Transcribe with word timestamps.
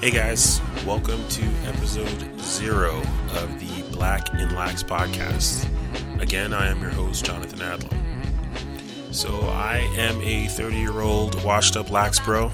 Hey 0.00 0.12
guys, 0.12 0.60
welcome 0.86 1.26
to 1.26 1.42
episode 1.66 2.40
zero 2.40 2.98
of 3.32 3.58
the 3.58 3.82
Black 3.90 4.32
and 4.32 4.52
Lax 4.52 4.80
podcast. 4.80 5.68
Again, 6.22 6.54
I 6.54 6.68
am 6.68 6.80
your 6.80 6.92
host, 6.92 7.24
Jonathan 7.24 7.60
Adler. 7.60 7.98
So, 9.10 9.28
I 9.48 9.78
am 9.96 10.20
a 10.20 10.46
30 10.46 10.76
year 10.76 11.00
old 11.00 11.42
washed 11.42 11.76
up 11.76 11.90
lax 11.90 12.20
bro, 12.20 12.52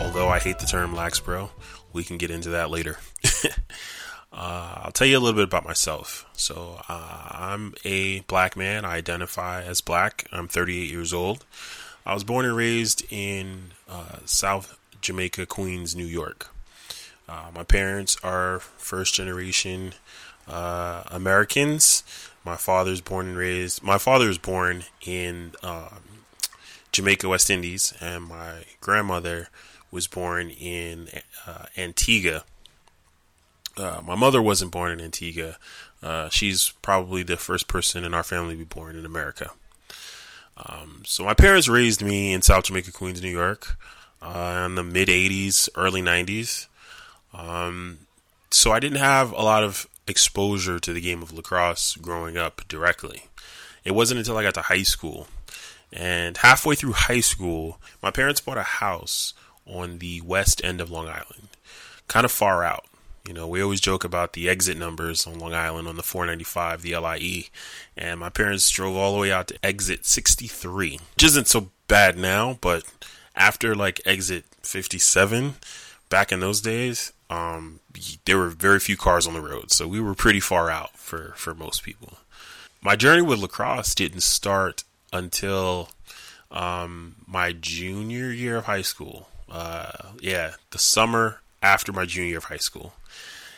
although 0.00 0.28
I 0.28 0.38
hate 0.38 0.58
the 0.58 0.64
term 0.64 0.94
lax 0.94 1.20
bro. 1.20 1.50
We 1.92 2.02
can 2.02 2.16
get 2.16 2.30
into 2.30 2.48
that 2.48 2.70
later. 2.70 2.96
uh, 4.32 4.80
I'll 4.82 4.92
tell 4.92 5.06
you 5.06 5.18
a 5.18 5.20
little 5.20 5.36
bit 5.36 5.44
about 5.44 5.66
myself. 5.66 6.24
So, 6.32 6.80
uh, 6.88 7.28
I'm 7.30 7.74
a 7.84 8.20
black 8.20 8.56
man. 8.56 8.86
I 8.86 8.96
identify 8.96 9.62
as 9.62 9.82
black. 9.82 10.28
I'm 10.32 10.48
38 10.48 10.88
years 10.88 11.12
old. 11.12 11.44
I 12.06 12.14
was 12.14 12.24
born 12.24 12.46
and 12.46 12.56
raised 12.56 13.04
in 13.10 13.72
uh, 13.86 14.20
South 14.24 14.78
Jamaica, 15.02 15.44
Queens, 15.44 15.94
New 15.94 16.06
York. 16.06 16.55
Uh, 17.28 17.50
my 17.54 17.64
parents 17.64 18.16
are 18.22 18.60
first 18.60 19.14
generation 19.14 19.94
uh, 20.48 21.02
Americans. 21.08 22.04
My 22.44 22.56
father's 22.56 23.00
born 23.00 23.26
and 23.26 23.36
raised. 23.36 23.82
My 23.82 23.98
father 23.98 24.28
was 24.28 24.38
born 24.38 24.84
in 25.04 25.52
um, 25.62 26.24
Jamaica, 26.92 27.28
West 27.28 27.50
Indies, 27.50 27.92
and 28.00 28.24
my 28.24 28.64
grandmother 28.80 29.48
was 29.90 30.06
born 30.06 30.50
in 30.50 31.08
uh, 31.46 31.66
Antigua. 31.76 32.44
Uh, 33.76 34.00
my 34.04 34.14
mother 34.14 34.40
wasn't 34.40 34.70
born 34.70 34.92
in 34.92 35.00
Antigua. 35.00 35.56
Uh, 36.02 36.28
she's 36.28 36.70
probably 36.82 37.22
the 37.22 37.36
first 37.36 37.68
person 37.68 38.04
in 38.04 38.14
our 38.14 38.22
family 38.22 38.54
to 38.54 38.58
be 38.58 38.64
born 38.64 38.96
in 38.96 39.04
America. 39.04 39.50
Um, 40.56 41.02
so 41.04 41.24
my 41.24 41.34
parents 41.34 41.68
raised 41.68 42.02
me 42.02 42.32
in 42.32 42.40
South 42.40 42.64
Jamaica, 42.64 42.92
Queens, 42.92 43.20
New 43.20 43.30
York, 43.30 43.76
uh, 44.22 44.62
in 44.64 44.74
the 44.74 44.82
mid 44.82 45.08
'80s, 45.08 45.68
early 45.74 46.00
'90s. 46.00 46.68
Um, 47.32 47.98
so 48.50 48.72
I 48.72 48.80
didn't 48.80 48.98
have 48.98 49.32
a 49.32 49.42
lot 49.42 49.64
of 49.64 49.86
exposure 50.06 50.78
to 50.78 50.92
the 50.92 51.00
game 51.00 51.22
of 51.22 51.32
lacrosse 51.32 51.96
growing 51.96 52.36
up 52.36 52.62
directly. 52.68 53.24
It 53.84 53.94
wasn't 53.94 54.18
until 54.18 54.36
I 54.36 54.42
got 54.42 54.54
to 54.54 54.62
high 54.62 54.82
school. 54.82 55.28
And 55.92 56.36
halfway 56.38 56.74
through 56.74 56.92
high 56.92 57.20
school, 57.20 57.80
my 58.02 58.10
parents 58.10 58.40
bought 58.40 58.58
a 58.58 58.62
house 58.62 59.34
on 59.66 59.98
the 59.98 60.20
west 60.20 60.60
end 60.64 60.80
of 60.80 60.90
Long 60.90 61.08
Island, 61.08 61.48
kind 62.08 62.24
of 62.24 62.32
far 62.32 62.64
out. 62.64 62.84
You 63.26 63.34
know, 63.34 63.48
we 63.48 63.60
always 63.60 63.80
joke 63.80 64.04
about 64.04 64.34
the 64.34 64.48
exit 64.48 64.76
numbers 64.76 65.26
on 65.26 65.38
Long 65.38 65.52
Island 65.52 65.88
on 65.88 65.96
the 65.96 66.02
495, 66.02 66.82
the 66.82 66.96
LIE. 66.96 67.48
And 67.96 68.20
my 68.20 68.28
parents 68.28 68.70
drove 68.70 68.96
all 68.96 69.14
the 69.14 69.20
way 69.20 69.32
out 69.32 69.48
to 69.48 69.58
exit 69.64 70.06
63, 70.06 71.00
which 71.14 71.24
isn't 71.24 71.48
so 71.48 71.70
bad 71.88 72.16
now, 72.16 72.58
but 72.60 72.84
after 73.34 73.74
like 73.74 74.00
exit 74.04 74.44
57, 74.62 75.54
back 76.08 76.30
in 76.30 76.40
those 76.40 76.60
days, 76.60 77.12
um, 77.30 77.80
there 78.24 78.38
were 78.38 78.48
very 78.48 78.78
few 78.78 78.96
cars 78.96 79.26
on 79.26 79.34
the 79.34 79.40
road, 79.40 79.70
so 79.72 79.88
we 79.88 80.00
were 80.00 80.14
pretty 80.14 80.40
far 80.40 80.70
out 80.70 80.96
for 80.96 81.32
for 81.36 81.54
most 81.54 81.82
people. 81.82 82.18
My 82.80 82.96
journey 82.96 83.22
with 83.22 83.40
lacrosse 83.40 83.94
didn't 83.94 84.22
start 84.22 84.84
until 85.12 85.88
um, 86.50 87.16
my 87.26 87.52
junior 87.52 88.30
year 88.30 88.56
of 88.56 88.66
high 88.66 88.82
school. 88.82 89.28
Uh, 89.50 90.10
yeah, 90.20 90.52
the 90.70 90.78
summer 90.78 91.40
after 91.62 91.92
my 91.92 92.04
junior 92.04 92.28
year 92.28 92.38
of 92.38 92.44
high 92.44 92.56
school. 92.56 92.94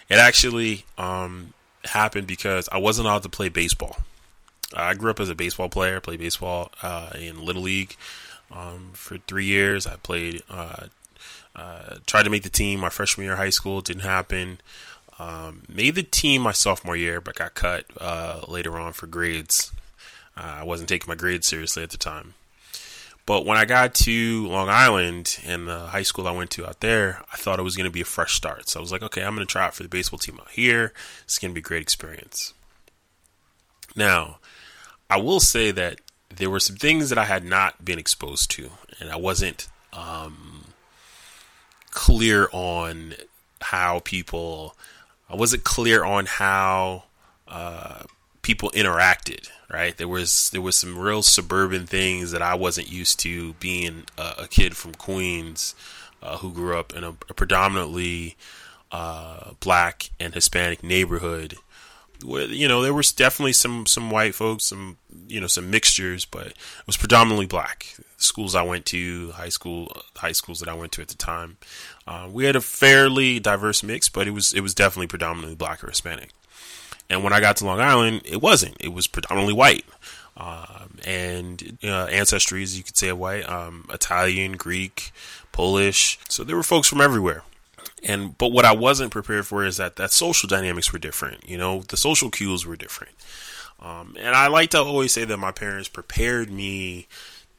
It 0.08 0.16
actually 0.16 0.86
um, 0.96 1.52
happened 1.84 2.26
because 2.26 2.68
I 2.72 2.78
wasn't 2.78 3.06
allowed 3.06 3.24
to 3.24 3.28
play 3.28 3.48
baseball. 3.48 3.98
I 4.74 4.94
grew 4.94 5.10
up 5.10 5.20
as 5.20 5.28
a 5.28 5.34
baseball 5.34 5.68
player, 5.68 6.00
played 6.00 6.20
baseball 6.20 6.70
uh, 6.82 7.10
in 7.18 7.44
Little 7.44 7.62
League 7.62 7.96
um, 8.50 8.90
for 8.92 9.18
three 9.18 9.44
years. 9.44 9.86
I 9.86 9.96
played 9.96 10.42
uh, 10.48 10.86
uh, 11.58 11.96
tried 12.06 12.22
to 12.22 12.30
make 12.30 12.44
the 12.44 12.50
team 12.50 12.80
my 12.80 12.88
freshman 12.88 13.24
year 13.24 13.32
of 13.32 13.38
high 13.38 13.50
school, 13.50 13.80
didn't 13.80 14.02
happen. 14.02 14.60
Um, 15.18 15.62
made 15.68 15.96
the 15.96 16.04
team 16.04 16.42
my 16.42 16.52
sophomore 16.52 16.96
year, 16.96 17.20
but 17.20 17.34
got 17.34 17.54
cut 17.54 17.84
uh, 18.00 18.42
later 18.46 18.78
on 18.78 18.92
for 18.92 19.08
grades. 19.08 19.72
Uh, 20.36 20.58
I 20.60 20.64
wasn't 20.64 20.88
taking 20.88 21.08
my 21.08 21.16
grades 21.16 21.48
seriously 21.48 21.82
at 21.82 21.90
the 21.90 21.96
time. 21.96 22.34
But 23.26 23.44
when 23.44 23.58
I 23.58 23.64
got 23.64 23.94
to 23.96 24.46
Long 24.46 24.68
Island 24.68 25.38
and 25.44 25.68
the 25.68 25.80
high 25.88 26.02
school 26.02 26.26
I 26.28 26.30
went 26.30 26.50
to 26.52 26.66
out 26.66 26.80
there, 26.80 27.22
I 27.32 27.36
thought 27.36 27.58
it 27.58 27.64
was 27.64 27.76
going 27.76 27.84
to 27.84 27.90
be 27.90 28.00
a 28.00 28.06
fresh 28.06 28.34
start. 28.34 28.68
So 28.68 28.78
I 28.78 28.80
was 28.80 28.92
like, 28.92 29.02
okay, 29.02 29.22
I'm 29.22 29.34
going 29.34 29.46
to 29.46 29.52
try 29.52 29.66
out 29.66 29.74
for 29.74 29.82
the 29.82 29.88
baseball 29.88 30.18
team 30.18 30.38
out 30.40 30.50
here. 30.50 30.94
It's 31.24 31.38
going 31.38 31.50
to 31.50 31.54
be 31.54 31.60
a 31.60 31.62
great 31.62 31.82
experience. 31.82 32.54
Now, 33.96 34.38
I 35.10 35.18
will 35.18 35.40
say 35.40 35.72
that 35.72 36.00
there 36.34 36.48
were 36.48 36.60
some 36.60 36.76
things 36.76 37.10
that 37.10 37.18
I 37.18 37.24
had 37.24 37.44
not 37.44 37.84
been 37.84 37.98
exposed 37.98 38.50
to, 38.52 38.70
and 39.00 39.10
I 39.10 39.16
wasn't 39.16 39.68
um, 39.92 40.57
clear 41.98 42.48
on 42.52 43.14
how 43.60 43.98
people. 44.04 44.76
I 45.28 45.34
wasn't 45.34 45.64
clear 45.64 46.04
on 46.04 46.26
how 46.26 47.04
uh, 47.48 48.04
people 48.40 48.70
interacted. 48.70 49.48
Right, 49.68 49.94
there 49.96 50.08
was 50.08 50.48
there 50.50 50.62
was 50.62 50.76
some 50.76 50.96
real 50.96 51.22
suburban 51.22 51.86
things 51.86 52.30
that 52.30 52.40
I 52.40 52.54
wasn't 52.54 52.90
used 52.90 53.18
to 53.20 53.52
being 53.54 54.04
a, 54.16 54.44
a 54.44 54.48
kid 54.48 54.76
from 54.76 54.94
Queens 54.94 55.74
uh, 56.22 56.38
who 56.38 56.52
grew 56.52 56.78
up 56.78 56.94
in 56.94 57.04
a, 57.04 57.10
a 57.10 57.34
predominantly 57.34 58.36
uh, 58.92 59.50
black 59.60 60.10
and 60.18 60.32
Hispanic 60.32 60.82
neighborhood. 60.82 61.56
You 62.22 62.66
know, 62.68 62.82
there 62.82 62.94
was 62.94 63.12
definitely 63.12 63.52
some 63.52 63.86
some 63.86 64.10
white 64.10 64.34
folks, 64.34 64.64
some 64.64 64.98
you 65.28 65.40
know, 65.40 65.46
some 65.46 65.70
mixtures, 65.70 66.24
but 66.24 66.48
it 66.48 66.56
was 66.86 66.96
predominantly 66.96 67.46
black 67.46 67.96
schools 68.16 68.54
I 68.54 68.62
went 68.62 68.84
to, 68.86 69.30
high 69.32 69.48
school, 69.48 69.96
high 70.16 70.32
schools 70.32 70.60
that 70.60 70.68
I 70.68 70.74
went 70.74 70.92
to 70.92 71.02
at 71.02 71.08
the 71.08 71.16
time. 71.16 71.56
Uh, 72.06 72.28
we 72.30 72.44
had 72.44 72.56
a 72.56 72.60
fairly 72.60 73.38
diverse 73.38 73.82
mix, 73.82 74.08
but 74.08 74.26
it 74.26 74.32
was 74.32 74.52
it 74.52 74.60
was 74.60 74.74
definitely 74.74 75.06
predominantly 75.06 75.54
black 75.54 75.82
or 75.82 75.88
Hispanic. 75.88 76.30
And 77.10 77.24
when 77.24 77.32
I 77.32 77.40
got 77.40 77.56
to 77.56 77.64
Long 77.64 77.80
Island, 77.80 78.22
it 78.24 78.42
wasn't. 78.42 78.76
It 78.80 78.92
was 78.92 79.06
predominantly 79.06 79.54
white. 79.54 79.84
Um, 80.36 80.98
and 81.04 81.78
uh, 81.82 82.04
ancestry, 82.06 82.62
as 82.62 82.76
you 82.76 82.84
could 82.84 82.96
say, 82.96 83.10
white, 83.12 83.48
um, 83.48 83.86
Italian, 83.92 84.52
Greek, 84.52 85.10
Polish. 85.50 86.18
So 86.28 86.44
there 86.44 86.54
were 86.54 86.62
folks 86.62 86.86
from 86.88 87.00
everywhere. 87.00 87.42
And 88.02 88.36
but 88.38 88.52
what 88.52 88.64
I 88.64 88.72
wasn't 88.72 89.10
prepared 89.10 89.46
for 89.46 89.64
is 89.64 89.76
that 89.76 89.96
that 89.96 90.12
social 90.12 90.48
dynamics 90.48 90.92
were 90.92 90.98
different. 90.98 91.48
You 91.48 91.58
know, 91.58 91.82
the 91.82 91.96
social 91.96 92.30
cues 92.30 92.66
were 92.66 92.76
different. 92.76 93.14
Um, 93.80 94.16
and 94.18 94.34
I 94.34 94.48
like 94.48 94.70
to 94.70 94.78
always 94.82 95.12
say 95.12 95.24
that 95.24 95.36
my 95.36 95.52
parents 95.52 95.88
prepared 95.88 96.50
me 96.50 97.06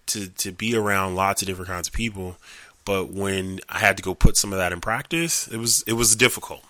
to 0.07 0.27
to 0.27 0.51
be 0.51 0.75
around 0.75 1.15
lots 1.15 1.41
of 1.41 1.47
different 1.47 1.69
kinds 1.69 1.87
of 1.87 1.93
people. 1.93 2.37
But 2.85 3.11
when 3.11 3.59
I 3.69 3.79
had 3.79 3.97
to 3.97 4.03
go 4.03 4.15
put 4.15 4.37
some 4.37 4.51
of 4.51 4.59
that 4.59 4.73
in 4.73 4.81
practice, 4.81 5.47
it 5.47 5.57
was 5.57 5.83
it 5.83 5.93
was 5.93 6.15
difficult. 6.15 6.63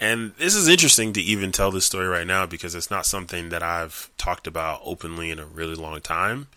And 0.00 0.32
this 0.38 0.54
is 0.54 0.68
interesting 0.68 1.12
to 1.12 1.22
even 1.22 1.52
tell 1.52 1.70
this 1.70 1.86
story 1.86 2.08
right 2.08 2.26
now 2.26 2.46
because 2.46 2.74
it's 2.74 2.90
not 2.90 3.06
something 3.06 3.50
that 3.50 3.62
I've 3.62 4.10
talked 4.16 4.46
about 4.46 4.80
openly 4.84 5.30
in 5.30 5.38
a 5.38 5.46
really 5.46 5.76
long 5.76 6.00
time. 6.00 6.48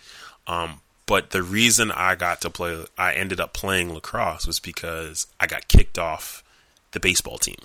Um, 0.48 0.82
but 1.08 1.32
the 1.32 1.42
reason 1.42 1.90
I 1.90 2.16
got 2.16 2.42
to 2.42 2.50
play, 2.50 2.86
I 2.98 3.14
ended 3.14 3.40
up 3.40 3.54
playing 3.54 3.94
lacrosse 3.94 4.46
was 4.46 4.60
because 4.60 5.26
I 5.40 5.48
got 5.48 5.68
kicked 5.68 5.98
off 5.98 6.44
the 6.92 7.00
baseball 7.00 7.38
team. 7.38 7.58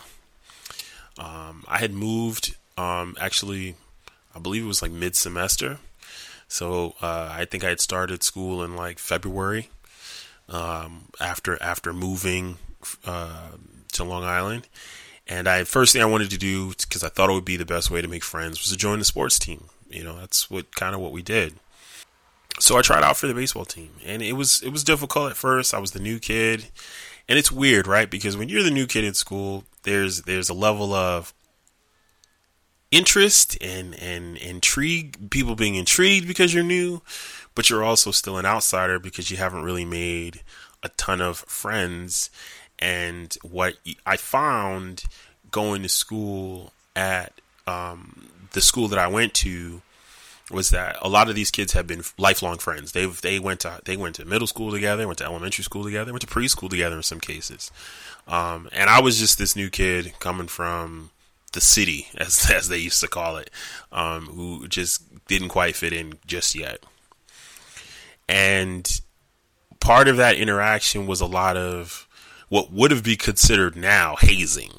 Um, 1.18 1.64
I 1.68 1.78
had 1.78 1.92
moved, 1.92 2.56
um, 2.78 3.16
actually, 3.20 3.74
I 4.34 4.38
believe 4.38 4.62
it 4.62 4.68
was 4.68 4.80
like 4.80 4.92
mid 4.92 5.16
semester. 5.16 5.78
So 6.48 6.94
uh, 7.02 7.30
I 7.32 7.44
think 7.44 7.64
I 7.64 7.70
had 7.70 7.80
started 7.80 8.22
school 8.22 8.62
in 8.62 8.76
like 8.76 8.98
February 8.98 9.68
um, 10.48 11.06
after 11.20 11.60
after 11.62 11.92
moving 11.92 12.58
uh, 13.04 13.52
to 13.92 14.04
Long 14.04 14.24
Island. 14.24 14.68
And 15.26 15.48
I 15.48 15.64
first 15.64 15.92
thing 15.92 16.02
I 16.02 16.06
wanted 16.06 16.30
to 16.30 16.38
do 16.38 16.70
because 16.70 17.02
I 17.02 17.08
thought 17.08 17.30
it 17.30 17.34
would 17.34 17.44
be 17.44 17.56
the 17.56 17.64
best 17.64 17.90
way 17.90 18.02
to 18.02 18.08
make 18.08 18.24
friends 18.24 18.60
was 18.60 18.70
to 18.70 18.76
join 18.76 18.98
the 18.98 19.04
sports 19.04 19.38
team. 19.38 19.64
You 19.90 20.04
know, 20.04 20.18
that's 20.18 20.50
what 20.50 20.74
kind 20.74 20.94
of 20.94 21.00
what 21.00 21.12
we 21.12 21.22
did. 21.22 21.54
So 22.60 22.76
I 22.76 22.82
tried 22.82 23.02
out 23.02 23.16
for 23.16 23.26
the 23.26 23.34
baseball 23.34 23.64
team, 23.64 23.90
and 24.04 24.22
it 24.22 24.34
was 24.34 24.62
it 24.62 24.70
was 24.70 24.84
difficult 24.84 25.30
at 25.30 25.36
first. 25.36 25.74
I 25.74 25.78
was 25.78 25.92
the 25.92 26.00
new 26.00 26.18
kid, 26.18 26.66
and 27.28 27.38
it's 27.38 27.50
weird, 27.50 27.86
right? 27.86 28.10
Because 28.10 28.36
when 28.36 28.48
you're 28.48 28.62
the 28.62 28.70
new 28.70 28.86
kid 28.86 29.04
in 29.04 29.14
school, 29.14 29.64
there's 29.84 30.22
there's 30.22 30.48
a 30.48 30.54
level 30.54 30.92
of 30.92 31.34
interest 32.90 33.56
and 33.60 33.98
and 34.00 34.36
intrigue, 34.36 35.30
people 35.30 35.56
being 35.56 35.74
intrigued 35.74 36.28
because 36.28 36.54
you're 36.54 36.62
new, 36.62 37.02
but 37.54 37.70
you're 37.70 37.82
also 37.82 38.10
still 38.10 38.38
an 38.38 38.46
outsider 38.46 38.98
because 38.98 39.30
you 39.30 39.38
haven't 39.38 39.64
really 39.64 39.86
made 39.86 40.42
a 40.82 40.88
ton 40.90 41.20
of 41.20 41.38
friends. 41.38 42.30
And 42.78 43.34
what 43.42 43.74
I 44.04 44.16
found 44.16 45.04
going 45.50 45.82
to 45.82 45.88
school 45.88 46.72
at 46.94 47.32
um, 47.66 48.28
the 48.52 48.60
school 48.60 48.88
that 48.88 48.98
I 48.98 49.06
went 49.06 49.34
to 49.34 49.82
was 50.52 50.70
that 50.70 50.96
a 51.00 51.08
lot 51.08 51.28
of 51.28 51.34
these 51.34 51.50
kids 51.50 51.72
have 51.72 51.86
been 51.86 52.02
lifelong 52.18 52.58
friends. 52.58 52.92
They've 52.92 53.20
they 53.20 53.38
went 53.38 53.60
to 53.60 53.80
they 53.84 53.96
went 53.96 54.16
to 54.16 54.24
middle 54.24 54.46
school 54.46 54.70
together, 54.70 55.06
went 55.06 55.18
to 55.18 55.24
elementary 55.24 55.64
school 55.64 55.84
together, 55.84 56.12
went 56.12 56.22
to 56.22 56.26
preschool 56.26 56.70
together 56.70 56.96
in 56.96 57.02
some 57.02 57.20
cases. 57.20 57.70
Um, 58.28 58.68
and 58.72 58.88
I 58.88 59.00
was 59.00 59.18
just 59.18 59.38
this 59.38 59.56
new 59.56 59.70
kid 59.70 60.12
coming 60.20 60.48
from 60.48 61.10
the 61.52 61.60
city, 61.60 62.08
as 62.16 62.50
as 62.50 62.68
they 62.68 62.78
used 62.78 63.00
to 63.00 63.08
call 63.08 63.36
it, 63.36 63.50
um, 63.90 64.26
who 64.26 64.68
just 64.68 65.02
didn't 65.26 65.48
quite 65.48 65.76
fit 65.76 65.92
in 65.92 66.14
just 66.26 66.54
yet. 66.54 66.84
And 68.28 69.00
part 69.80 70.08
of 70.08 70.16
that 70.16 70.36
interaction 70.36 71.06
was 71.06 71.20
a 71.20 71.26
lot 71.26 71.56
of 71.56 72.06
what 72.48 72.72
would 72.72 72.90
have 72.90 73.02
been 73.02 73.16
considered 73.16 73.76
now 73.76 74.16
hazing. 74.20 74.70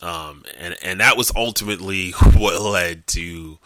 Um, 0.00 0.44
and, 0.58 0.76
and 0.82 1.00
that 1.00 1.16
was 1.16 1.32
ultimately 1.34 2.10
what 2.36 2.60
led 2.60 3.06
to, 3.08 3.58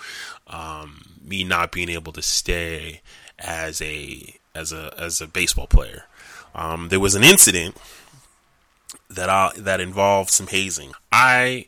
um, 0.46 1.11
me 1.24 1.44
not 1.44 1.72
being 1.72 1.88
able 1.88 2.12
to 2.12 2.22
stay 2.22 3.00
as 3.38 3.80
a, 3.80 4.34
as 4.54 4.72
a, 4.72 4.94
as 4.98 5.20
a 5.20 5.26
baseball 5.26 5.66
player. 5.66 6.04
Um, 6.54 6.88
there 6.88 7.00
was 7.00 7.14
an 7.14 7.24
incident 7.24 7.76
that 9.08 9.28
I, 9.28 9.50
that 9.56 9.80
involved 9.80 10.30
some 10.30 10.46
hazing. 10.46 10.92
I 11.10 11.66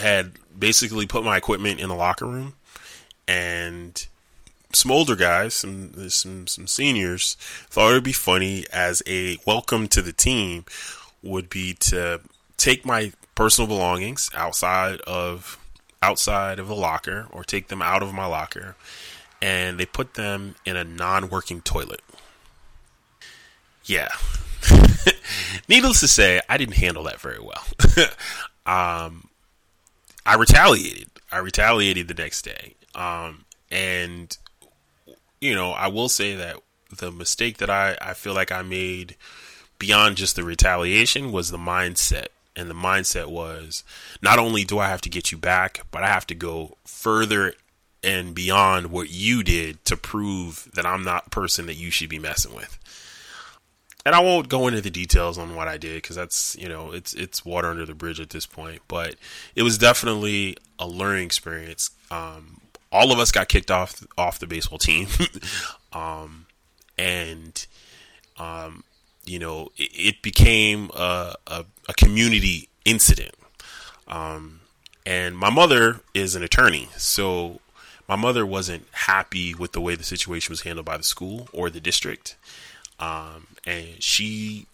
had 0.00 0.32
basically 0.58 1.06
put 1.06 1.24
my 1.24 1.36
equipment 1.36 1.80
in 1.80 1.88
the 1.88 1.94
locker 1.94 2.26
room 2.26 2.54
and 3.28 4.06
some 4.74 4.90
older 4.90 5.16
guys, 5.16 5.54
some 5.54 6.08
some 6.08 6.46
some 6.46 6.66
seniors, 6.66 7.34
thought 7.68 7.90
it 7.90 7.94
would 7.94 8.04
be 8.04 8.12
funny 8.12 8.64
as 8.72 9.02
a 9.06 9.38
welcome 9.46 9.86
to 9.88 10.02
the 10.02 10.12
team 10.12 10.64
would 11.22 11.48
be 11.48 11.74
to 11.74 12.20
take 12.56 12.84
my 12.84 13.12
personal 13.34 13.68
belongings 13.68 14.30
outside 14.34 15.00
of 15.02 15.58
outside 16.02 16.58
of 16.58 16.68
the 16.68 16.74
locker 16.74 17.28
or 17.30 17.44
take 17.44 17.68
them 17.68 17.80
out 17.80 18.02
of 18.02 18.12
my 18.12 18.26
locker 18.26 18.76
and 19.40 19.78
they 19.78 19.86
put 19.86 20.14
them 20.14 20.54
in 20.64 20.76
a 20.76 20.84
non-working 20.84 21.60
toilet. 21.62 22.02
Yeah. 23.84 24.08
Needless 25.68 26.00
to 26.00 26.08
say, 26.08 26.40
I 26.48 26.56
didn't 26.56 26.76
handle 26.76 27.04
that 27.04 27.20
very 27.20 27.40
well. 27.40 27.64
um, 28.66 29.28
I 30.24 30.36
retaliated. 30.36 31.08
I 31.30 31.38
retaliated 31.38 32.08
the 32.08 32.14
next 32.14 32.42
day. 32.42 32.74
Um, 32.94 33.44
and 33.70 34.36
you 35.40 35.54
know, 35.54 35.72
I 35.72 35.88
will 35.88 36.08
say 36.08 36.36
that 36.36 36.56
the 36.96 37.10
mistake 37.10 37.58
that 37.58 37.68
I, 37.68 37.96
I 38.00 38.14
feel 38.14 38.34
like 38.34 38.52
I 38.52 38.62
made 38.62 39.16
beyond 39.78 40.16
just 40.16 40.36
the 40.36 40.44
retaliation 40.44 41.32
was 41.32 41.50
the 41.50 41.58
mindset. 41.58 42.28
And 42.54 42.68
the 42.68 42.74
mindset 42.74 43.26
was 43.26 43.82
not 44.20 44.38
only 44.38 44.64
do 44.64 44.78
I 44.78 44.88
have 44.88 45.00
to 45.02 45.08
get 45.08 45.32
you 45.32 45.38
back, 45.38 45.86
but 45.90 46.02
I 46.02 46.08
have 46.08 46.26
to 46.26 46.34
go 46.34 46.76
further 46.84 47.54
and 48.02 48.34
beyond 48.34 48.88
what 48.90 49.10
you 49.10 49.42
did 49.42 49.84
to 49.86 49.96
prove 49.96 50.68
that 50.74 50.84
I'm 50.84 51.04
not 51.04 51.24
the 51.24 51.30
person 51.30 51.66
that 51.66 51.74
you 51.74 51.90
should 51.90 52.10
be 52.10 52.18
messing 52.18 52.54
with. 52.54 52.78
And 54.04 54.14
I 54.14 54.20
won't 54.20 54.48
go 54.48 54.66
into 54.66 54.80
the 54.80 54.90
details 54.90 55.38
on 55.38 55.54
what 55.54 55.68
I 55.68 55.76
did 55.76 56.02
because 56.02 56.16
that's 56.16 56.56
you 56.56 56.68
know 56.68 56.90
it's 56.90 57.14
it's 57.14 57.44
water 57.44 57.68
under 57.68 57.86
the 57.86 57.94
bridge 57.94 58.18
at 58.18 58.30
this 58.30 58.46
point. 58.46 58.82
But 58.88 59.14
it 59.54 59.62
was 59.62 59.78
definitely 59.78 60.56
a 60.78 60.88
learning 60.88 61.24
experience. 61.24 61.90
Um, 62.10 62.60
all 62.90 63.12
of 63.12 63.20
us 63.20 63.30
got 63.30 63.48
kicked 63.48 63.70
off 63.70 64.04
off 64.18 64.40
the 64.40 64.48
baseball 64.48 64.78
team, 64.78 65.06
um, 65.92 66.46
and 66.98 67.64
um, 68.38 68.82
you 69.24 69.38
know 69.38 69.70
it, 69.76 69.90
it 69.92 70.22
became 70.22 70.90
a, 70.94 71.34
a, 71.46 71.64
a, 71.88 71.94
community 71.94 72.68
incident. 72.84 73.34
Um, 74.08 74.60
and 75.06 75.36
my 75.36 75.50
mother 75.50 76.00
is 76.14 76.34
an 76.34 76.42
attorney, 76.42 76.88
so 76.96 77.60
my 78.08 78.16
mother 78.16 78.44
wasn't 78.44 78.86
happy 78.92 79.54
with 79.54 79.72
the 79.72 79.80
way 79.80 79.94
the 79.94 80.04
situation 80.04 80.52
was 80.52 80.62
handled 80.62 80.86
by 80.86 80.96
the 80.96 81.02
school 81.02 81.48
or 81.52 81.70
the 81.70 81.80
district, 81.80 82.36
um, 82.98 83.46
and 83.64 84.02
she 84.02 84.66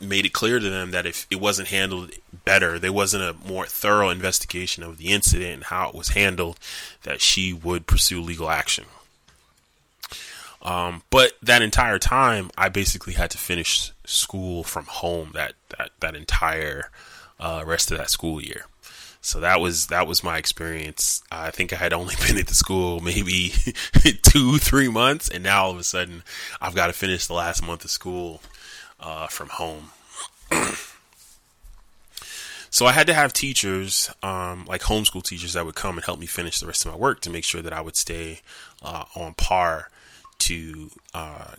made 0.00 0.24
it 0.24 0.32
clear 0.32 0.58
to 0.58 0.70
them 0.70 0.90
that 0.92 1.06
if 1.06 1.26
it 1.30 1.40
wasn't 1.40 1.68
handled 1.68 2.12
better, 2.44 2.78
there 2.78 2.92
wasn't 2.92 3.22
a 3.22 3.48
more 3.48 3.66
thorough 3.66 4.10
investigation 4.10 4.82
of 4.82 4.98
the 4.98 5.08
incident 5.08 5.52
and 5.52 5.64
how 5.64 5.88
it 5.88 5.94
was 5.94 6.10
handled, 6.10 6.58
that 7.02 7.20
she 7.20 7.52
would 7.52 7.86
pursue 7.86 8.20
legal 8.20 8.50
action. 8.50 8.84
Um, 10.62 11.02
but 11.10 11.32
that 11.42 11.62
entire 11.62 11.98
time, 11.98 12.50
I 12.58 12.68
basically 12.68 13.14
had 13.14 13.30
to 13.30 13.38
finish 13.38 13.92
school 14.04 14.64
from 14.64 14.86
home 14.86 15.30
that 15.34 15.54
that 15.76 15.90
that 16.00 16.16
entire 16.16 16.90
uh, 17.38 17.62
rest 17.66 17.90
of 17.90 17.98
that 17.98 18.10
school 18.10 18.40
year. 18.42 18.64
So 19.20 19.40
that 19.40 19.60
was 19.60 19.88
that 19.88 20.06
was 20.06 20.24
my 20.24 20.38
experience. 20.38 21.22
I 21.30 21.50
think 21.50 21.72
I 21.72 21.76
had 21.76 21.92
only 21.92 22.14
been 22.26 22.38
at 22.38 22.46
the 22.46 22.54
school 22.54 23.00
maybe 23.00 23.50
two, 24.22 24.58
three 24.58 24.88
months, 24.88 25.28
and 25.28 25.44
now 25.44 25.64
all 25.64 25.70
of 25.70 25.78
a 25.78 25.84
sudden 25.84 26.22
I've 26.60 26.74
got 26.74 26.88
to 26.88 26.92
finish 26.92 27.26
the 27.26 27.34
last 27.34 27.64
month 27.64 27.84
of 27.84 27.90
school 27.90 28.40
uh, 29.00 29.26
from 29.28 29.48
home. 29.50 29.90
so 32.70 32.86
I 32.86 32.92
had 32.92 33.06
to 33.06 33.14
have 33.14 33.32
teachers, 33.32 34.10
um, 34.22 34.64
like 34.66 34.82
homeschool 34.82 35.22
teachers, 35.22 35.52
that 35.52 35.66
would 35.66 35.74
come 35.74 35.96
and 35.96 36.04
help 36.04 36.18
me 36.18 36.26
finish 36.26 36.58
the 36.58 36.66
rest 36.66 36.84
of 36.84 36.92
my 36.92 36.98
work 36.98 37.20
to 37.20 37.30
make 37.30 37.44
sure 37.44 37.62
that 37.62 37.72
I 37.72 37.80
would 37.80 37.96
stay 37.96 38.40
uh, 38.82 39.04
on 39.14 39.34
par 39.34 39.90
to 40.38 40.90
uh, 41.14 41.54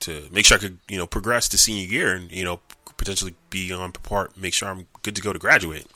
to 0.00 0.28
make 0.30 0.44
sure 0.44 0.58
I 0.58 0.60
could, 0.60 0.78
you 0.88 0.98
know, 0.98 1.06
progress 1.06 1.48
to 1.50 1.58
senior 1.58 1.86
year 1.86 2.14
and 2.14 2.30
you 2.30 2.44
know 2.44 2.60
potentially 2.96 3.34
be 3.50 3.72
on 3.72 3.92
par, 3.92 4.30
make 4.36 4.54
sure 4.54 4.68
I'm 4.68 4.86
good 5.02 5.16
to 5.16 5.22
go 5.22 5.32
to 5.32 5.38
graduate. 5.38 5.86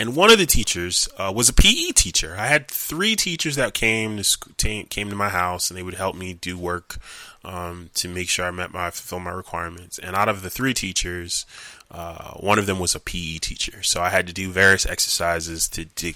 And 0.00 0.14
one 0.14 0.30
of 0.30 0.38
the 0.38 0.46
teachers 0.46 1.08
uh, 1.18 1.32
was 1.34 1.48
a 1.48 1.52
PE 1.52 1.90
teacher. 1.90 2.36
I 2.38 2.46
had 2.46 2.68
three 2.68 3.16
teachers 3.16 3.56
that 3.56 3.74
came 3.74 4.16
to 4.16 4.24
sc- 4.24 4.56
came 4.56 5.10
to 5.10 5.16
my 5.16 5.28
house, 5.28 5.70
and 5.70 5.76
they 5.76 5.82
would 5.82 5.94
help 5.94 6.14
me 6.14 6.34
do 6.34 6.56
work 6.56 6.98
um, 7.44 7.90
to 7.94 8.08
make 8.08 8.28
sure 8.28 8.46
I 8.46 8.52
met 8.52 8.72
my 8.72 8.90
fulfill 8.90 9.18
my 9.18 9.32
requirements. 9.32 9.98
And 9.98 10.14
out 10.14 10.28
of 10.28 10.42
the 10.42 10.50
three 10.50 10.72
teachers, 10.72 11.46
uh, 11.90 12.34
one 12.34 12.60
of 12.60 12.66
them 12.66 12.78
was 12.78 12.94
a 12.94 13.00
PE 13.00 13.38
teacher, 13.38 13.82
so 13.82 14.00
I 14.00 14.10
had 14.10 14.28
to 14.28 14.32
do 14.32 14.52
various 14.52 14.86
exercises 14.86 15.68
to, 15.70 15.86
to 15.86 16.12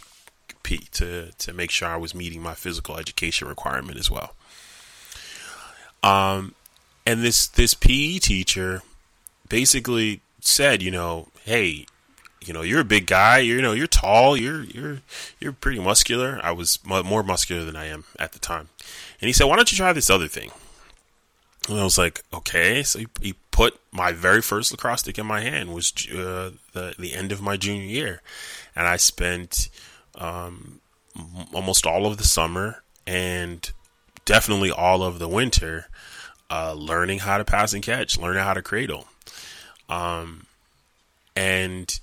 to 0.92 1.30
to 1.36 1.52
make 1.52 1.72
sure 1.72 1.88
I 1.88 1.96
was 1.96 2.14
meeting 2.14 2.40
my 2.40 2.54
physical 2.54 2.96
education 2.98 3.48
requirement 3.48 3.98
as 3.98 4.08
well. 4.08 4.36
Um, 6.02 6.54
and 7.06 7.22
this 7.22 7.46
this 7.46 7.74
PE 7.74 8.18
teacher 8.18 8.82
basically 9.48 10.20
said, 10.40 10.82
you 10.82 10.90
know, 10.90 11.28
hey, 11.44 11.86
you 12.40 12.52
know, 12.52 12.62
you're 12.62 12.80
a 12.80 12.84
big 12.84 13.06
guy. 13.06 13.38
You're, 13.38 13.56
you 13.56 13.62
know, 13.62 13.72
you're 13.72 13.86
tall. 13.86 14.36
You're 14.36 14.64
you're 14.64 14.98
you're 15.40 15.52
pretty 15.52 15.80
muscular. 15.80 16.40
I 16.42 16.52
was 16.52 16.78
more 16.84 17.22
muscular 17.22 17.64
than 17.64 17.76
I 17.76 17.86
am 17.86 18.04
at 18.18 18.32
the 18.32 18.38
time. 18.38 18.68
And 19.20 19.28
he 19.28 19.32
said, 19.32 19.44
"Why 19.44 19.56
don't 19.56 19.70
you 19.70 19.76
try 19.76 19.92
this 19.92 20.10
other 20.10 20.28
thing?" 20.28 20.50
And 21.68 21.78
I 21.78 21.84
was 21.84 21.98
like, 21.98 22.22
okay. 22.32 22.82
So 22.82 22.98
he, 23.00 23.06
he 23.20 23.34
put 23.50 23.78
my 23.92 24.12
very 24.12 24.42
first 24.42 24.72
lacrosse 24.72 25.00
stick 25.00 25.18
in 25.18 25.26
my 25.26 25.40
hand 25.40 25.72
was 25.72 25.92
uh, 26.10 26.50
the 26.72 26.94
the 26.98 27.14
end 27.14 27.32
of 27.32 27.40
my 27.40 27.56
junior 27.56 27.84
year, 27.84 28.22
and 28.74 28.88
I 28.88 28.96
spent 28.96 29.68
um, 30.16 30.80
almost 31.52 31.86
all 31.86 32.06
of 32.06 32.16
the 32.16 32.24
summer 32.24 32.82
and 33.06 33.70
definitely 34.24 34.70
all 34.70 35.02
of 35.02 35.18
the 35.18 35.28
winter 35.28 35.88
uh, 36.52 36.74
learning 36.74 37.18
how 37.18 37.38
to 37.38 37.44
pass 37.44 37.72
and 37.72 37.82
catch, 37.82 38.18
learning 38.18 38.42
how 38.42 38.52
to 38.52 38.60
cradle. 38.60 39.06
Um, 39.88 40.44
and 41.34 41.98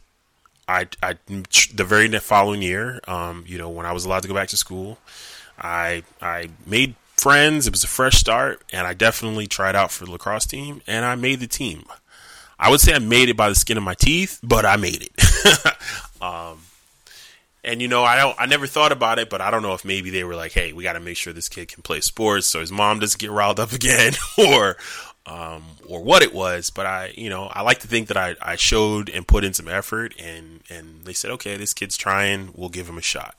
I, 0.68 0.88
I, 1.04 1.18
the 1.28 1.84
very 1.84 2.10
following 2.18 2.64
year, 2.64 3.00
um, 3.08 3.44
you 3.46 3.60
know, 3.60 3.70
when 3.70 3.86
I 3.86 3.92
was 3.92 4.06
allowed 4.06 4.24
to 4.24 4.28
go 4.28 4.34
back 4.34 4.48
to 4.48 4.58
school, 4.58 4.98
I, 5.60 6.02
I 6.20 6.50
made 6.66 6.96
friends. 7.16 7.68
It 7.68 7.74
was 7.74 7.84
a 7.84 7.88
fresh 7.88 8.16
start, 8.16 8.64
and 8.74 8.88
I 8.88 8.96
definitely 8.96 9.46
tried 9.46 9.76
out 9.76 9.92
for 9.92 10.06
the 10.06 10.12
lacrosse 10.12 10.48
team, 10.48 10.82
and 10.88 11.06
I 11.06 11.14
made 11.14 11.42
the 11.42 11.48
team. 11.48 11.86
I 12.58 12.72
would 12.72 12.82
say 12.82 12.96
I 12.96 13.00
made 13.00 13.30
it 13.30 13.38
by 13.38 13.50
the 13.50 13.56
skin 13.56 13.78
of 13.78 13.84
my 13.84 13.94
teeth, 13.94 14.40
but 14.42 14.66
I 14.66 14.78
made 14.78 15.04
it. 15.04 15.74
um, 16.24 16.58
and 17.70 17.82
you 17.82 17.88
know, 17.88 18.04
I 18.04 18.18
don't, 18.18 18.36
I 18.40 18.48
never 18.48 18.66
thought 18.66 18.92
about 18.92 19.20
it, 19.20 19.30
but 19.30 19.42
I 19.42 19.52
don't 19.52 19.62
know 19.62 19.74
if 19.74 19.86
maybe 19.86 20.10
they 20.10 20.24
were 20.24 20.36
like, 20.36 20.52
"Hey, 20.52 20.74
we 20.74 20.84
got 20.84 20.94
to 20.94 21.00
make 21.00 21.18
sure 21.18 21.34
this 21.34 21.50
kid 21.50 21.68
can 21.68 21.84
play 21.84 22.02
sports, 22.02 22.48
so 22.48 22.60
his 22.60 22.72
mom 22.72 23.00
doesn't 23.00 23.20
get 23.20 23.32
riled 23.32 23.60
up 23.60 23.72
again," 23.80 24.14
or, 24.38 24.78
um, 25.26 25.64
or 25.88 26.04
what 26.04 26.24
it 26.24 26.34
was. 26.34 26.72
But 26.72 26.88
I, 26.88 27.14
you 27.16 27.30
know, 27.30 27.46
I 27.46 27.62
like 27.62 27.80
to 27.80 27.88
think 27.88 28.08
that 28.08 28.18
I, 28.18 28.36
I 28.42 28.56
showed 28.56 29.10
and 29.10 29.28
put 29.28 29.44
in 29.44 29.54
some 29.54 29.68
effort, 29.68 30.14
and 30.20 30.62
and 30.70 31.06
they 31.06 31.14
said, 31.14 31.32
"Okay, 31.32 31.58
this 31.58 31.74
kid's 31.74 31.96
trying. 31.96 32.52
We'll 32.56 32.70
give 32.70 32.90
him 32.90 32.98
a 32.98 33.04
shot." 33.04 33.36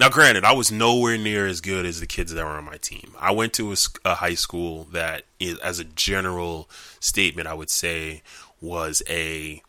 Now, 0.00 0.08
granted, 0.08 0.44
I 0.44 0.52
was 0.52 0.72
nowhere 0.72 1.18
near 1.18 1.46
as 1.46 1.60
good 1.60 1.84
as 1.84 2.00
the 2.00 2.06
kids 2.06 2.32
that 2.32 2.44
were 2.44 2.52
on 2.52 2.64
my 2.64 2.78
team. 2.78 3.12
I 3.18 3.32
went 3.32 3.52
to 3.54 3.72
a, 3.72 3.76
a 4.06 4.14
high 4.14 4.34
school 4.34 4.84
that, 4.92 5.24
is, 5.38 5.58
as 5.58 5.78
a 5.78 5.84
general 5.84 6.70
statement, 6.98 7.46
I 7.46 7.54
would 7.54 7.68
say 7.68 8.22
was 8.60 9.02
a 9.08 9.62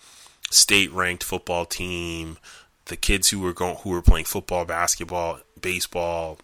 state-ranked 0.50 1.24
football 1.24 1.66
team. 1.66 2.38
The 2.86 2.98
kids 2.98 3.30
who 3.30 3.40
were 3.40 3.54
going, 3.54 3.78
who 3.78 3.92
were 3.92 4.02
playing 4.02 4.26
football, 4.26 4.66
basketball, 4.66 5.40
baseball, 5.62 6.38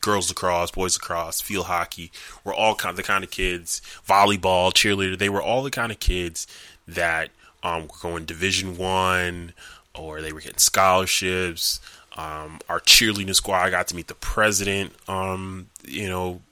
girls 0.00 0.28
lacrosse, 0.28 0.70
boys 0.70 0.96
lacrosse, 0.96 1.40
field 1.40 1.66
hockey, 1.66 2.12
were 2.44 2.54
all 2.54 2.74
kind 2.74 2.90
of 2.90 2.96
the 2.96 3.02
kind 3.02 3.24
of 3.24 3.30
kids. 3.30 3.80
Volleyball, 4.06 4.72
cheerleader, 4.72 5.18
they 5.18 5.28
were 5.28 5.42
all 5.42 5.62
the 5.62 5.70
kind 5.70 5.90
of 5.90 5.98
kids 5.98 6.46
that 6.86 7.30
um, 7.62 7.82
were 7.82 7.98
going 8.00 8.24
Division 8.24 8.76
One, 8.76 9.52
or 9.94 10.20
they 10.20 10.32
were 10.32 10.40
getting 10.40 10.58
scholarships. 10.58 11.80
Um, 12.16 12.60
our 12.68 12.78
cheerleading 12.78 13.34
squad, 13.34 13.70
got 13.70 13.88
to 13.88 13.96
meet 13.96 14.06
the 14.06 14.14
president, 14.14 14.92
um, 15.08 15.68
you 15.84 16.08
know, 16.08 16.42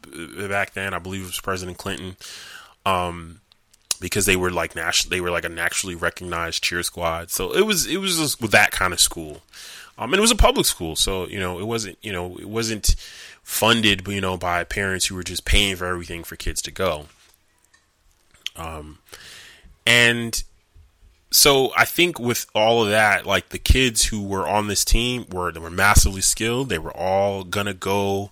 back 0.48 0.72
then. 0.72 0.94
I 0.94 0.98
believe 0.98 1.22
it 1.22 1.26
was 1.26 1.40
President 1.40 1.78
Clinton. 1.78 2.16
Um, 2.84 3.41
because 4.02 4.26
they 4.26 4.36
were 4.36 4.50
like 4.50 4.74
national, 4.76 5.10
they 5.10 5.20
were 5.20 5.30
like 5.30 5.46
a 5.46 5.48
naturally 5.48 5.94
recognized 5.94 6.62
cheer 6.62 6.82
squad. 6.82 7.30
So 7.30 7.52
it 7.54 7.62
was, 7.62 7.86
it 7.86 7.96
was 7.96 8.18
just 8.18 8.50
that 8.50 8.70
kind 8.70 8.92
of 8.92 9.00
school. 9.00 9.40
Um, 9.96 10.12
and 10.12 10.18
it 10.18 10.20
was 10.20 10.30
a 10.30 10.36
public 10.36 10.66
school. 10.66 10.96
So, 10.96 11.26
you 11.26 11.40
know, 11.40 11.58
it 11.58 11.66
wasn't, 11.66 11.98
you 12.02 12.12
know, 12.12 12.36
it 12.36 12.48
wasn't 12.48 12.96
funded, 13.42 14.06
you 14.06 14.20
know, 14.20 14.36
by 14.36 14.64
parents 14.64 15.06
who 15.06 15.14
were 15.14 15.22
just 15.22 15.44
paying 15.44 15.76
for 15.76 15.86
everything 15.86 16.24
for 16.24 16.36
kids 16.36 16.60
to 16.62 16.70
go. 16.70 17.06
Um, 18.56 18.98
and 19.86 20.42
so 21.30 21.72
I 21.76 21.84
think 21.84 22.18
with 22.18 22.46
all 22.54 22.84
of 22.84 22.90
that, 22.90 23.26
like 23.26 23.48
the 23.48 23.58
kids 23.58 24.06
who 24.06 24.22
were 24.22 24.46
on 24.46 24.68
this 24.68 24.84
team 24.84 25.26
were 25.30 25.52
were 25.52 25.70
massively 25.70 26.20
skilled. 26.20 26.68
They 26.68 26.78
were 26.78 26.96
all 26.96 27.42
gonna 27.42 27.74
go. 27.74 28.30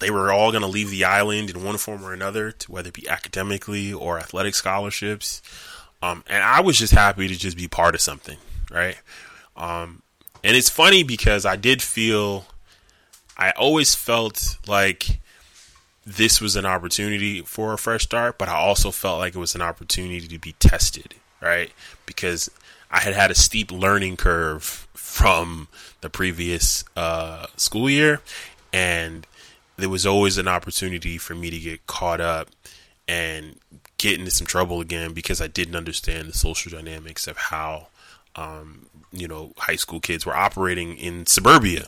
They 0.00 0.10
were 0.10 0.32
all 0.32 0.52
gonna 0.52 0.66
leave 0.66 0.90
the 0.90 1.04
island 1.04 1.50
in 1.50 1.62
one 1.62 1.78
form 1.78 2.04
or 2.04 2.12
another, 2.12 2.50
to 2.50 2.72
whether 2.72 2.88
it 2.88 2.94
be 2.94 3.08
academically 3.08 3.92
or 3.92 4.18
athletic 4.18 4.54
scholarships. 4.54 5.42
Um, 6.02 6.24
and 6.28 6.42
I 6.42 6.60
was 6.60 6.78
just 6.78 6.92
happy 6.92 7.28
to 7.28 7.34
just 7.36 7.56
be 7.56 7.68
part 7.68 7.94
of 7.94 8.00
something, 8.00 8.38
right? 8.70 8.96
Um, 9.56 10.02
and 10.42 10.56
it's 10.56 10.68
funny 10.68 11.02
because 11.02 11.46
I 11.46 11.56
did 11.56 11.80
feel, 11.80 12.46
I 13.38 13.52
always 13.52 13.94
felt 13.94 14.58
like 14.66 15.20
this 16.04 16.40
was 16.40 16.56
an 16.56 16.66
opportunity 16.66 17.40
for 17.40 17.72
a 17.72 17.78
fresh 17.78 18.02
start, 18.02 18.36
but 18.36 18.48
I 18.48 18.56
also 18.56 18.90
felt 18.90 19.18
like 19.18 19.34
it 19.34 19.38
was 19.38 19.54
an 19.54 19.62
opportunity 19.62 20.28
to 20.28 20.38
be 20.38 20.52
tested, 20.58 21.14
right? 21.40 21.72
Because 22.04 22.50
I 22.90 23.00
had 23.00 23.14
had 23.14 23.30
a 23.30 23.34
steep 23.34 23.72
learning 23.72 24.18
curve 24.18 24.86
from 24.92 25.68
the 26.02 26.10
previous 26.10 26.84
uh, 26.94 27.46
school 27.56 27.88
year, 27.88 28.20
and 28.72 29.26
there 29.76 29.88
was 29.88 30.06
always 30.06 30.38
an 30.38 30.48
opportunity 30.48 31.18
for 31.18 31.34
me 31.34 31.50
to 31.50 31.58
get 31.58 31.86
caught 31.86 32.20
up 32.20 32.48
and 33.08 33.58
get 33.98 34.18
into 34.18 34.30
some 34.30 34.46
trouble 34.46 34.80
again 34.80 35.12
because 35.12 35.40
I 35.40 35.46
didn't 35.46 35.76
understand 35.76 36.28
the 36.28 36.36
social 36.36 36.70
dynamics 36.70 37.26
of 37.26 37.36
how, 37.36 37.88
um, 38.36 38.86
you 39.12 39.28
know, 39.28 39.52
high 39.58 39.76
school 39.76 40.00
kids 40.00 40.24
were 40.24 40.36
operating 40.36 40.96
in 40.96 41.26
suburbia. 41.26 41.86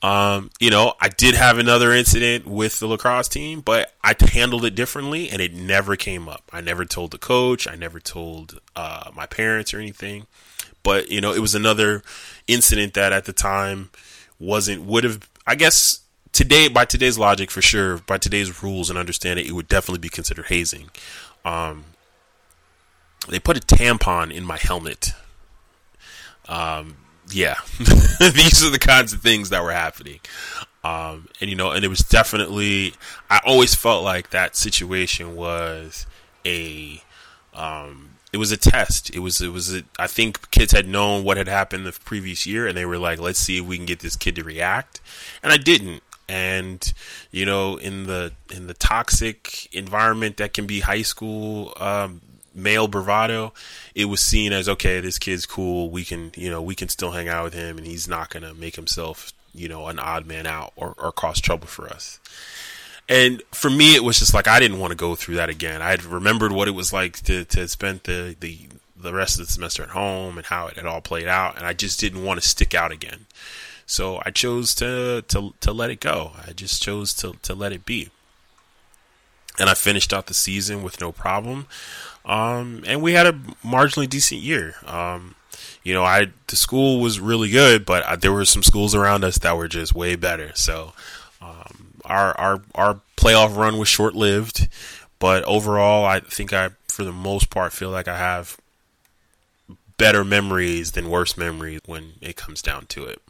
Um, 0.00 0.50
you 0.60 0.70
know, 0.70 0.94
I 1.00 1.08
did 1.08 1.34
have 1.34 1.58
another 1.58 1.92
incident 1.92 2.46
with 2.46 2.78
the 2.78 2.86
lacrosse 2.86 3.28
team, 3.28 3.60
but 3.60 3.92
I 4.02 4.14
handled 4.32 4.64
it 4.64 4.76
differently 4.76 5.28
and 5.28 5.42
it 5.42 5.52
never 5.52 5.96
came 5.96 6.28
up. 6.28 6.44
I 6.52 6.60
never 6.60 6.84
told 6.84 7.10
the 7.10 7.18
coach, 7.18 7.66
I 7.66 7.74
never 7.74 7.98
told 7.98 8.60
uh, 8.76 9.10
my 9.14 9.26
parents 9.26 9.74
or 9.74 9.80
anything. 9.80 10.26
But, 10.84 11.10
you 11.10 11.20
know, 11.20 11.32
it 11.32 11.40
was 11.40 11.56
another 11.56 12.02
incident 12.46 12.94
that 12.94 13.12
at 13.12 13.24
the 13.24 13.32
time 13.32 13.90
wasn't, 14.38 14.84
would 14.84 15.02
have, 15.02 15.28
I 15.46 15.56
guess, 15.56 16.00
today, 16.32 16.68
by 16.68 16.84
today's 16.84 17.18
logic, 17.18 17.50
for 17.50 17.62
sure, 17.62 17.98
by 17.98 18.18
today's 18.18 18.62
rules 18.62 18.90
and 18.90 18.98
understanding, 18.98 19.46
it 19.46 19.52
would 19.52 19.68
definitely 19.68 20.00
be 20.00 20.08
considered 20.08 20.46
hazing. 20.46 20.90
Um, 21.44 21.84
they 23.28 23.38
put 23.38 23.56
a 23.56 23.60
tampon 23.60 24.32
in 24.32 24.44
my 24.44 24.58
helmet. 24.58 25.12
Um, 26.48 26.96
yeah, 27.30 27.56
these 27.78 28.64
are 28.64 28.70
the 28.70 28.78
kinds 28.80 29.12
of 29.12 29.20
things 29.20 29.50
that 29.50 29.62
were 29.62 29.72
happening. 29.72 30.20
Um, 30.84 31.28
and 31.40 31.50
you 31.50 31.56
know, 31.56 31.72
and 31.72 31.84
it 31.84 31.88
was 31.88 32.00
definitely, 32.00 32.94
I 33.28 33.40
always 33.44 33.74
felt 33.74 34.04
like 34.04 34.30
that 34.30 34.56
situation 34.56 35.36
was 35.36 36.06
a, 36.46 37.02
um, 37.52 38.10
it 38.32 38.38
was 38.38 38.52
a 38.52 38.56
test. 38.56 39.14
It 39.14 39.18
was, 39.18 39.40
it 39.40 39.48
was, 39.48 39.74
a, 39.74 39.82
I 39.98 40.06
think 40.06 40.50
kids 40.50 40.72
had 40.72 40.86
known 40.86 41.24
what 41.24 41.36
had 41.36 41.48
happened 41.48 41.84
the 41.84 41.92
previous 41.92 42.46
year 42.46 42.66
and 42.66 42.76
they 42.76 42.86
were 42.86 42.98
like, 42.98 43.18
let's 43.18 43.38
see 43.38 43.58
if 43.58 43.64
we 43.64 43.76
can 43.76 43.86
get 43.86 44.00
this 44.00 44.16
kid 44.16 44.36
to 44.36 44.44
react. 44.44 45.00
And 45.42 45.52
I 45.52 45.56
didn't. 45.56 46.02
And, 46.28 46.92
you 47.30 47.46
know, 47.46 47.76
in 47.76 48.06
the, 48.06 48.32
in 48.54 48.66
the 48.66 48.74
toxic 48.74 49.74
environment 49.74 50.36
that 50.36 50.52
can 50.52 50.66
be 50.66 50.80
high 50.80 51.02
school, 51.02 51.72
um, 51.78 52.20
male 52.54 52.88
bravado, 52.88 53.52
it 53.94 54.06
was 54.06 54.20
seen 54.20 54.52
as 54.52 54.68
okay, 54.68 55.00
this 55.00 55.18
kid's 55.18 55.46
cool. 55.46 55.90
We 55.90 56.04
can, 56.04 56.32
you 56.36 56.50
know, 56.50 56.60
we 56.60 56.74
can 56.74 56.88
still 56.88 57.12
hang 57.12 57.28
out 57.28 57.44
with 57.44 57.54
him, 57.54 57.78
and 57.78 57.86
he's 57.86 58.08
not 58.08 58.30
gonna 58.30 58.52
make 58.52 58.76
himself, 58.76 59.32
you 59.54 59.68
know, 59.68 59.86
an 59.86 59.98
odd 59.98 60.26
man 60.26 60.46
out 60.46 60.72
or, 60.76 60.94
or 60.98 61.12
cause 61.12 61.40
trouble 61.40 61.66
for 61.66 61.88
us. 61.88 62.20
And 63.08 63.42
for 63.52 63.70
me, 63.70 63.94
it 63.94 64.04
was 64.04 64.18
just 64.18 64.34
like 64.34 64.46
I 64.46 64.60
didn't 64.60 64.80
want 64.80 64.90
to 64.90 64.96
go 64.96 65.14
through 65.14 65.36
that 65.36 65.48
again. 65.48 65.80
I 65.80 65.90
had 65.90 66.04
remembered 66.04 66.52
what 66.52 66.68
it 66.68 66.72
was 66.72 66.92
like 66.92 67.22
to 67.22 67.44
to 67.46 67.66
spend 67.68 68.00
the 68.04 68.36
the 68.38 68.68
the 69.00 69.14
rest 69.14 69.38
of 69.38 69.46
the 69.46 69.52
semester 69.52 69.82
at 69.82 69.90
home 69.90 70.36
and 70.36 70.46
how 70.46 70.66
it 70.66 70.76
had 70.76 70.84
all 70.84 71.00
played 71.00 71.28
out, 71.28 71.56
and 71.56 71.64
I 71.64 71.72
just 71.72 72.00
didn't 72.00 72.24
want 72.24 72.40
to 72.40 72.46
stick 72.46 72.74
out 72.74 72.92
again. 72.92 73.26
So 73.88 74.20
I 74.24 74.30
chose 74.30 74.74
to 74.76 75.24
to 75.28 75.54
to 75.60 75.72
let 75.72 75.90
it 75.90 75.98
go. 75.98 76.32
I 76.46 76.52
just 76.52 76.82
chose 76.82 77.14
to 77.14 77.32
to 77.42 77.54
let 77.54 77.72
it 77.72 77.86
be. 77.86 78.10
And 79.58 79.68
I 79.68 79.74
finished 79.74 80.12
out 80.12 80.26
the 80.26 80.34
season 80.34 80.82
with 80.84 81.00
no 81.00 81.10
problem. 81.10 81.66
Um, 82.24 82.84
and 82.86 83.02
we 83.02 83.14
had 83.14 83.26
a 83.26 83.32
marginally 83.64 84.08
decent 84.08 84.42
year. 84.42 84.74
Um, 84.86 85.34
you 85.82 85.94
know, 85.94 86.04
I 86.04 86.26
the 86.48 86.54
school 86.54 87.00
was 87.00 87.18
really 87.18 87.48
good, 87.48 87.86
but 87.86 88.04
I, 88.04 88.16
there 88.16 88.30
were 88.30 88.44
some 88.44 88.62
schools 88.62 88.94
around 88.94 89.24
us 89.24 89.38
that 89.38 89.56
were 89.56 89.68
just 89.68 89.94
way 89.94 90.16
better. 90.16 90.52
So 90.54 90.92
um, 91.40 91.94
our 92.04 92.38
our 92.38 92.62
our 92.74 93.00
playoff 93.16 93.56
run 93.56 93.78
was 93.78 93.88
short 93.88 94.14
lived, 94.14 94.68
but 95.18 95.42
overall, 95.44 96.04
I 96.04 96.20
think 96.20 96.52
I, 96.52 96.70
for 96.88 97.04
the 97.04 97.12
most 97.12 97.48
part, 97.48 97.72
feel 97.72 97.90
like 97.90 98.06
I 98.06 98.18
have 98.18 98.58
better 99.96 100.24
memories 100.24 100.92
than 100.92 101.08
worse 101.08 101.38
memories 101.38 101.80
when 101.86 102.12
it 102.20 102.36
comes 102.36 102.60
down 102.60 102.84
to 102.86 103.04
it. 103.06 103.22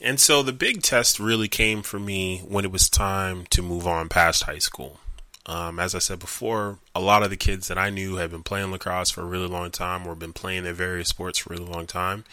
And 0.00 0.20
so 0.20 0.42
the 0.42 0.52
big 0.52 0.82
test 0.82 1.18
really 1.18 1.48
came 1.48 1.82
for 1.82 1.98
me 1.98 2.38
when 2.46 2.64
it 2.64 2.70
was 2.70 2.88
time 2.88 3.46
to 3.50 3.62
move 3.62 3.86
on 3.86 4.08
past 4.08 4.44
high 4.44 4.58
school. 4.58 5.00
Um, 5.44 5.80
as 5.80 5.94
I 5.94 5.98
said 5.98 6.18
before, 6.18 6.78
a 6.94 7.00
lot 7.00 7.22
of 7.22 7.30
the 7.30 7.36
kids 7.36 7.68
that 7.68 7.78
I 7.78 7.88
knew 7.88 8.16
had 8.16 8.30
been 8.30 8.42
playing 8.42 8.70
lacrosse 8.70 9.10
for 9.10 9.22
a 9.22 9.26
really 9.26 9.48
long 9.48 9.70
time 9.70 10.06
or 10.06 10.14
been 10.14 10.34
playing 10.34 10.64
their 10.64 10.74
various 10.74 11.08
sports 11.08 11.38
for 11.38 11.52
a 11.52 11.56
really 11.56 11.70
long 11.70 11.86
time. 11.86 12.24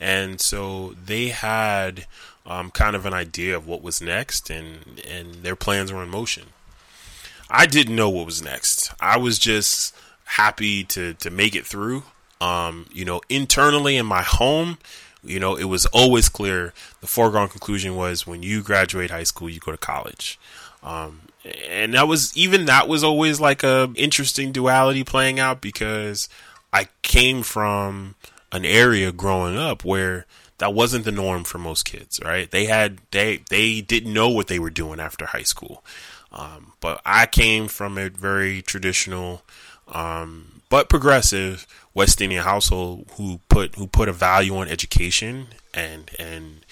And 0.00 0.40
so 0.40 0.94
they 1.04 1.28
had 1.28 2.06
um, 2.46 2.70
kind 2.70 2.96
of 2.96 3.04
an 3.06 3.12
idea 3.12 3.54
of 3.54 3.66
what 3.66 3.82
was 3.82 4.00
next, 4.00 4.50
and, 4.50 5.00
and 5.08 5.34
their 5.36 5.56
plans 5.56 5.92
were 5.92 6.02
in 6.02 6.08
motion. 6.08 6.44
I 7.50 7.66
didn't 7.66 7.96
know 7.96 8.08
what 8.08 8.26
was 8.26 8.42
next. 8.42 8.92
I 8.98 9.18
was 9.18 9.38
just 9.38 9.94
happy 10.24 10.84
to, 10.84 11.14
to 11.14 11.30
make 11.30 11.54
it 11.54 11.66
through. 11.66 12.02
Um, 12.40 12.86
you 12.92 13.04
know, 13.04 13.20
internally 13.28 13.96
in 13.96 14.06
my 14.06 14.22
home, 14.22 14.78
you 15.24 15.40
know, 15.40 15.56
it 15.56 15.64
was 15.64 15.86
always 15.86 16.28
clear 16.28 16.72
the 17.00 17.06
foregone 17.06 17.48
conclusion 17.48 17.96
was 17.96 18.26
when 18.26 18.42
you 18.42 18.62
graduate 18.62 19.10
high 19.10 19.24
school, 19.24 19.48
you 19.48 19.60
go 19.60 19.72
to 19.72 19.78
college. 19.78 20.38
Um, 20.82 21.22
and 21.68 21.94
that 21.94 22.08
was 22.08 22.36
even 22.36 22.66
that 22.66 22.88
was 22.88 23.04
always 23.04 23.40
like 23.40 23.62
a 23.62 23.90
interesting 23.96 24.52
duality 24.52 25.04
playing 25.04 25.38
out 25.38 25.60
because 25.60 26.28
I 26.72 26.88
came 27.02 27.42
from 27.42 28.14
an 28.52 28.64
area 28.64 29.12
growing 29.12 29.56
up 29.56 29.84
where 29.84 30.26
that 30.58 30.72
wasn't 30.72 31.04
the 31.04 31.12
norm 31.12 31.44
for 31.44 31.58
most 31.58 31.84
kids, 31.84 32.20
right? 32.24 32.50
They 32.50 32.66
had 32.66 32.98
they 33.10 33.42
they 33.50 33.80
didn't 33.80 34.12
know 34.12 34.28
what 34.28 34.46
they 34.46 34.58
were 34.58 34.70
doing 34.70 35.00
after 35.00 35.26
high 35.26 35.42
school, 35.42 35.84
um, 36.32 36.72
but 36.80 37.00
I 37.04 37.26
came 37.26 37.68
from 37.68 37.98
a 37.98 38.08
very 38.08 38.62
traditional, 38.62 39.42
um, 39.88 40.62
but 40.68 40.88
progressive 40.88 41.66
West 41.94 42.20
Indian 42.20 42.42
household 42.42 43.06
who 43.16 43.40
put 43.48 43.76
who 43.76 43.86
put 43.86 44.08
a 44.08 44.12
value 44.12 44.56
on 44.56 44.68
education 44.68 45.48
and 45.72 46.10
and 46.18 46.66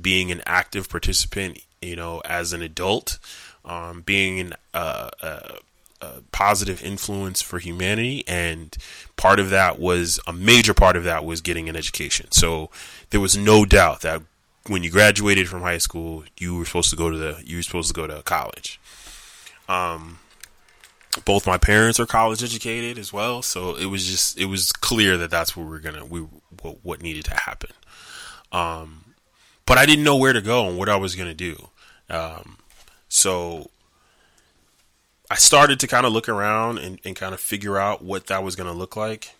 being 0.00 0.30
an 0.30 0.42
active 0.46 0.88
participant, 0.88 1.60
you 1.80 1.96
know, 1.96 2.20
as 2.24 2.52
an 2.52 2.62
adult 2.62 3.18
um, 3.66 4.02
being 4.02 4.52
uh, 4.72 5.10
a, 5.20 5.58
a, 6.00 6.12
positive 6.32 6.82
influence 6.82 7.42
for 7.42 7.58
humanity, 7.58 8.24
and 8.26 8.76
part 9.16 9.40
of 9.40 9.50
that 9.50 9.78
was 9.78 10.20
a 10.26 10.32
major 10.32 10.72
part 10.72 10.96
of 10.96 11.04
that 11.04 11.24
was 11.24 11.40
getting 11.40 11.68
an 11.68 11.76
education. 11.76 12.30
So 12.30 12.70
there 13.10 13.20
was 13.20 13.36
no 13.36 13.64
doubt 13.64 14.00
that 14.02 14.22
when 14.66 14.82
you 14.82 14.90
graduated 14.90 15.48
from 15.48 15.62
high 15.62 15.78
school, 15.78 16.24
you 16.38 16.56
were 16.56 16.64
supposed 16.64 16.90
to 16.90 16.96
go 16.96 17.10
to 17.10 17.16
the 17.16 17.42
you 17.44 17.56
were 17.56 17.62
supposed 17.62 17.88
to 17.88 17.94
go 17.94 18.06
to 18.06 18.22
college. 18.22 18.80
Um, 19.68 20.20
both 21.24 21.46
my 21.46 21.58
parents 21.58 21.98
are 21.98 22.06
college 22.06 22.42
educated 22.42 22.98
as 22.98 23.12
well, 23.12 23.42
so 23.42 23.76
it 23.76 23.86
was 23.86 24.06
just 24.06 24.38
it 24.38 24.46
was 24.46 24.72
clear 24.72 25.16
that 25.16 25.30
that's 25.30 25.56
what 25.56 25.66
we 25.66 25.76
are 25.76 25.80
gonna 25.80 26.04
we 26.04 26.20
what, 26.62 26.78
what 26.82 27.02
needed 27.02 27.24
to 27.26 27.34
happen. 27.34 27.70
Um, 28.52 29.14
but 29.64 29.78
I 29.78 29.86
didn't 29.86 30.04
know 30.04 30.16
where 30.16 30.32
to 30.32 30.40
go 30.40 30.68
and 30.68 30.78
what 30.78 30.88
I 30.88 30.96
was 30.96 31.16
gonna 31.16 31.34
do. 31.34 31.70
Um, 32.08 32.58
so 33.08 33.70
I 35.30 35.34
started 35.34 35.80
to 35.80 35.86
kind 35.86 36.06
of 36.06 36.12
look 36.12 36.28
around 36.28 36.78
and, 36.78 37.00
and 37.04 37.16
kind 37.16 37.34
of 37.34 37.40
figure 37.40 37.78
out 37.78 38.02
what 38.02 38.28
that 38.28 38.44
was 38.44 38.54
to 38.54 38.72
look 38.72 38.96
like. 38.96 39.34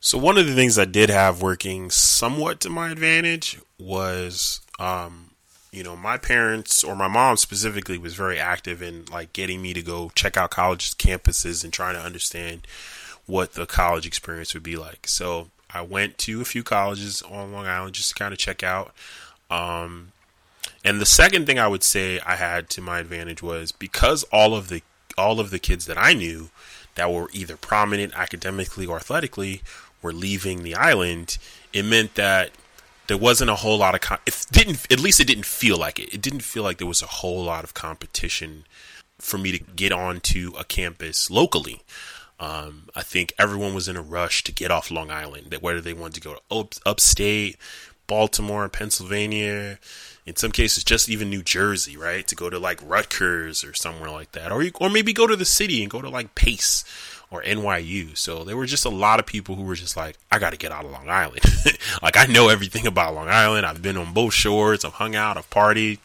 So 0.00 0.16
one 0.16 0.38
of 0.38 0.46
the 0.46 0.54
things 0.54 0.78
I 0.78 0.84
did 0.84 1.10
have 1.10 1.42
working 1.42 1.90
somewhat 1.90 2.60
to 2.60 2.70
my 2.70 2.90
advantage 2.90 3.58
was, 3.78 4.60
um, 4.78 5.29
you 5.72 5.84
know, 5.84 5.96
my 5.96 6.16
parents 6.16 6.82
or 6.82 6.96
my 6.96 7.08
mom 7.08 7.36
specifically 7.36 7.98
was 7.98 8.14
very 8.14 8.38
active 8.38 8.82
in 8.82 9.04
like 9.06 9.32
getting 9.32 9.62
me 9.62 9.72
to 9.74 9.82
go 9.82 10.10
check 10.14 10.36
out 10.36 10.50
college 10.50 10.96
campuses 10.98 11.62
and 11.62 11.72
trying 11.72 11.94
to 11.94 12.00
understand 12.00 12.66
what 13.26 13.54
the 13.54 13.66
college 13.66 14.06
experience 14.06 14.52
would 14.54 14.62
be 14.62 14.76
like. 14.76 15.06
So 15.06 15.48
I 15.72 15.82
went 15.82 16.18
to 16.18 16.40
a 16.40 16.44
few 16.44 16.64
colleges 16.64 17.22
on 17.22 17.52
Long 17.52 17.66
Island 17.66 17.94
just 17.94 18.08
to 18.10 18.14
kind 18.14 18.32
of 18.32 18.38
check 18.38 18.62
out. 18.62 18.92
Um, 19.48 20.12
and 20.84 21.00
the 21.00 21.06
second 21.06 21.46
thing 21.46 21.58
I 21.58 21.68
would 21.68 21.84
say 21.84 22.18
I 22.20 22.36
had 22.36 22.68
to 22.70 22.80
my 22.80 22.98
advantage 22.98 23.42
was 23.42 23.70
because 23.70 24.24
all 24.32 24.54
of 24.54 24.68
the 24.68 24.82
all 25.18 25.40
of 25.40 25.50
the 25.50 25.58
kids 25.58 25.86
that 25.86 25.98
I 25.98 26.14
knew 26.14 26.50
that 26.94 27.12
were 27.12 27.28
either 27.32 27.56
prominent 27.56 28.14
academically 28.16 28.86
or 28.86 28.96
athletically 28.96 29.62
were 30.02 30.12
leaving 30.12 30.62
the 30.62 30.74
island, 30.74 31.36
it 31.72 31.84
meant 31.84 32.14
that 32.14 32.50
there 33.10 33.18
wasn't 33.18 33.50
a 33.50 33.56
whole 33.56 33.78
lot 33.78 33.96
of 33.96 34.20
it 34.24 34.46
didn't 34.52 34.86
at 34.92 35.00
least 35.00 35.18
it 35.18 35.26
didn't 35.26 35.44
feel 35.44 35.76
like 35.76 35.98
it. 35.98 36.14
It 36.14 36.22
didn't 36.22 36.44
feel 36.44 36.62
like 36.62 36.78
there 36.78 36.86
was 36.86 37.02
a 37.02 37.06
whole 37.06 37.42
lot 37.42 37.64
of 37.64 37.74
competition 37.74 38.64
for 39.18 39.36
me 39.36 39.50
to 39.50 39.58
get 39.58 39.90
onto 39.90 40.52
a 40.56 40.62
campus 40.62 41.28
locally. 41.28 41.82
Um, 42.38 42.88
I 42.94 43.02
think 43.02 43.32
everyone 43.36 43.74
was 43.74 43.88
in 43.88 43.96
a 43.96 44.00
rush 44.00 44.44
to 44.44 44.52
get 44.52 44.70
off 44.70 44.92
Long 44.92 45.10
Island. 45.10 45.48
That 45.50 45.60
whether 45.60 45.80
they 45.80 45.92
wanted 45.92 46.14
to 46.14 46.20
go 46.20 46.34
to 46.36 46.56
up, 46.56 46.74
upstate, 46.86 47.56
Baltimore, 48.06 48.68
Pennsylvania, 48.68 49.80
in 50.24 50.36
some 50.36 50.52
cases 50.52 50.84
just 50.84 51.08
even 51.08 51.28
New 51.28 51.42
Jersey, 51.42 51.96
right? 51.96 52.24
To 52.28 52.36
go 52.36 52.48
to 52.48 52.60
like 52.60 52.80
Rutgers 52.80 53.64
or 53.64 53.74
somewhere 53.74 54.10
like 54.10 54.30
that, 54.32 54.52
or 54.52 54.64
or 54.80 54.88
maybe 54.88 55.12
go 55.12 55.26
to 55.26 55.34
the 55.34 55.44
city 55.44 55.82
and 55.82 55.90
go 55.90 56.00
to 56.00 56.08
like 56.08 56.36
Pace 56.36 56.84
or 57.30 57.42
NYU. 57.42 58.16
So 58.16 58.44
there 58.44 58.56
were 58.56 58.66
just 58.66 58.84
a 58.84 58.90
lot 58.90 59.20
of 59.20 59.26
people 59.26 59.54
who 59.54 59.62
were 59.62 59.76
just 59.76 59.96
like, 59.96 60.16
I 60.30 60.38
got 60.38 60.50
to 60.50 60.58
get 60.58 60.72
out 60.72 60.84
of 60.84 60.90
Long 60.90 61.08
Island. 61.08 61.40
like 62.02 62.16
I 62.16 62.26
know 62.26 62.48
everything 62.48 62.86
about 62.86 63.14
Long 63.14 63.28
Island. 63.28 63.66
I've 63.66 63.82
been 63.82 63.96
on 63.96 64.12
both 64.12 64.34
shores. 64.34 64.84
I've 64.84 64.94
hung 64.94 65.14
out. 65.14 65.36
I've 65.36 65.50
partied. 65.50 65.98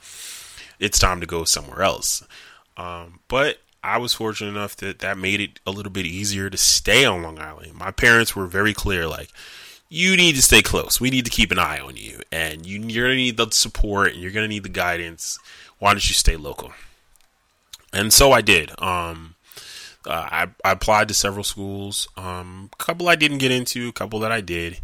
It's 0.80 1.00
time 1.00 1.20
to 1.22 1.26
go 1.26 1.44
somewhere 1.44 1.82
else. 1.82 2.24
Um, 2.78 3.20
but 3.28 3.60
I 3.84 3.98
was 3.98 4.14
fortunate 4.14 4.50
enough 4.50 4.76
that 4.78 5.00
that 5.00 5.18
made 5.18 5.40
it 5.40 5.60
a 5.66 5.72
little 5.72 5.92
bit 5.92 6.06
easier 6.06 6.50
to 6.50 6.58
stay 6.58 7.06
on 7.06 7.22
Long 7.22 7.40
Island. 7.40 7.74
My 7.76 7.92
parents 7.92 8.36
were 8.36 8.48
very 8.48 8.74
clear, 8.74 9.08
like, 9.08 9.30
you 9.90 10.18
need 10.18 10.36
to 10.36 10.42
stay 10.42 10.62
close. 10.62 11.00
We 11.00 11.12
need 11.12 11.26
to 11.26 11.32
keep 11.32 11.52
an 11.52 11.60
eye 11.60 11.80
on 11.80 11.96
you, 11.96 12.22
and 12.32 12.66
you, 12.66 12.82
you're 12.82 13.06
gonna 13.06 13.16
need 13.16 13.38
the 13.38 13.50
support, 13.52 14.14
and 14.14 14.22
you're 14.22 14.32
gonna 14.32 14.48
need 14.48 14.64
the 14.64 14.70
guidance. 14.70 15.38
Why 15.78 15.92
don't 15.92 16.08
you 16.08 16.16
stay 16.16 16.36
local? 16.36 16.74
And 17.94 18.12
so 18.12 18.32
I 18.32 18.42
did. 18.42 18.72
Um, 18.82 19.35
uh, 20.06 20.28
I, 20.32 20.48
I, 20.64 20.72
applied 20.72 21.08
to 21.10 21.14
several 21.14 21.44
schools. 21.44 22.08
Um, 22.18 22.70
a 22.74 22.84
couple 22.84 23.08
I 23.08 23.16
didn't 23.16 23.40
get 23.40 23.52
into, 23.52 23.90
a 23.90 23.94
couple 23.94 24.20
that 24.20 24.32
I 24.32 24.42
did. 24.42 24.80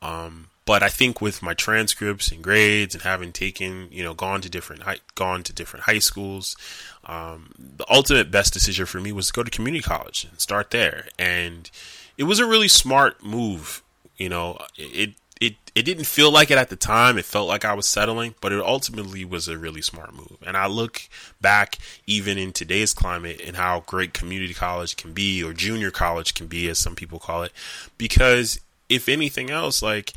Um, 0.00 0.48
but 0.64 0.82
I 0.82 0.88
think 0.88 1.20
with 1.20 1.42
my 1.42 1.54
transcripts 1.54 2.30
and 2.30 2.42
grades 2.42 2.94
and 2.94 3.02
having 3.02 3.32
taken, 3.32 3.88
you 3.90 4.04
know, 4.04 4.14
gone 4.14 4.40
to 4.42 4.48
different 4.48 4.82
high, 4.82 4.98
gone 5.14 5.42
to 5.44 5.52
different 5.52 5.84
high 5.84 5.98
schools, 5.98 6.56
um, 7.04 7.50
the 7.58 7.84
ultimate 7.90 8.30
best 8.30 8.52
decision 8.52 8.86
for 8.86 9.00
me 9.00 9.12
was 9.12 9.26
to 9.26 9.32
go 9.32 9.42
to 9.42 9.50
community 9.50 9.82
college 9.82 10.24
and 10.30 10.40
start 10.40 10.70
there. 10.70 11.08
And 11.18 11.70
it 12.16 12.24
was 12.24 12.38
a 12.38 12.46
really 12.46 12.68
smart 12.68 13.24
move. 13.24 13.82
You 14.16 14.28
know, 14.28 14.58
it 14.76 15.14
it 15.42 15.56
it 15.74 15.82
didn't 15.82 16.06
feel 16.06 16.30
like 16.30 16.52
it 16.52 16.58
at 16.58 16.70
the 16.70 16.76
time. 16.76 17.18
It 17.18 17.24
felt 17.24 17.48
like 17.48 17.64
I 17.64 17.74
was 17.74 17.86
settling, 17.86 18.36
but 18.40 18.52
it 18.52 18.60
ultimately 18.60 19.24
was 19.24 19.48
a 19.48 19.58
really 19.58 19.82
smart 19.82 20.14
move. 20.14 20.36
And 20.46 20.56
I 20.56 20.66
look 20.68 21.08
back 21.40 21.78
even 22.06 22.38
in 22.38 22.52
today's 22.52 22.92
climate 22.92 23.42
and 23.44 23.56
how 23.56 23.82
great 23.86 24.14
community 24.14 24.54
college 24.54 24.96
can 24.96 25.12
be 25.12 25.42
or 25.42 25.52
junior 25.52 25.90
college 25.90 26.34
can 26.34 26.46
be 26.46 26.68
as 26.68 26.78
some 26.78 26.94
people 26.94 27.18
call 27.18 27.42
it 27.42 27.52
because 27.98 28.60
if 28.88 29.08
anything 29.08 29.50
else 29.50 29.82
like 29.82 30.12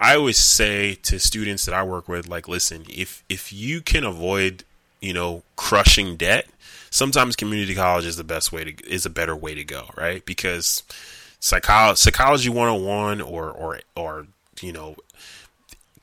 I 0.00 0.16
always 0.16 0.38
say 0.38 0.94
to 1.02 1.20
students 1.20 1.66
that 1.66 1.74
I 1.74 1.82
work 1.82 2.08
with 2.08 2.26
like 2.26 2.48
listen, 2.48 2.86
if 2.88 3.22
if 3.28 3.52
you 3.52 3.82
can 3.82 4.04
avoid, 4.04 4.64
you 5.02 5.12
know, 5.12 5.42
crushing 5.56 6.16
debt, 6.16 6.48
sometimes 6.88 7.36
community 7.36 7.74
college 7.74 8.06
is 8.06 8.16
the 8.16 8.24
best 8.24 8.52
way 8.52 8.64
to 8.64 8.90
is 8.90 9.04
a 9.04 9.10
better 9.10 9.36
way 9.36 9.54
to 9.54 9.64
go, 9.64 9.90
right? 9.98 10.24
Because 10.24 10.82
psychology 11.40 11.98
psychology 11.98 12.48
101 12.48 13.20
or 13.20 13.50
or 13.50 13.80
or 13.94 14.26
you 14.60 14.72
know, 14.72 14.96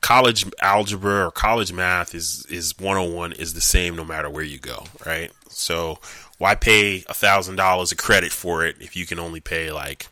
college 0.00 0.46
algebra 0.62 1.26
or 1.26 1.30
college 1.30 1.72
math 1.72 2.14
is 2.14 2.46
is 2.46 2.78
101 2.78 3.32
is 3.32 3.54
the 3.54 3.60
same 3.60 3.96
no 3.96 4.04
matter 4.04 4.30
where 4.30 4.44
you 4.44 4.58
go, 4.58 4.84
right? 5.04 5.30
So 5.48 5.98
why 6.38 6.54
pay 6.54 7.04
a 7.08 7.14
thousand 7.14 7.56
dollars 7.56 7.92
a 7.92 7.96
credit 7.96 8.32
for 8.32 8.64
it 8.64 8.76
if 8.80 8.96
you 8.96 9.06
can 9.06 9.18
only 9.18 9.40
pay 9.40 9.70
like 9.70 10.08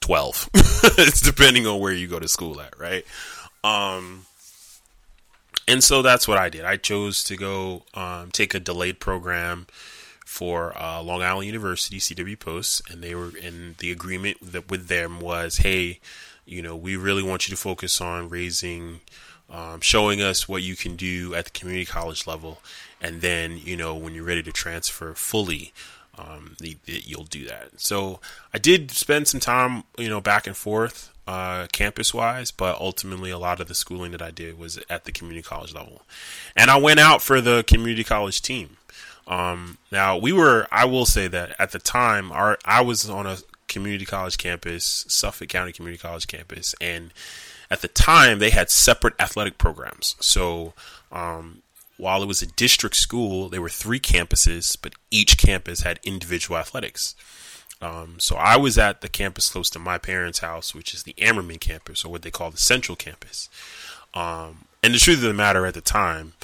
12? 0.00 0.50
it's 0.54 1.20
depending 1.20 1.66
on 1.66 1.80
where 1.80 1.92
you 1.92 2.06
go 2.06 2.18
to 2.18 2.28
school 2.28 2.60
at, 2.60 2.78
right? 2.78 3.04
Um, 3.64 4.26
and 5.66 5.82
so 5.82 6.02
that's 6.02 6.26
what 6.26 6.38
I 6.38 6.48
did. 6.48 6.64
I 6.64 6.76
chose 6.76 7.22
to 7.24 7.36
go 7.36 7.82
um, 7.94 8.30
take 8.30 8.54
a 8.54 8.60
delayed 8.60 9.00
program 9.00 9.66
for 10.24 10.72
uh, 10.80 11.02
Long 11.02 11.22
Island 11.22 11.46
University, 11.46 11.98
CW 11.98 12.38
Post, 12.38 12.88
and 12.90 13.02
they 13.02 13.14
were 13.14 13.36
in 13.36 13.74
the 13.78 13.90
agreement 13.90 14.38
that 14.40 14.70
with 14.70 14.86
them 14.86 15.20
was, 15.20 15.58
hey, 15.58 15.98
you 16.50 16.62
know, 16.62 16.74
we 16.74 16.96
really 16.96 17.22
want 17.22 17.48
you 17.48 17.54
to 17.54 17.60
focus 17.60 18.00
on 18.00 18.28
raising, 18.28 19.00
um, 19.48 19.80
showing 19.80 20.20
us 20.20 20.48
what 20.48 20.62
you 20.62 20.74
can 20.74 20.96
do 20.96 21.34
at 21.34 21.44
the 21.44 21.50
community 21.52 21.86
college 21.86 22.26
level, 22.26 22.60
and 23.00 23.20
then 23.20 23.56
you 23.56 23.76
know 23.76 23.94
when 23.94 24.14
you're 24.14 24.24
ready 24.24 24.42
to 24.42 24.52
transfer 24.52 25.14
fully, 25.14 25.72
um, 26.18 26.56
you'll 26.86 27.24
do 27.24 27.46
that. 27.46 27.80
So 27.80 28.20
I 28.52 28.58
did 28.58 28.90
spend 28.90 29.28
some 29.28 29.40
time, 29.40 29.84
you 29.96 30.08
know, 30.08 30.20
back 30.20 30.46
and 30.46 30.56
forth 30.56 31.10
uh, 31.26 31.68
campus 31.72 32.12
wise, 32.12 32.50
but 32.50 32.80
ultimately 32.80 33.30
a 33.30 33.38
lot 33.38 33.60
of 33.60 33.68
the 33.68 33.74
schooling 33.74 34.10
that 34.10 34.22
I 34.22 34.32
did 34.32 34.58
was 34.58 34.80
at 34.90 35.04
the 35.04 35.12
community 35.12 35.42
college 35.42 35.72
level, 35.72 36.02
and 36.56 36.70
I 36.70 36.76
went 36.78 36.98
out 36.98 37.22
for 37.22 37.40
the 37.40 37.62
community 37.66 38.02
college 38.04 38.42
team. 38.42 38.76
Um, 39.28 39.78
now 39.92 40.16
we 40.16 40.32
were, 40.32 40.66
I 40.72 40.86
will 40.86 41.06
say 41.06 41.28
that 41.28 41.54
at 41.60 41.70
the 41.70 41.78
time, 41.78 42.32
our 42.32 42.58
I 42.64 42.80
was 42.80 43.08
on 43.08 43.26
a 43.26 43.38
community 43.70 44.04
college 44.04 44.36
campus, 44.36 45.06
Suffolk 45.08 45.48
County 45.48 45.72
Community 45.72 46.00
College 46.00 46.26
campus, 46.26 46.74
and 46.80 47.12
at 47.70 47.80
the 47.80 47.88
time 47.88 48.38
they 48.38 48.50
had 48.50 48.70
separate 48.70 49.14
athletic 49.18 49.56
programs. 49.56 50.16
So 50.20 50.74
um, 51.10 51.62
while 51.96 52.22
it 52.22 52.26
was 52.26 52.42
a 52.42 52.46
district 52.46 52.96
school, 52.96 53.48
there 53.48 53.62
were 53.62 53.68
three 53.70 54.00
campuses, 54.00 54.76
but 54.80 54.94
each 55.10 55.38
campus 55.38 55.80
had 55.80 56.00
individual 56.02 56.58
athletics. 56.58 57.14
Um, 57.82 58.16
so 58.18 58.36
I 58.36 58.56
was 58.56 58.76
at 58.76 59.00
the 59.00 59.08
campus 59.08 59.50
close 59.50 59.70
to 59.70 59.78
my 59.78 59.96
parents' 59.96 60.40
house, 60.40 60.74
which 60.74 60.92
is 60.92 61.04
the 61.04 61.14
Ammerman 61.14 61.60
campus, 61.60 62.04
or 62.04 62.10
what 62.10 62.22
they 62.22 62.30
call 62.30 62.50
the 62.50 62.58
Central 62.58 62.96
campus. 62.96 63.48
Um, 64.12 64.66
and 64.82 64.92
the 64.92 64.98
truth 64.98 65.18
of 65.18 65.22
the 65.22 65.34
matter, 65.34 65.64
at 65.64 65.74
the 65.74 65.80
time, 65.80 66.34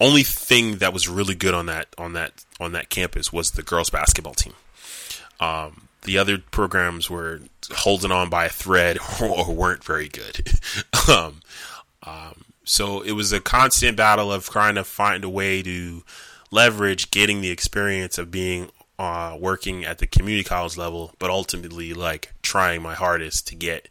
only 0.00 0.22
thing 0.22 0.78
that 0.78 0.92
was 0.92 1.08
really 1.08 1.34
good 1.34 1.54
on 1.54 1.66
that 1.66 1.86
on 1.96 2.12
that 2.14 2.44
on 2.60 2.72
that 2.72 2.90
campus 2.90 3.32
was 3.32 3.52
the 3.52 3.62
girls 3.62 3.90
basketball 3.90 4.34
team. 4.34 4.54
Um, 5.40 5.88
the 6.04 6.18
other 6.18 6.38
programs 6.38 7.10
were 7.10 7.40
holding 7.72 8.12
on 8.12 8.30
by 8.30 8.46
a 8.46 8.50
thread 8.50 8.98
or 9.22 9.52
weren't 9.52 9.84
very 9.84 10.08
good. 10.08 10.48
um, 11.10 11.40
um, 12.02 12.44
so 12.64 13.02
it 13.02 13.12
was 13.12 13.32
a 13.32 13.40
constant 13.40 13.96
battle 13.96 14.32
of 14.32 14.48
trying 14.48 14.76
to 14.76 14.84
find 14.84 15.24
a 15.24 15.28
way 15.28 15.62
to 15.62 16.02
leverage 16.50 17.10
getting 17.10 17.40
the 17.40 17.50
experience 17.50 18.16
of 18.16 18.30
being 18.30 18.70
uh, 18.98 19.36
working 19.38 19.84
at 19.84 19.98
the 19.98 20.06
community 20.06 20.44
college 20.44 20.76
level, 20.76 21.12
but 21.18 21.30
ultimately 21.30 21.92
like 21.92 22.32
trying 22.42 22.82
my 22.82 22.94
hardest 22.94 23.48
to 23.48 23.54
get 23.54 23.88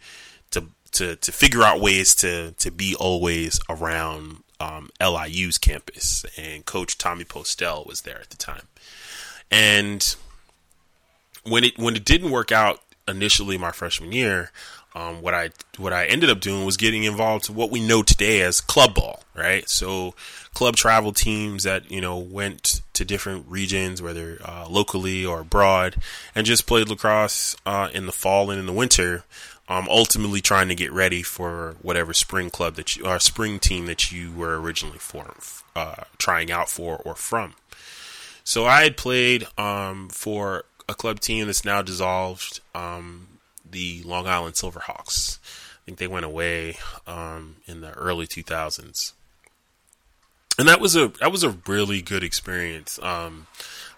to 0.51 0.65
to 0.93 1.15
to 1.17 1.31
figure 1.31 1.63
out 1.63 1.81
ways 1.81 2.15
to 2.15 2.51
to 2.51 2.71
be 2.71 2.95
always 2.95 3.59
around 3.69 4.43
um, 4.59 4.89
LIU's 5.01 5.57
campus. 5.57 6.25
And 6.37 6.65
Coach 6.65 6.97
Tommy 6.97 7.25
Postel 7.25 7.83
was 7.85 8.01
there 8.01 8.19
at 8.19 8.29
the 8.29 8.37
time, 8.37 8.67
and 9.51 10.15
when 11.43 11.63
it 11.63 11.77
when 11.77 11.95
it 11.95 12.05
didn't 12.05 12.31
work 12.31 12.51
out 12.51 12.79
initially 13.07 13.57
my 13.57 13.71
freshman 13.71 14.11
year, 14.11 14.51
um, 14.95 15.21
what 15.21 15.33
I 15.33 15.49
what 15.77 15.93
I 15.93 16.05
ended 16.05 16.29
up 16.29 16.39
doing 16.39 16.65
was 16.65 16.77
getting 16.77 17.03
involved 17.03 17.45
to 17.45 17.53
what 17.53 17.71
we 17.71 17.85
know 17.85 18.03
today 18.03 18.41
as 18.41 18.61
club 18.61 18.93
ball, 18.95 19.23
right? 19.35 19.67
So 19.67 20.13
club 20.53 20.75
travel 20.75 21.11
teams 21.11 21.63
that 21.63 21.89
you 21.89 21.99
know 21.99 22.17
went 22.17 22.81
to 22.93 23.03
different 23.03 23.45
regions, 23.47 24.01
whether 24.01 24.37
uh, 24.43 24.67
locally 24.69 25.25
or 25.25 25.41
abroad, 25.41 25.95
and 26.35 26.45
just 26.45 26.67
played 26.67 26.89
lacrosse 26.89 27.55
uh, 27.65 27.89
in 27.93 28.05
the 28.05 28.11
fall 28.11 28.49
and 28.51 28.59
in 28.59 28.65
the 28.65 28.73
winter. 28.73 29.23
Um, 29.69 29.87
ultimately, 29.89 30.41
trying 30.41 30.67
to 30.67 30.75
get 30.75 30.91
ready 30.91 31.23
for 31.23 31.77
whatever 31.81 32.13
spring 32.13 32.49
club 32.49 32.75
that 32.75 32.95
you 32.95 33.05
or 33.05 33.17
spring 33.19 33.59
team 33.59 33.85
that 33.85 34.11
you 34.11 34.31
were 34.31 34.59
originally 34.61 34.99
formed, 34.99 35.37
uh, 35.75 36.03
trying 36.17 36.51
out 36.51 36.69
for 36.69 36.97
or 36.97 37.15
from. 37.15 37.55
So 38.43 38.65
I 38.65 38.83
had 38.83 38.97
played 38.97 39.47
um, 39.57 40.09
for 40.09 40.65
a 40.87 40.93
club 40.93 41.19
team 41.19 41.45
that's 41.45 41.65
now 41.65 41.81
dissolved, 41.81 42.59
um, 42.75 43.27
the 43.69 44.01
Long 44.03 44.27
Island 44.27 44.55
Silverhawks. 44.55 45.39
I 45.39 45.85
think 45.85 45.97
they 45.97 46.07
went 46.07 46.25
away 46.25 46.77
um, 47.07 47.57
in 47.65 47.81
the 47.81 47.91
early 47.93 48.25
2000s, 48.25 49.13
and 50.57 50.67
that 50.67 50.79
was 50.79 50.95
a 50.95 51.09
that 51.19 51.31
was 51.31 51.43
a 51.43 51.57
really 51.67 52.01
good 52.01 52.23
experience. 52.23 52.99
Um, 53.01 53.47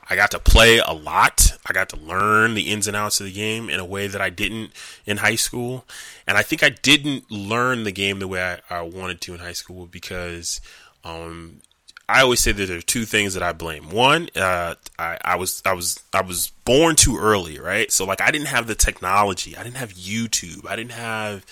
I 0.10 0.16
got 0.16 0.32
to 0.32 0.40
play 0.40 0.78
a 0.78 0.94
lot. 0.94 1.52
I 1.66 1.74
got 1.74 1.90
to 1.90 1.98
learn 1.98 2.54
the 2.54 2.72
ins 2.72 2.88
and 2.88 2.96
outs 2.96 3.20
of 3.20 3.26
the 3.26 3.32
game 3.32 3.70
in 3.70 3.80
a 3.80 3.86
way 3.86 4.08
that 4.08 4.22
I 4.22 4.30
didn't 4.30 4.72
in 5.06 5.18
high 5.18 5.36
school, 5.36 5.86
and 6.28 6.38
I 6.38 6.44
think 6.44 6.64
I 6.64 6.70
didn't 6.70 7.30
learn 7.32 7.84
the 7.84 7.92
game 7.92 8.20
the 8.20 8.28
way 8.28 8.60
I, 8.70 8.78
I 8.78 8.82
wanted 8.82 9.22
to 9.22 9.34
in 9.34 9.40
high 9.40 9.54
school 9.54 9.86
because 9.86 10.62
um, 11.04 11.62
I 12.08 12.22
always 12.22 12.40
say 12.40 12.52
that 12.52 12.66
there 12.66 12.78
are 12.78 12.82
two 12.82 13.06
things 13.06 13.34
that 13.34 13.42
I 13.42 13.52
blame. 13.52 13.90
One, 13.90 14.30
uh, 14.36 14.76
I, 15.00 15.18
I, 15.24 15.36
was 15.38 15.62
I 15.66 15.74
was 15.74 16.00
I 16.14 16.22
was 16.22 16.52
born 16.64 16.96
too 16.96 17.18
early, 17.18 17.60
right? 17.60 17.92
So 17.92 18.06
like 18.06 18.22
I 18.22 18.32
didn't 18.32 18.48
have 18.48 18.68
the 18.68 18.76
technology, 18.76 19.58
I 19.58 19.64
didn't 19.64 19.78
have 19.78 19.94
YouTube, 19.94 20.70
I 20.70 20.76
didn't 20.76 20.92
have 20.92 21.46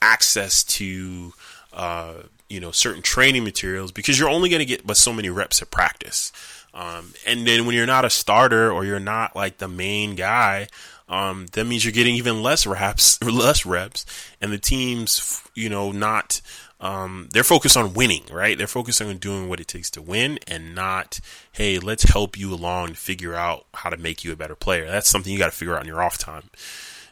access 0.00 0.64
to 0.64 1.32
uh, 1.72 2.14
you 2.48 2.60
know 2.60 2.70
certain 2.70 3.02
training 3.02 3.44
materials 3.44 3.92
because 3.92 4.18
you're 4.18 4.30
only 4.30 4.48
going 4.48 4.60
to 4.60 4.66
get 4.66 4.86
but 4.86 4.96
so 4.96 5.12
many 5.12 5.28
reps 5.28 5.60
at 5.60 5.70
practice. 5.70 6.32
Um, 6.72 7.12
and 7.26 7.46
then 7.46 7.66
when 7.66 7.74
you're 7.74 7.86
not 7.86 8.04
a 8.04 8.10
starter 8.10 8.70
or 8.70 8.84
you're 8.84 9.00
not 9.00 9.34
like 9.34 9.58
the 9.58 9.68
main 9.68 10.14
guy, 10.14 10.68
um, 11.08 11.46
that 11.52 11.64
means 11.64 11.84
you're 11.84 11.92
getting 11.92 12.14
even 12.14 12.42
less 12.42 12.66
reps, 12.66 13.22
less 13.22 13.66
reps, 13.66 14.06
and 14.40 14.52
the 14.52 14.58
team's 14.58 15.42
you 15.54 15.68
know 15.68 15.92
not 15.92 16.40
um, 16.80 17.28
they're 17.32 17.42
focused 17.44 17.76
on 17.76 17.94
winning, 17.94 18.24
right? 18.30 18.56
They're 18.56 18.66
focused 18.66 19.02
on 19.02 19.16
doing 19.16 19.48
what 19.48 19.60
it 19.60 19.66
takes 19.66 19.90
to 19.90 20.02
win 20.02 20.38
and 20.46 20.74
not, 20.74 21.18
hey, 21.52 21.78
let's 21.78 22.04
help 22.04 22.38
you 22.38 22.54
along 22.54 22.88
to 22.88 22.94
figure 22.94 23.34
out 23.34 23.66
how 23.74 23.90
to 23.90 23.96
make 23.96 24.24
you 24.24 24.32
a 24.32 24.36
better 24.36 24.54
player. 24.54 24.86
That's 24.86 25.08
something 25.08 25.32
you 25.32 25.38
got 25.38 25.50
to 25.50 25.56
figure 25.56 25.74
out 25.74 25.82
in 25.82 25.88
your 25.88 26.02
off 26.02 26.18
time. 26.18 26.50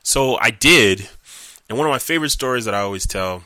So 0.03 0.37
I 0.37 0.51
did. 0.51 1.09
And 1.69 1.77
one 1.77 1.87
of 1.87 1.91
my 1.91 1.99
favorite 1.99 2.31
stories 2.31 2.65
that 2.65 2.75
I 2.75 2.81
always 2.81 3.09
tell, 3.09 3.43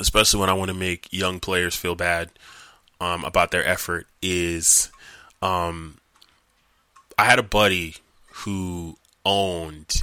especially 0.00 0.40
when 0.40 0.50
I 0.50 0.54
want 0.54 0.70
to 0.70 0.76
make 0.76 1.12
young 1.12 1.38
players 1.38 1.76
feel 1.76 1.94
bad 1.94 2.30
um, 3.00 3.24
about 3.24 3.52
their 3.52 3.64
effort, 3.64 4.08
is 4.20 4.90
um, 5.40 5.98
I 7.16 7.26
had 7.26 7.38
a 7.38 7.44
buddy 7.44 7.96
who 8.32 8.96
owned 9.24 10.02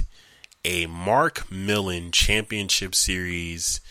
a 0.64 0.86
Mark 0.86 1.50
Millon 1.50 2.12
Championship 2.12 2.94
Series 2.94 3.82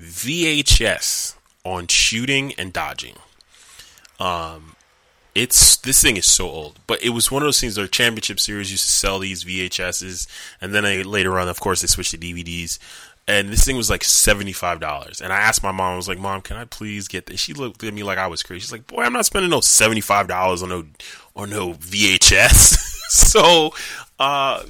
VHS 0.00 1.36
on 1.64 1.86
shooting 1.86 2.54
and 2.54 2.72
dodging. 2.72 3.16
Um, 4.18 4.76
it's 5.34 5.76
this 5.76 6.02
thing 6.02 6.16
is 6.16 6.26
so 6.26 6.48
old, 6.48 6.80
but 6.86 7.02
it 7.02 7.10
was 7.10 7.30
one 7.30 7.42
of 7.42 7.46
those 7.46 7.60
things. 7.60 7.74
Their 7.76 7.86
championship 7.86 8.40
series 8.40 8.70
used 8.70 8.84
to 8.84 8.92
sell 8.92 9.18
these 9.18 9.44
VHSs, 9.44 10.26
and 10.60 10.74
then 10.74 10.82
they, 10.82 11.02
later 11.02 11.38
on, 11.38 11.48
of 11.48 11.60
course, 11.60 11.82
they 11.82 11.86
switched 11.86 12.10
to 12.12 12.18
DVDs. 12.18 12.78
And 13.28 13.48
this 13.48 13.64
thing 13.64 13.76
was 13.76 13.90
like 13.90 14.02
seventy 14.02 14.52
five 14.52 14.80
dollars. 14.80 15.20
And 15.20 15.32
I 15.32 15.36
asked 15.36 15.62
my 15.62 15.70
mom, 15.70 15.92
I 15.92 15.96
was 15.96 16.08
like, 16.08 16.18
"Mom, 16.18 16.40
can 16.40 16.56
I 16.56 16.64
please 16.64 17.06
get 17.06 17.26
this?" 17.26 17.38
She 17.38 17.52
looked 17.54 17.84
at 17.84 17.94
me 17.94 18.02
like 18.02 18.18
I 18.18 18.26
was 18.26 18.42
crazy. 18.42 18.60
She's 18.60 18.72
like, 18.72 18.88
"Boy, 18.88 19.02
I'm 19.02 19.12
not 19.12 19.26
spending 19.26 19.50
no 19.50 19.60
seventy 19.60 20.00
five 20.00 20.26
dollars 20.26 20.62
on 20.62 20.70
no 20.70 20.84
on 21.36 21.50
no 21.50 21.74
VHS." 21.74 22.76
so 23.08 23.72
uh, 24.20 24.62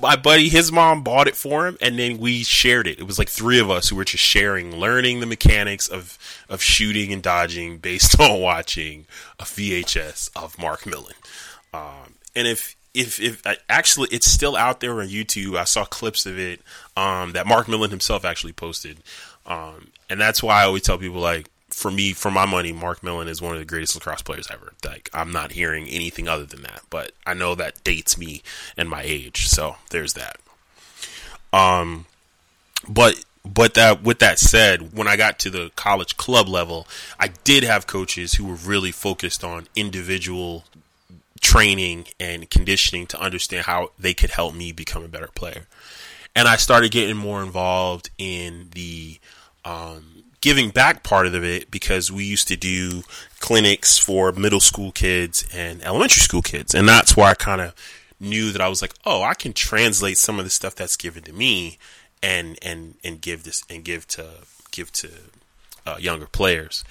my 0.00 0.14
buddy, 0.14 0.48
his 0.48 0.70
mom 0.70 1.02
bought 1.02 1.26
it 1.26 1.34
for 1.34 1.66
him, 1.66 1.76
and 1.80 1.98
then 1.98 2.18
we 2.18 2.44
shared 2.44 2.86
it. 2.86 3.00
It 3.00 3.06
was 3.08 3.18
like 3.18 3.28
three 3.28 3.58
of 3.58 3.68
us 3.68 3.88
who 3.88 3.96
were 3.96 4.04
just 4.04 4.22
sharing, 4.22 4.76
learning 4.76 5.18
the 5.18 5.26
mechanics 5.26 5.88
of 5.88 6.16
of 6.48 6.62
shooting 6.62 7.12
and 7.12 7.20
dodging 7.20 7.78
based 7.78 8.18
on 8.20 8.40
watching 8.40 9.06
a 9.40 9.44
VHS 9.44 10.30
of 10.36 10.58
Mark 10.60 10.86
Millon. 10.86 11.14
Um, 11.72 12.14
and 12.36 12.46
if 12.46 12.76
if 12.94 13.20
if 13.20 13.42
actually 13.68 14.08
it's 14.12 14.30
still 14.30 14.56
out 14.56 14.78
there 14.78 15.00
on 15.00 15.08
YouTube, 15.08 15.58
I 15.58 15.64
saw 15.64 15.84
clips 15.84 16.24
of 16.24 16.38
it 16.38 16.60
um, 16.96 17.32
that 17.32 17.48
Mark 17.48 17.68
Millon 17.68 17.90
himself 17.90 18.24
actually 18.24 18.52
posted, 18.52 18.98
um, 19.44 19.88
and 20.08 20.20
that's 20.20 20.40
why 20.40 20.62
I 20.62 20.66
always 20.66 20.82
tell 20.82 20.98
people 20.98 21.20
like 21.20 21.50
for 21.74 21.90
me, 21.90 22.12
for 22.12 22.30
my 22.30 22.46
money, 22.46 22.72
Mark 22.72 23.02
Millon 23.02 23.28
is 23.28 23.42
one 23.42 23.52
of 23.52 23.58
the 23.58 23.64
greatest 23.64 23.94
lacrosse 23.96 24.22
players 24.22 24.48
ever. 24.50 24.72
Like 24.84 25.10
I'm 25.12 25.32
not 25.32 25.52
hearing 25.52 25.88
anything 25.88 26.28
other 26.28 26.44
than 26.44 26.62
that, 26.62 26.82
but 26.88 27.12
I 27.26 27.34
know 27.34 27.54
that 27.56 27.82
dates 27.82 28.16
me 28.16 28.42
and 28.76 28.88
my 28.88 29.02
age, 29.02 29.48
so 29.48 29.76
there's 29.90 30.14
that. 30.14 30.38
Um, 31.52 32.06
but 32.88 33.24
but 33.44 33.74
that 33.74 34.02
with 34.02 34.20
that 34.20 34.38
said, 34.38 34.96
when 34.96 35.08
I 35.08 35.16
got 35.16 35.38
to 35.40 35.50
the 35.50 35.72
college 35.74 36.16
club 36.16 36.48
level, 36.48 36.86
I 37.18 37.28
did 37.28 37.64
have 37.64 37.86
coaches 37.86 38.34
who 38.34 38.46
were 38.46 38.54
really 38.54 38.92
focused 38.92 39.42
on 39.42 39.66
individual 39.74 40.64
training 41.40 42.06
and 42.20 42.48
conditioning 42.48 43.06
to 43.08 43.20
understand 43.20 43.66
how 43.66 43.90
they 43.98 44.14
could 44.14 44.30
help 44.30 44.54
me 44.54 44.72
become 44.72 45.04
a 45.04 45.08
better 45.08 45.28
player. 45.34 45.66
And 46.36 46.48
I 46.48 46.56
started 46.56 46.92
getting 46.92 47.16
more 47.16 47.42
involved 47.42 48.10
in 48.16 48.70
the 48.74 49.18
um, 49.64 50.24
giving 50.44 50.68
back 50.68 51.02
part 51.02 51.26
of 51.26 51.42
it 51.42 51.70
because 51.70 52.12
we 52.12 52.22
used 52.22 52.46
to 52.46 52.54
do 52.54 53.02
clinics 53.40 53.96
for 53.96 54.30
middle 54.30 54.60
school 54.60 54.92
kids 54.92 55.48
and 55.54 55.82
elementary 55.82 56.20
school 56.20 56.42
kids. 56.42 56.74
And 56.74 56.86
that's 56.86 57.16
where 57.16 57.28
I 57.28 57.32
kind 57.32 57.62
of 57.62 57.74
knew 58.20 58.52
that 58.52 58.60
I 58.60 58.68
was 58.68 58.82
like, 58.82 58.92
oh, 59.06 59.22
I 59.22 59.32
can 59.32 59.54
translate 59.54 60.18
some 60.18 60.38
of 60.38 60.44
the 60.44 60.50
stuff 60.50 60.74
that's 60.74 60.96
given 60.96 61.22
to 61.22 61.32
me 61.32 61.78
and 62.22 62.58
and 62.60 62.96
and 63.02 63.22
give 63.22 63.44
this 63.44 63.64
and 63.70 63.82
give 63.82 64.06
to 64.08 64.26
give 64.70 64.92
to 64.92 65.08
uh, 65.86 65.96
younger 65.98 66.26
players. 66.26 66.84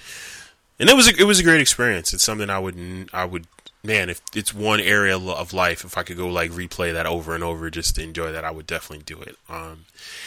And 0.80 0.90
it 0.90 0.96
was 0.96 1.06
a, 1.06 1.16
it 1.16 1.24
was 1.24 1.38
a 1.38 1.44
great 1.44 1.60
experience. 1.60 2.12
It's 2.12 2.24
something 2.24 2.50
I 2.50 2.58
would 2.58 3.08
I 3.12 3.24
would 3.24 3.46
man 3.84 4.10
if 4.10 4.20
it's 4.34 4.52
one 4.52 4.80
area 4.80 5.16
of 5.16 5.52
life 5.52 5.84
if 5.84 5.96
I 5.96 6.02
could 6.02 6.16
go 6.16 6.26
like 6.26 6.50
replay 6.50 6.92
that 6.92 7.06
over 7.06 7.36
and 7.36 7.44
over 7.44 7.70
just 7.70 7.94
to 7.94 8.02
enjoy 8.02 8.32
that 8.32 8.44
I 8.44 8.50
would 8.50 8.66
definitely 8.66 9.04
do 9.04 9.22
it. 9.22 9.36
Um, 9.48 9.84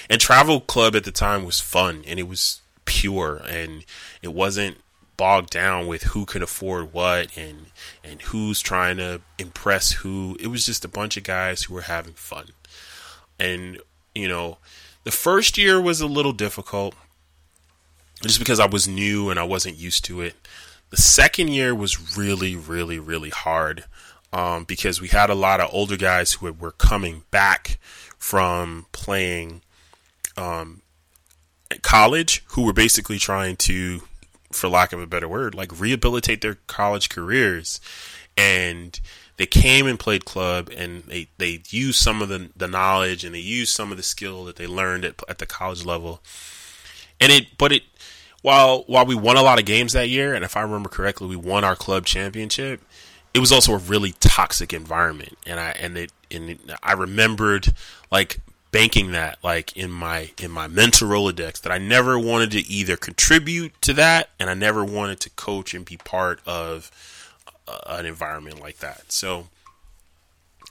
and 0.09 0.21
travel 0.21 0.61
club 0.61 0.95
at 0.95 1.03
the 1.03 1.11
time 1.11 1.43
was 1.43 1.59
fun 1.59 2.05
and 2.07 2.19
it 2.19 2.29
was 2.29 2.61
pure 2.87 3.41
and 3.47 3.85
it 4.23 4.33
wasn't 4.33 4.77
bogged 5.17 5.49
down 5.49 5.87
with 5.87 6.03
who 6.03 6.25
could 6.25 6.43
afford 6.43 6.93
what 6.93 7.35
and 7.37 7.67
and 8.03 8.21
who's 8.23 8.61
trying 8.61 8.97
to 8.97 9.21
impress 9.37 9.91
who. 9.91 10.35
It 10.39 10.47
was 10.47 10.65
just 10.65 10.85
a 10.85 10.89
bunch 10.89 11.17
of 11.17 11.23
guys 11.23 11.63
who 11.63 11.75
were 11.75 11.81
having 11.81 12.13
fun. 12.13 12.47
And 13.39 13.79
you 14.15 14.27
know, 14.27 14.57
the 15.03 15.11
first 15.11 15.57
year 15.57 15.79
was 15.79 16.01
a 16.01 16.07
little 16.07 16.33
difficult 16.33 16.95
just 18.23 18.39
because 18.39 18.59
I 18.59 18.65
was 18.65 18.87
new 18.87 19.29
and 19.29 19.39
I 19.39 19.43
wasn't 19.43 19.77
used 19.77 20.03
to 20.05 20.21
it. 20.21 20.35
The 20.89 20.97
second 20.97 21.49
year 21.49 21.75
was 21.75 22.17
really, 22.17 22.55
really, 22.55 22.97
really 22.97 23.29
hard 23.29 23.85
um, 24.33 24.63
because 24.63 25.01
we 25.01 25.09
had 25.09 25.29
a 25.29 25.35
lot 25.35 25.59
of 25.59 25.69
older 25.71 25.97
guys 25.97 26.33
who 26.33 26.51
were 26.51 26.71
coming 26.71 27.23
back 27.29 27.77
from 28.17 28.85
playing 28.91 29.61
um, 30.35 30.81
college 31.81 32.43
who 32.49 32.63
were 32.63 32.73
basically 32.73 33.19
trying 33.19 33.55
to, 33.57 34.01
for 34.51 34.67
lack 34.67 34.93
of 34.93 35.01
a 35.01 35.07
better 35.07 35.27
word, 35.27 35.55
like 35.55 35.79
rehabilitate 35.79 36.41
their 36.41 36.55
college 36.67 37.09
careers. 37.09 37.79
And 38.35 38.99
they 39.37 39.45
came 39.45 39.87
and 39.87 39.99
played 39.99 40.25
club 40.25 40.69
and 40.75 41.03
they, 41.03 41.27
they 41.37 41.61
used 41.69 41.99
some 41.99 42.21
of 42.21 42.29
the, 42.29 42.49
the 42.55 42.67
knowledge 42.67 43.23
and 43.23 43.33
they 43.33 43.39
used 43.39 43.73
some 43.73 43.91
of 43.91 43.97
the 43.97 44.03
skill 44.03 44.45
that 44.45 44.55
they 44.55 44.67
learned 44.67 45.05
at, 45.05 45.15
at 45.27 45.37
the 45.37 45.45
college 45.45 45.85
level. 45.85 46.21
And 47.19 47.31
it, 47.31 47.57
but 47.57 47.71
it, 47.71 47.83
while, 48.41 48.83
while 48.87 49.05
we 49.05 49.15
won 49.15 49.37
a 49.37 49.41
lot 49.41 49.59
of 49.59 49.65
games 49.65 49.93
that 49.93 50.09
year, 50.09 50.33
and 50.33 50.45
if 50.45 50.55
I 50.55 50.61
remember 50.61 50.89
correctly, 50.89 51.27
we 51.27 51.35
won 51.35 51.63
our 51.63 51.75
club 51.75 52.05
championship, 52.05 52.81
it 53.33 53.39
was 53.39 53.51
also 53.51 53.73
a 53.73 53.77
really 53.77 54.13
toxic 54.19 54.73
environment. 54.73 55.37
And 55.45 55.59
I, 55.59 55.69
and 55.71 55.97
it, 55.97 56.11
and 56.31 56.51
it, 56.51 56.59
I 56.81 56.93
remembered 56.93 57.73
like 58.11 58.39
banking 58.71 59.11
that 59.11 59.37
like 59.43 59.75
in 59.77 59.91
my 59.91 60.31
in 60.41 60.51
my 60.51 60.67
mental 60.67 61.07
rolodex 61.07 61.61
that 61.61 61.71
I 61.71 61.77
never 61.77 62.19
wanted 62.19 62.51
to 62.51 62.59
either 62.67 62.97
contribute 62.97 63.79
to 63.81 63.93
that 63.93 64.29
and 64.39 64.49
I 64.49 64.53
never 64.53 64.83
wanted 64.83 65.19
to 65.21 65.29
coach 65.31 65.73
and 65.73 65.85
be 65.85 65.97
part 65.97 66.39
of 66.45 66.91
uh, 67.67 67.79
an 67.87 68.05
environment 68.05 68.61
like 68.61 68.77
that. 68.79 69.11
So 69.11 69.47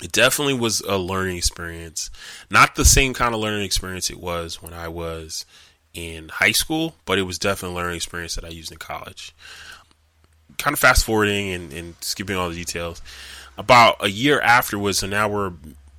it 0.02 0.12
definitely 0.12 0.54
was 0.54 0.80
a 0.80 0.98
learning 0.98 1.38
experience. 1.38 2.10
Not 2.50 2.74
the 2.74 2.84
same 2.84 3.14
kind 3.14 3.34
of 3.34 3.40
learning 3.40 3.64
experience 3.64 4.10
it 4.10 4.20
was 4.20 4.62
when 4.62 4.74
I 4.74 4.88
was 4.88 5.46
in 5.94 6.28
high 6.28 6.52
school, 6.52 6.94
but 7.06 7.18
it 7.18 7.22
was 7.22 7.38
definitely 7.38 7.78
a 7.78 7.82
learning 7.82 7.96
experience 7.96 8.34
that 8.34 8.44
I 8.44 8.48
used 8.48 8.70
in 8.70 8.78
college. 8.78 9.34
Kind 10.58 10.74
of 10.74 10.78
fast 10.78 11.04
forwarding 11.04 11.50
and, 11.50 11.72
and 11.72 11.94
skipping 12.00 12.36
all 12.36 12.50
the 12.50 12.56
details. 12.56 13.00
About 13.56 13.96
a 14.04 14.10
year 14.10 14.38
afterwards, 14.40 14.98
so 14.98 15.06
now 15.06 15.28
we're 15.28 15.52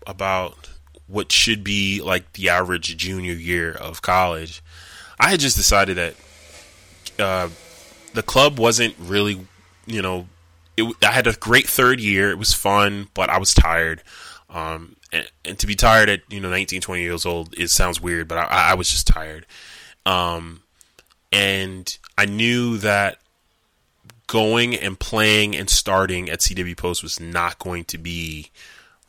about 0.05 0.69
what 1.07 1.31
should 1.31 1.63
be 1.63 2.01
like 2.01 2.33
the 2.33 2.49
average 2.49 2.95
junior 2.97 3.33
year 3.33 3.71
of 3.71 4.01
college, 4.01 4.61
I 5.19 5.29
had 5.29 5.39
just 5.39 5.57
decided 5.57 5.97
that 5.97 6.15
uh, 7.19 7.49
the 8.13 8.23
club 8.23 8.59
wasn't 8.59 8.95
really, 8.99 9.45
you 9.85 10.01
know, 10.01 10.27
it, 10.75 10.95
I 11.01 11.11
had 11.11 11.27
a 11.27 11.33
great 11.33 11.67
third 11.67 11.99
year. 11.99 12.29
It 12.29 12.37
was 12.37 12.53
fun, 12.53 13.07
but 13.13 13.29
I 13.29 13.39
was 13.39 13.53
tired. 13.53 14.03
Um, 14.49 14.95
and, 15.11 15.29
and, 15.43 15.59
to 15.59 15.67
be 15.67 15.75
tired 15.75 16.09
at 16.09 16.21
you 16.29 16.39
know 16.39 16.49
19, 16.49 16.79
20 16.79 17.01
years 17.01 17.25
old, 17.25 17.53
it 17.57 17.69
sounds 17.69 17.99
weird, 17.99 18.27
but 18.27 18.37
I, 18.37 18.71
I 18.71 18.73
was 18.75 18.89
just 18.89 19.07
tired. 19.07 19.45
Um, 20.05 20.61
and 21.31 21.97
I 22.17 22.25
knew 22.25 22.77
that 22.77 23.19
going 24.27 24.75
and 24.75 24.99
playing 24.99 25.55
and 25.55 25.69
starting 25.69 26.29
at 26.29 26.39
CW 26.39 26.77
Post 26.77 27.03
was 27.03 27.19
not 27.19 27.59
going 27.59 27.85
to 27.85 27.97
be 27.97 28.51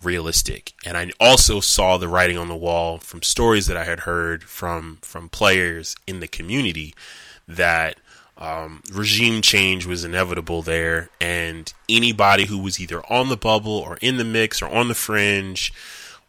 realistic. 0.03 0.73
And 0.85 0.97
I 0.97 1.11
also 1.19 1.61
saw 1.61 1.99
the 1.99 2.09
writing 2.09 2.39
on 2.39 2.49
the 2.49 2.57
wall 2.57 2.99
from 2.99 3.23
stories 3.23 3.67
that 3.67 3.77
I 3.77 3.85
had 3.85 4.01
heard 4.01 4.45
from 4.45 4.99
from 5.03 5.29
players 5.29 5.97
in 6.07 6.21
the 6.21 6.29
community 6.29 6.95
that 7.47 7.99
um, 8.37 8.83
regime 8.93 9.43
change 9.43 9.85
was 9.85 10.05
inevitable 10.05 10.63
there, 10.63 11.11
and 11.21 11.73
anybody 11.89 12.47
who 12.47 12.59
was 12.59 12.79
either 12.79 13.05
on 13.13 13.29
the 13.29 13.37
bubble 13.37 13.73
or 13.73 13.99
in 14.01 14.17
the 14.17 14.25
mix 14.25 14.63
or 14.63 14.69
on 14.69 14.87
the 14.87 14.95
fringe 14.95 15.73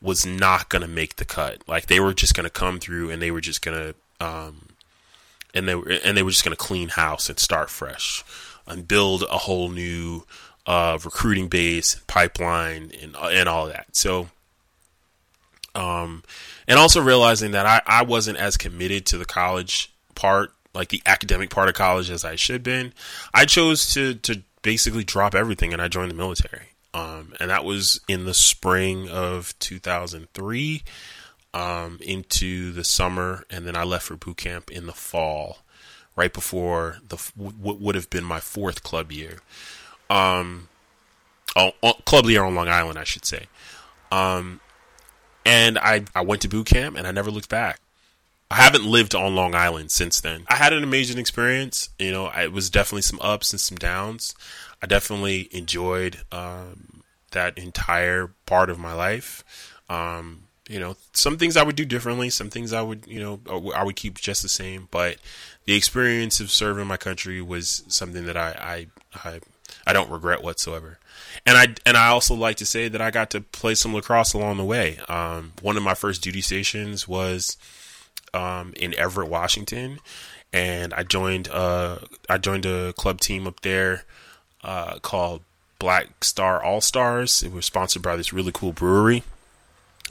was 0.01 0.25
not 0.25 0.69
going 0.69 0.81
to 0.81 0.87
make 0.87 1.17
the 1.17 1.25
cut. 1.25 1.61
Like 1.67 1.85
they 1.85 1.99
were 1.99 2.13
just 2.13 2.33
going 2.33 2.45
to 2.45 2.49
come 2.49 2.79
through, 2.79 3.11
and 3.11 3.21
they 3.21 3.29
were 3.29 3.41
just 3.41 3.61
going 3.61 3.93
to, 4.19 4.25
um, 4.25 4.69
and 5.53 5.67
they 5.67 5.75
were 5.75 5.91
and 6.03 6.17
they 6.17 6.23
were 6.23 6.31
just 6.31 6.43
going 6.43 6.55
to 6.55 6.63
clean 6.63 6.89
house 6.89 7.29
and 7.29 7.37
start 7.37 7.69
fresh 7.69 8.23
and 8.65 8.87
build 8.87 9.23
a 9.23 9.37
whole 9.37 9.69
new 9.69 10.25
of 10.69 11.03
recruiting 11.03 11.47
base, 11.47 11.95
pipeline, 12.05 12.91
and 13.01 13.15
and 13.15 13.49
all 13.49 13.65
that. 13.65 13.87
So, 13.95 14.29
um, 15.73 16.23
and 16.67 16.77
also 16.77 17.01
realizing 17.01 17.51
that 17.51 17.65
I, 17.65 17.81
I 17.87 18.03
wasn't 18.03 18.37
as 18.37 18.55
committed 18.55 19.07
to 19.07 19.17
the 19.17 19.25
college 19.25 19.91
part, 20.13 20.53
like 20.75 20.89
the 20.89 21.01
academic 21.07 21.49
part 21.49 21.69
of 21.69 21.73
college, 21.73 22.11
as 22.11 22.23
I 22.23 22.35
should 22.35 22.61
been. 22.61 22.93
I 23.33 23.45
chose 23.45 23.91
to 23.95 24.13
to 24.13 24.43
basically 24.61 25.03
drop 25.03 25.33
everything 25.33 25.73
and 25.73 25.81
I 25.81 25.87
joined 25.87 26.11
the 26.11 26.15
military. 26.15 26.67
Um, 26.93 27.33
and 27.39 27.49
that 27.49 27.65
was 27.65 27.99
in 28.07 28.25
the 28.25 28.33
spring 28.35 29.09
of 29.09 29.57
2003 29.59 30.83
um, 31.53 31.97
into 32.01 32.71
the 32.71 32.83
summer, 32.83 33.43
and 33.49 33.65
then 33.65 33.75
I 33.75 33.83
left 33.83 34.05
for 34.05 34.15
boot 34.15 34.37
camp 34.37 34.69
in 34.71 34.85
the 34.85 34.93
fall 34.93 35.59
right 36.15 36.33
before 36.33 36.97
the 37.07 37.17
what 37.35 37.79
would 37.79 37.95
have 37.95 38.09
been 38.11 38.23
my 38.23 38.39
fourth 38.39 38.83
club 38.83 39.11
year. 39.11 39.39
Um, 40.09 40.69
oh, 41.55 41.71
oh, 41.83 41.93
club 42.05 42.25
year 42.25 42.43
on 42.43 42.55
Long 42.55 42.67
Island, 42.67 42.97
I 42.97 43.03
should 43.03 43.25
say. 43.25 43.45
Um, 44.11 44.59
and 45.45 45.77
I 45.77 46.05
I 46.15 46.21
went 46.21 46.41
to 46.43 46.49
boot 46.49 46.67
camp 46.67 46.97
and 46.97 47.07
I 47.07 47.11
never 47.11 47.31
looked 47.31 47.49
back. 47.49 47.79
I 48.51 48.55
haven't 48.55 48.85
lived 48.85 49.13
on 49.13 49.35
Long 49.35 49.53
Island 49.53 49.91
since 49.91 50.19
then. 50.19 50.45
I 50.47 50.55
had 50.55 50.73
an 50.73 50.83
amazing 50.83 51.19
experience. 51.19 51.89
You 51.99 52.11
know, 52.11 52.31
it 52.35 52.51
was 52.51 52.69
definitely 52.69 53.03
some 53.03 53.19
ups 53.21 53.53
and 53.53 53.59
some 53.59 53.77
downs. 53.77 54.33
I 54.81 54.87
definitely 54.87 55.49
enjoyed 55.51 56.21
um, 56.31 57.03
that 57.31 57.57
entire 57.57 58.31
part 58.47 58.71
of 58.71 58.79
my 58.79 58.93
life. 58.93 59.43
Um, 59.87 60.45
you 60.67 60.79
know, 60.79 60.95
some 61.13 61.37
things 61.37 61.57
I 61.57 61.63
would 61.63 61.75
do 61.75 61.85
differently, 61.85 62.29
some 62.29 62.49
things 62.49 62.73
I 62.73 62.81
would, 62.81 63.05
you 63.07 63.19
know, 63.19 63.71
I 63.75 63.83
would 63.83 63.95
keep 63.95 64.19
just 64.19 64.41
the 64.41 64.49
same. 64.49 64.87
But 64.89 65.17
the 65.65 65.75
experience 65.75 66.39
of 66.39 66.49
serving 66.49 66.87
my 66.87 66.97
country 66.97 67.41
was 67.41 67.83
something 67.87 68.25
that 68.25 68.37
I, 68.37 68.87
I, 69.13 69.29
I, 69.29 69.39
I 69.89 69.93
don't 69.93 70.11
regret 70.11 70.43
whatsoever. 70.43 70.99
And 71.47 71.57
I 71.57 71.73
and 71.83 71.97
I 71.97 72.09
also 72.09 72.35
like 72.35 72.57
to 72.57 72.65
say 72.65 72.89
that 72.89 73.01
I 73.01 73.09
got 73.09 73.31
to 73.31 73.41
play 73.41 73.73
some 73.73 73.95
lacrosse 73.95 74.33
along 74.33 74.57
the 74.57 74.63
way. 74.63 74.99
Um, 75.09 75.53
one 75.63 75.77
of 75.77 75.81
my 75.83 75.95
first 75.95 76.21
duty 76.21 76.41
stations 76.41 77.07
was 77.07 77.57
um, 78.31 78.73
in 78.75 78.93
Everett, 78.93 79.29
Washington, 79.29 79.97
and 80.53 80.93
I 80.93 81.01
joined 81.01 81.49
uh, 81.49 81.97
I 82.29 82.37
joined 82.37 82.67
a 82.67 82.93
club 82.93 83.19
team 83.19 83.47
up 83.47 83.61
there 83.61 84.03
uh, 84.63 84.99
called 84.99 85.41
Black 85.79 86.23
Star 86.23 86.63
All 86.63 86.81
Stars. 86.81 87.41
It 87.41 87.51
was 87.51 87.65
sponsored 87.65 88.03
by 88.03 88.15
this 88.15 88.31
really 88.31 88.51
cool 88.53 88.73
brewery, 88.73 89.23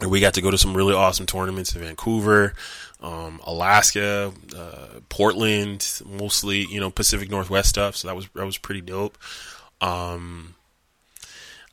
and 0.00 0.10
we 0.10 0.18
got 0.18 0.34
to 0.34 0.42
go 0.42 0.50
to 0.50 0.58
some 0.58 0.76
really 0.76 0.94
awesome 0.94 1.26
tournaments 1.26 1.72
in 1.76 1.82
Vancouver, 1.82 2.52
um, 3.00 3.40
Alaska, 3.44 4.32
uh, 4.56 4.98
Portland, 5.08 6.02
mostly 6.04 6.66
you 6.68 6.80
know 6.80 6.90
Pacific 6.90 7.30
Northwest 7.30 7.68
stuff. 7.68 7.94
So 7.94 8.08
that 8.08 8.16
was 8.16 8.26
that 8.34 8.44
was 8.44 8.58
pretty 8.58 8.80
dope. 8.80 9.16
Um, 9.80 10.54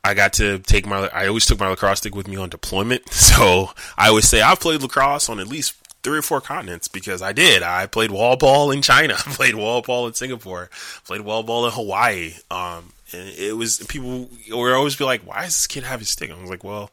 I 0.06 0.14
got 0.14 0.34
to 0.34 0.60
take 0.60 0.86
my 0.86 1.08
I 1.08 1.26
always 1.26 1.44
took 1.46 1.58
my 1.58 1.68
lacrosse 1.68 1.98
stick 1.98 2.14
with 2.14 2.28
me 2.28 2.36
on 2.36 2.48
deployment. 2.48 3.02
So 3.36 3.70
I 3.98 4.08
always 4.08 4.26
say 4.26 4.40
I've 4.40 4.60
played 4.60 4.80
lacrosse 4.80 5.28
on 5.28 5.40
at 5.40 5.46
least 5.46 5.74
three 6.02 6.18
or 6.18 6.22
four 6.22 6.40
continents 6.40 6.86
because 6.88 7.20
I 7.20 7.32
did. 7.32 7.62
I 7.62 7.86
played 7.86 8.10
wall 8.10 8.36
ball 8.36 8.70
in 8.70 8.80
China, 8.80 9.14
played 9.18 9.56
wall 9.56 9.82
ball 9.82 10.06
in 10.06 10.14
Singapore, 10.14 10.70
played 11.04 11.20
wall 11.22 11.42
ball 11.42 11.66
in 11.66 11.72
Hawaii. 11.72 12.34
Um, 12.50 12.92
and 13.12 13.28
it 13.30 13.56
was 13.56 13.78
people 13.88 14.30
would 14.50 14.72
always 14.72 14.96
be 14.96 15.04
like, 15.04 15.22
"Why 15.26 15.42
does 15.42 15.54
this 15.56 15.66
kid 15.66 15.82
have 15.82 16.00
his 16.00 16.08
stick?" 16.08 16.30
I 16.30 16.40
was 16.40 16.48
like, 16.48 16.64
"Well, 16.64 16.90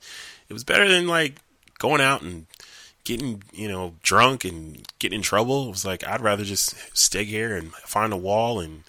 it 0.50 0.54
was 0.54 0.64
better 0.64 0.88
than 0.88 1.08
like 1.08 1.36
going 1.78 2.02
out 2.02 2.24
and 2.24 2.48
getting 3.04 3.44
you 3.54 3.68
know 3.68 3.94
drunk 4.02 4.44
and 4.44 4.86
getting 5.00 5.18
in 5.20 5.24
trouble." 5.24 5.68
It 5.68 5.72
was 5.72 5.86
like 5.86 6.06
I'd 6.06 6.22
rather 6.22 6.44
just 6.44 6.76
stay 6.98 7.24
here 7.24 7.56
and 7.56 7.72
find 7.74 8.12
a 8.12 8.18
wall 8.18 8.60
and 8.60 8.84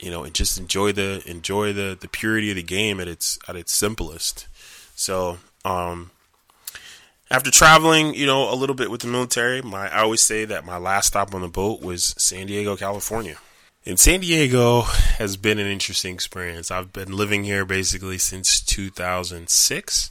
you 0.00 0.10
know 0.10 0.24
and 0.24 0.34
just 0.34 0.58
enjoy 0.58 0.92
the 0.92 1.22
enjoy 1.26 1.72
the 1.72 1.96
the 1.98 2.08
purity 2.08 2.50
of 2.50 2.56
the 2.56 2.62
game 2.62 3.00
at 3.00 3.08
its 3.08 3.38
at 3.48 3.56
its 3.56 3.72
simplest. 3.72 4.46
So, 4.94 5.38
um, 5.64 6.10
after 7.30 7.50
traveling, 7.50 8.14
you 8.14 8.26
know, 8.26 8.52
a 8.52 8.54
little 8.54 8.74
bit 8.74 8.90
with 8.90 9.02
the 9.02 9.06
military, 9.06 9.62
my 9.62 9.88
I 9.88 10.00
always 10.02 10.22
say 10.22 10.44
that 10.44 10.64
my 10.64 10.76
last 10.76 11.08
stop 11.08 11.34
on 11.34 11.40
the 11.40 11.48
boat 11.48 11.80
was 11.80 12.14
San 12.18 12.46
Diego, 12.46 12.76
California. 12.76 13.36
And 13.86 13.98
San 13.98 14.20
Diego 14.20 14.82
has 14.82 15.36
been 15.36 15.58
an 15.58 15.66
interesting 15.66 16.12
experience. 16.12 16.70
I've 16.70 16.92
been 16.92 17.16
living 17.16 17.44
here 17.44 17.64
basically 17.64 18.18
since 18.18 18.60
2006. 18.60 20.10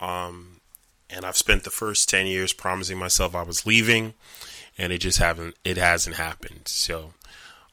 Um, 0.00 0.60
and 1.10 1.26
I've 1.26 1.36
spent 1.36 1.64
the 1.64 1.70
first 1.70 2.08
10 2.08 2.26
years 2.26 2.52
promising 2.52 2.98
myself 2.98 3.34
I 3.34 3.42
was 3.42 3.66
leaving 3.66 4.14
and 4.78 4.92
it 4.92 4.98
just 4.98 5.18
haven't 5.18 5.56
it 5.64 5.76
hasn't 5.76 6.16
happened. 6.16 6.62
So 6.66 7.12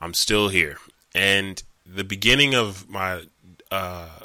I'm 0.01 0.13
still 0.13 0.49
here. 0.49 0.77
And 1.17 1.63
the 1.83 2.03
beginning 2.03 2.53
of 2.53 2.87
my 2.87 3.23
uh, 3.71 4.19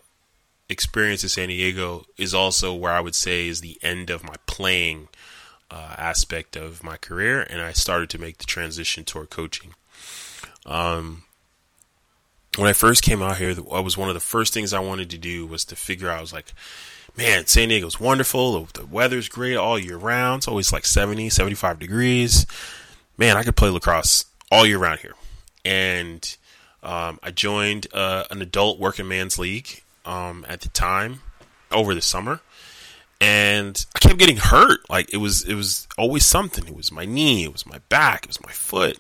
experience 0.69 1.23
in 1.23 1.31
San 1.31 1.49
Diego 1.49 2.05
is 2.19 2.35
also 2.35 2.75
where 2.75 2.93
I 2.93 3.01
would 3.01 3.15
say 3.15 3.49
is 3.49 3.63
the 3.63 3.79
end 3.83 4.11
of 4.11 4.23
my 4.23 4.35
playing 4.47 5.09
uh, 5.71 5.95
aspect 5.97 6.55
of 6.55 6.85
my 6.85 6.99
career, 6.99 7.41
and 7.41 7.63
I 7.63 7.73
started 7.73 8.11
to 8.11 8.19
make 8.19 8.37
the 8.37 8.45
transition 8.45 9.05
toward 9.05 9.31
coaching. 9.31 9.73
Um, 10.67 11.23
when 12.59 12.69
I 12.69 12.75
first 12.75 13.03
came 13.03 13.23
out 13.23 13.39
here, 13.39 13.55
that 13.55 13.65
was 13.65 13.97
one 13.97 14.11
of 14.11 14.15
the 14.15 14.21
first 14.21 14.53
things 14.53 14.75
I 14.75 14.81
wanted 14.81 15.09
to 15.11 15.19
do 15.19 15.47
was 15.47 15.65
to 15.65 15.77
figure 15.77 16.11
out. 16.11 16.19
I 16.19 16.21
was 16.21 16.35
like, 16.35 16.53
man, 17.17 17.47
San 17.47 17.71
Diego's 17.71 17.99
wonderful. 17.99 18.67
The, 18.67 18.81
the 18.81 18.87
weather's 18.87 19.31
great 19.31 19.57
all 19.57 19.79
year 19.79 19.97
round. 19.97 20.41
It's 20.41 20.49
always 20.49 20.75
like 20.75 20.85
70, 20.85 21.31
75 21.31 21.79
degrees. 21.79 22.47
Man, 23.17 23.39
I 23.39 23.45
could 23.45 23.57
play 23.57 23.71
lacrosse 23.71 24.27
all 24.51 24.67
year 24.67 24.77
round 24.77 25.01
here. 25.01 25.15
And 25.65 26.37
um, 26.83 27.21
I 27.23 27.31
joined 27.31 27.87
uh, 27.93 28.25
an 28.31 28.43
adult 28.43 28.79
working 28.79 29.09
man's 29.09 29.39
league 29.39 29.83
um, 30.05 30.45
at 30.49 30.63
the 30.63 30.69
time 30.69 31.21
over 31.71 31.95
the 31.95 32.03
summer, 32.03 32.41
and 33.21 33.87
I 33.95 33.99
kept 34.01 34.19
getting 34.19 34.39
hurt. 34.39 34.89
Like 34.91 35.13
it 35.13 35.19
was, 35.19 35.45
it 35.45 35.55
was 35.55 35.87
always 35.97 36.25
something. 36.25 36.67
It 36.67 36.77
was 36.77 36.91
my 36.91 37.05
knee, 37.05 37.45
it 37.45 37.53
was 37.53 37.67
my 37.67 37.79
back, 37.89 38.25
it 38.25 38.29
was 38.29 38.43
my 38.43 38.53
foot, 38.53 38.99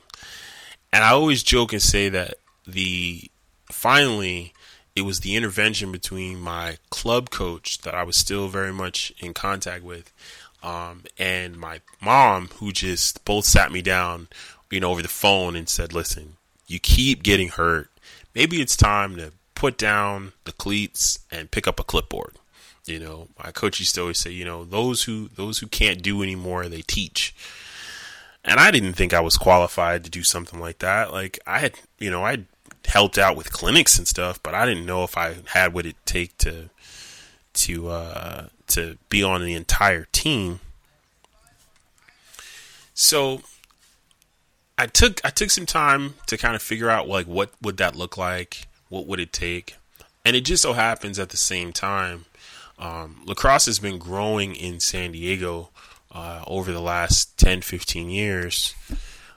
and 0.92 1.02
I 1.02 1.10
always 1.10 1.42
joke 1.42 1.72
and 1.72 1.82
say 1.82 2.08
that 2.08 2.34
the 2.66 3.30
finally 3.70 4.52
it 4.94 5.02
was 5.02 5.20
the 5.20 5.36
intervention 5.36 5.90
between 5.90 6.38
my 6.38 6.76
club 6.90 7.30
coach 7.30 7.78
that 7.78 7.94
I 7.94 8.02
was 8.02 8.16
still 8.16 8.48
very 8.48 8.72
much 8.72 9.12
in 9.18 9.32
contact 9.32 9.82
with, 9.82 10.12
um, 10.62 11.04
and 11.18 11.56
my 11.56 11.80
mom, 12.00 12.48
who 12.56 12.72
just 12.72 13.24
both 13.24 13.44
sat 13.44 13.72
me 13.72 13.82
down, 13.82 14.28
you 14.70 14.80
know, 14.80 14.90
over 14.90 15.02
the 15.02 15.08
phone 15.08 15.56
and 15.56 15.68
said, 15.68 15.92
"Listen, 15.92 16.36
you 16.66 16.78
keep 16.78 17.22
getting 17.22 17.48
hurt. 17.48 17.90
Maybe 18.34 18.60
it's 18.60 18.76
time 18.76 19.16
to 19.16 19.32
put 19.54 19.78
down 19.78 20.32
the 20.44 20.52
cleats 20.52 21.20
and 21.30 21.50
pick 21.50 21.66
up 21.66 21.78
a 21.78 21.84
clipboard. 21.84 22.36
You 22.84 22.98
know, 22.98 23.28
my 23.42 23.52
coach 23.52 23.78
used 23.78 23.94
to 23.94 24.00
always 24.00 24.18
say, 24.18 24.30
you 24.30 24.44
know, 24.44 24.64
those 24.64 25.04
who 25.04 25.28
those 25.28 25.58
who 25.58 25.68
can't 25.68 26.02
do 26.02 26.22
anymore, 26.22 26.68
they 26.68 26.82
teach. 26.82 27.34
And 28.44 28.58
I 28.58 28.72
didn't 28.72 28.94
think 28.94 29.14
I 29.14 29.20
was 29.20 29.36
qualified 29.36 30.02
to 30.02 30.10
do 30.10 30.24
something 30.24 30.58
like 30.58 30.80
that. 30.80 31.12
Like 31.12 31.38
I 31.46 31.60
had, 31.60 31.74
you 31.98 32.10
know, 32.10 32.24
I 32.24 32.44
helped 32.86 33.18
out 33.18 33.36
with 33.36 33.52
clinics 33.52 33.98
and 33.98 34.08
stuff, 34.08 34.42
but 34.42 34.54
I 34.54 34.66
didn't 34.66 34.86
know 34.86 35.04
if 35.04 35.16
I 35.16 35.36
had 35.46 35.72
what 35.72 35.86
it 35.86 35.96
take 36.04 36.36
to 36.38 36.70
to 37.54 37.88
uh, 37.88 38.46
to 38.68 38.98
be 39.08 39.22
on 39.22 39.44
the 39.44 39.54
entire 39.54 40.06
team. 40.10 40.60
So 42.94 43.42
I 44.78 44.86
took 44.86 45.20
I 45.24 45.30
took 45.30 45.50
some 45.50 45.66
time 45.66 46.14
to 46.26 46.36
kind 46.36 46.54
of 46.54 46.62
figure 46.62 46.90
out 46.90 47.08
like 47.08 47.26
what 47.26 47.50
would 47.60 47.76
that 47.76 47.96
look 47.96 48.16
like 48.16 48.66
what 48.92 49.06
would 49.06 49.20
it 49.20 49.32
take? 49.32 49.76
And 50.24 50.36
it 50.36 50.42
just 50.42 50.62
so 50.62 50.74
happens 50.74 51.18
at 51.18 51.30
the 51.30 51.36
same 51.38 51.72
time, 51.72 52.26
um, 52.78 53.22
lacrosse 53.24 53.66
has 53.66 53.78
been 53.78 53.98
growing 53.98 54.54
in 54.54 54.80
San 54.80 55.12
Diego 55.12 55.70
uh, 56.12 56.44
over 56.46 56.72
the 56.72 56.80
last 56.80 57.38
10, 57.38 57.62
15 57.62 58.10
years 58.10 58.74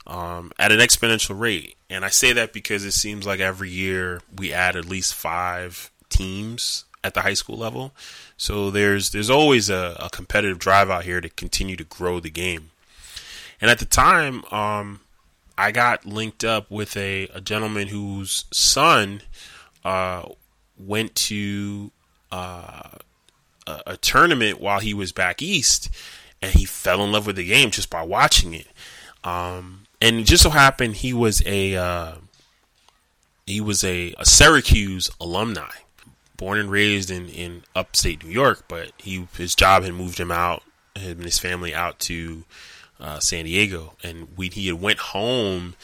um, 0.05 0.51
at 0.59 0.73
an 0.73 0.79
exponential 0.79 1.39
rate. 1.39 1.77
And 1.89 2.03
I 2.03 2.09
say 2.09 2.33
that 2.33 2.51
because 2.51 2.83
it 2.83 2.91
seems 2.91 3.25
like 3.25 3.39
every 3.39 3.69
year 3.69 4.21
we 4.35 4.51
add 4.51 4.75
at 4.75 4.85
least 4.85 5.13
five 5.13 5.89
teams 6.09 6.83
at 7.01 7.13
the 7.13 7.21
high 7.21 7.33
school 7.33 7.57
level. 7.57 7.93
So 8.35 8.69
there's 8.69 9.11
there's 9.11 9.29
always 9.29 9.69
a, 9.69 9.95
a 10.01 10.09
competitive 10.09 10.59
drive 10.59 10.89
out 10.89 11.05
here 11.05 11.21
to 11.21 11.29
continue 11.29 11.77
to 11.77 11.85
grow 11.85 12.19
the 12.19 12.29
game. 12.29 12.71
And 13.61 13.71
at 13.71 13.79
the 13.79 13.85
time, 13.85 14.43
um, 14.51 14.99
I 15.57 15.71
got 15.71 16.05
linked 16.05 16.43
up 16.43 16.69
with 16.69 16.97
a, 16.97 17.29
a 17.33 17.41
gentleman 17.41 17.87
whose 17.87 18.45
son 18.51 19.21
uh, 19.83 20.27
went 20.77 21.15
to 21.15 21.91
uh, 22.31 22.89
a, 23.67 23.81
a, 23.87 23.97
tournament 23.97 24.59
while 24.59 24.79
he 24.79 24.93
was 24.93 25.11
back 25.11 25.41
east, 25.41 25.89
and 26.41 26.53
he 26.53 26.65
fell 26.65 27.03
in 27.03 27.11
love 27.11 27.27
with 27.27 27.37
the 27.37 27.45
game 27.45 27.71
just 27.71 27.89
by 27.89 28.01
watching 28.01 28.53
it. 28.53 28.67
Um, 29.23 29.85
and 30.01 30.19
it 30.19 30.25
just 30.25 30.43
so 30.43 30.49
happened 30.49 30.97
he 30.97 31.13
was 31.13 31.41
a 31.45 31.75
uh, 31.75 32.15
he 33.45 33.61
was 33.61 33.83
a, 33.83 34.13
a, 34.17 34.25
Syracuse 34.25 35.09
alumni, 35.21 35.71
born 36.35 36.59
and 36.59 36.69
raised 36.69 37.09
in, 37.09 37.29
in 37.29 37.63
upstate 37.75 38.23
New 38.23 38.31
York, 38.31 38.65
but 38.67 38.91
he 38.97 39.27
his 39.37 39.55
job 39.55 39.83
had 39.83 39.93
moved 39.93 40.19
him 40.19 40.31
out, 40.31 40.63
him 40.95 41.17
and 41.17 41.23
his 41.23 41.39
family 41.39 41.73
out 41.73 41.99
to 41.99 42.43
uh, 42.99 43.19
San 43.19 43.45
Diego, 43.45 43.93
and 44.03 44.27
when 44.35 44.51
he 44.51 44.67
had 44.67 44.81
went 44.81 44.99
home 44.99 45.75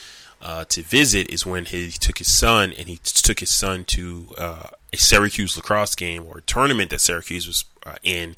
uh, 0.42 0.66
to 0.66 0.82
visit, 0.82 1.30
is 1.30 1.46
when 1.46 1.66
he 1.66 1.92
took 1.92 2.18
his 2.18 2.32
son 2.32 2.74
and 2.78 2.88
he 2.88 2.98
took 2.98 3.40
his 3.40 3.52
son 3.52 3.86
to 3.86 4.28
uh, 4.38 4.68
a 4.94 4.98
Syracuse 4.98 5.56
lacrosse 5.56 5.96
game 5.96 6.26
or 6.26 6.40
a 6.40 6.42
tournament 6.42 6.90
that 6.90 7.00
Syracuse 7.00 7.48
was 7.48 7.64
uh, 7.86 7.96
in, 8.04 8.36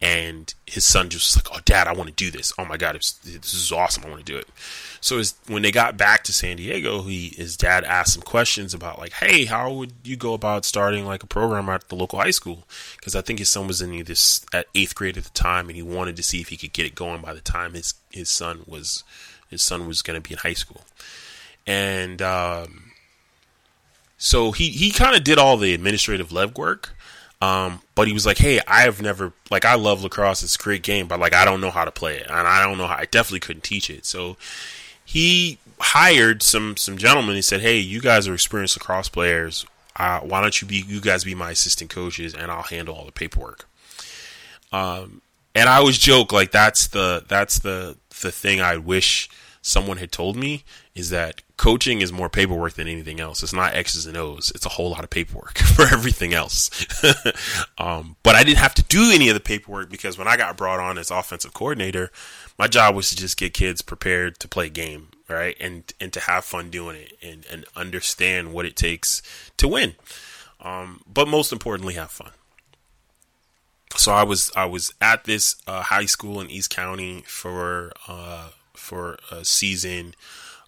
and 0.00 0.52
his 0.66 0.84
son 0.84 1.08
just 1.08 1.36
was 1.36 1.44
like, 1.44 1.56
"Oh, 1.56 1.62
Dad, 1.64 1.86
I 1.86 1.92
want 1.92 2.08
to 2.08 2.14
do 2.14 2.30
this! 2.30 2.52
Oh 2.58 2.64
my 2.64 2.76
God, 2.76 2.96
this 2.96 3.54
is 3.54 3.72
awesome! 3.72 4.04
I 4.04 4.10
want 4.10 4.24
to 4.24 4.32
do 4.32 4.38
it." 4.38 4.48
So 5.00 5.18
his, 5.18 5.34
when 5.46 5.62
they 5.62 5.70
got 5.70 5.96
back 5.96 6.24
to 6.24 6.32
San 6.32 6.56
Diego, 6.56 7.02
he 7.02 7.28
his 7.36 7.56
dad 7.56 7.84
asked 7.84 8.14
some 8.14 8.22
questions 8.22 8.74
about 8.74 8.98
like, 8.98 9.12
"Hey, 9.12 9.44
how 9.44 9.72
would 9.72 9.92
you 10.04 10.16
go 10.16 10.34
about 10.34 10.64
starting 10.64 11.06
like 11.06 11.22
a 11.22 11.26
program 11.26 11.68
at 11.68 11.88
the 11.88 11.96
local 11.96 12.18
high 12.18 12.30
school?" 12.30 12.64
Because 12.96 13.14
I 13.14 13.20
think 13.20 13.38
his 13.38 13.50
son 13.50 13.66
was 13.66 13.80
in 13.80 14.04
this 14.04 14.44
at 14.52 14.66
eighth 14.74 14.94
grade 14.94 15.16
at 15.16 15.24
the 15.24 15.30
time, 15.30 15.68
and 15.68 15.76
he 15.76 15.82
wanted 15.82 16.16
to 16.16 16.22
see 16.22 16.40
if 16.40 16.48
he 16.48 16.56
could 16.56 16.72
get 16.72 16.86
it 16.86 16.94
going 16.94 17.22
by 17.22 17.32
the 17.32 17.40
time 17.40 17.74
his 17.74 17.94
his 18.10 18.28
son 18.28 18.62
was 18.66 19.04
his 19.48 19.62
son 19.62 19.86
was 19.86 20.02
going 20.02 20.20
to 20.20 20.28
be 20.28 20.34
in 20.34 20.38
high 20.38 20.54
school. 20.54 20.82
And 21.66 22.20
um, 22.22 22.92
so 24.18 24.52
he 24.52 24.70
he 24.70 24.90
kind 24.90 25.16
of 25.16 25.24
did 25.24 25.38
all 25.38 25.56
the 25.56 25.74
administrative 25.74 26.28
legwork. 26.30 26.90
Um, 27.40 27.82
but 27.96 28.06
he 28.06 28.14
was 28.14 28.24
like, 28.24 28.38
"Hey, 28.38 28.60
I 28.68 28.82
have 28.82 29.02
never 29.02 29.32
like 29.50 29.64
I 29.64 29.74
love 29.74 30.02
lacrosse. 30.02 30.44
It's 30.44 30.54
a 30.54 30.58
great 30.58 30.82
game, 30.82 31.08
but 31.08 31.18
like 31.18 31.34
I 31.34 31.44
don't 31.44 31.60
know 31.60 31.72
how 31.72 31.84
to 31.84 31.90
play 31.90 32.18
it, 32.18 32.26
and 32.28 32.46
I 32.46 32.62
don't 32.62 32.78
know 32.78 32.86
how. 32.86 32.94
I 32.94 33.06
definitely 33.06 33.40
couldn't 33.40 33.64
teach 33.64 33.90
it." 33.90 34.06
So 34.06 34.36
he 35.04 35.58
hired 35.80 36.42
some 36.42 36.76
some 36.76 36.96
gentlemen. 36.96 37.34
He 37.34 37.42
said, 37.42 37.60
"Hey, 37.60 37.78
you 37.78 38.00
guys 38.00 38.28
are 38.28 38.34
experienced 38.34 38.76
lacrosse 38.76 39.08
players. 39.08 39.66
Uh, 39.96 40.20
why 40.20 40.40
don't 40.40 40.62
you 40.62 40.68
be 40.68 40.84
you 40.86 41.00
guys 41.00 41.24
be 41.24 41.34
my 41.34 41.50
assistant 41.50 41.90
coaches, 41.90 42.32
and 42.32 42.50
I'll 42.50 42.62
handle 42.62 42.94
all 42.94 43.06
the 43.06 43.12
paperwork." 43.12 43.66
Um, 44.72 45.20
and 45.54 45.68
I 45.68 45.76
always 45.76 45.98
joke 45.98 46.32
like 46.32 46.52
that's 46.52 46.86
the 46.86 47.24
that's 47.26 47.58
the 47.58 47.96
the 48.22 48.30
thing 48.30 48.60
I 48.60 48.76
wish 48.76 49.28
someone 49.62 49.96
had 49.96 50.10
told 50.10 50.36
me 50.36 50.64
is 50.94 51.10
that 51.10 51.40
coaching 51.56 52.00
is 52.00 52.12
more 52.12 52.28
paperwork 52.28 52.74
than 52.74 52.88
anything 52.88 53.20
else. 53.20 53.42
It's 53.42 53.52
not 53.52 53.74
X's 53.74 54.04
and 54.06 54.16
O's. 54.16 54.50
It's 54.54 54.66
a 54.66 54.70
whole 54.70 54.90
lot 54.90 55.04
of 55.04 55.10
paperwork 55.10 55.58
for 55.76 55.82
everything 55.82 56.34
else. 56.34 56.68
um, 57.78 58.16
but 58.24 58.34
I 58.34 58.42
didn't 58.42 58.58
have 58.58 58.74
to 58.74 58.82
do 58.82 59.10
any 59.12 59.28
of 59.28 59.34
the 59.34 59.40
paperwork 59.40 59.88
because 59.88 60.18
when 60.18 60.26
I 60.26 60.36
got 60.36 60.56
brought 60.56 60.80
on 60.80 60.98
as 60.98 61.12
offensive 61.12 61.54
coordinator, 61.54 62.10
my 62.58 62.66
job 62.66 62.96
was 62.96 63.08
to 63.10 63.16
just 63.16 63.38
get 63.38 63.54
kids 63.54 63.80
prepared 63.80 64.40
to 64.40 64.48
play 64.48 64.68
game, 64.68 65.08
right? 65.28 65.56
And 65.60 65.90
and 66.00 66.12
to 66.12 66.20
have 66.20 66.44
fun 66.44 66.68
doing 66.68 66.96
it 66.96 67.12
and, 67.22 67.46
and 67.50 67.64
understand 67.76 68.52
what 68.52 68.66
it 68.66 68.74
takes 68.74 69.22
to 69.58 69.68
win. 69.68 69.94
Um, 70.60 71.02
but 71.10 71.28
most 71.28 71.52
importantly, 71.52 71.94
have 71.94 72.10
fun. 72.10 72.32
So 73.96 74.12
I 74.12 74.24
was 74.24 74.50
I 74.56 74.64
was 74.64 74.92
at 75.00 75.24
this 75.24 75.56
uh, 75.68 75.82
high 75.82 76.06
school 76.06 76.40
in 76.40 76.50
East 76.50 76.70
County 76.70 77.22
for 77.26 77.92
uh, 78.08 78.50
for 78.74 79.18
a 79.30 79.44
season, 79.44 80.14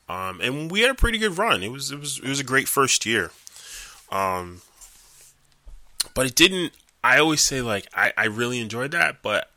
um, 0.09 0.41
and 0.41 0.71
we 0.71 0.81
had 0.81 0.91
a 0.91 0.95
pretty 0.95 1.19
good 1.19 1.39
run. 1.39 1.63
It 1.63 1.73
was 1.73 1.91
it 1.91 1.99
was 1.99 2.19
it 2.19 2.29
was 2.29 2.41
a 2.41 2.45
great 2.45 2.69
first 2.69 3.07
year, 3.07 3.31
um, 4.11 4.63
but 6.15 6.27
it 6.27 6.35
didn't. 6.35 6.73
I 7.03 7.19
always 7.19 7.41
say 7.43 7.61
like 7.61 7.87
I, 7.95 8.13
I 8.17 8.27
really 8.27 8.61
enjoyed 8.61 8.93
that, 8.93 9.23
but 9.23 9.51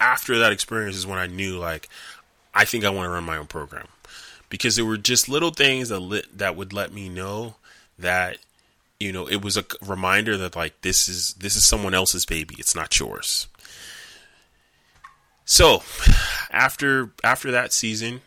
after 0.00 0.38
that 0.38 0.52
experience 0.52 0.96
is 0.96 1.06
when 1.06 1.18
I 1.18 1.26
knew 1.26 1.58
like 1.58 1.88
I 2.54 2.64
think 2.64 2.84
I 2.84 2.90
want 2.90 3.06
to 3.06 3.10
run 3.10 3.24
my 3.24 3.36
own 3.36 3.46
program 3.46 3.88
because 4.48 4.76
there 4.76 4.84
were 4.84 4.96
just 4.96 5.28
little 5.28 5.50
things 5.50 5.88
that 5.88 6.00
lit, 6.00 6.38
that 6.38 6.56
would 6.56 6.72
let 6.72 6.92
me 6.92 7.08
know 7.08 7.56
that 7.98 8.38
you 9.00 9.12
know 9.12 9.26
it 9.26 9.42
was 9.42 9.56
a 9.56 9.64
reminder 9.84 10.36
that 10.36 10.56
like 10.56 10.80
this 10.82 11.08
is 11.08 11.34
this 11.34 11.56
is 11.56 11.66
someone 11.66 11.94
else's 11.94 12.24
baby 12.24 12.54
it's 12.58 12.74
not 12.74 12.98
yours 12.98 13.48
so 15.48 15.82
after 16.50 17.10
after 17.24 17.50
that 17.50 17.72
season, 17.72 18.20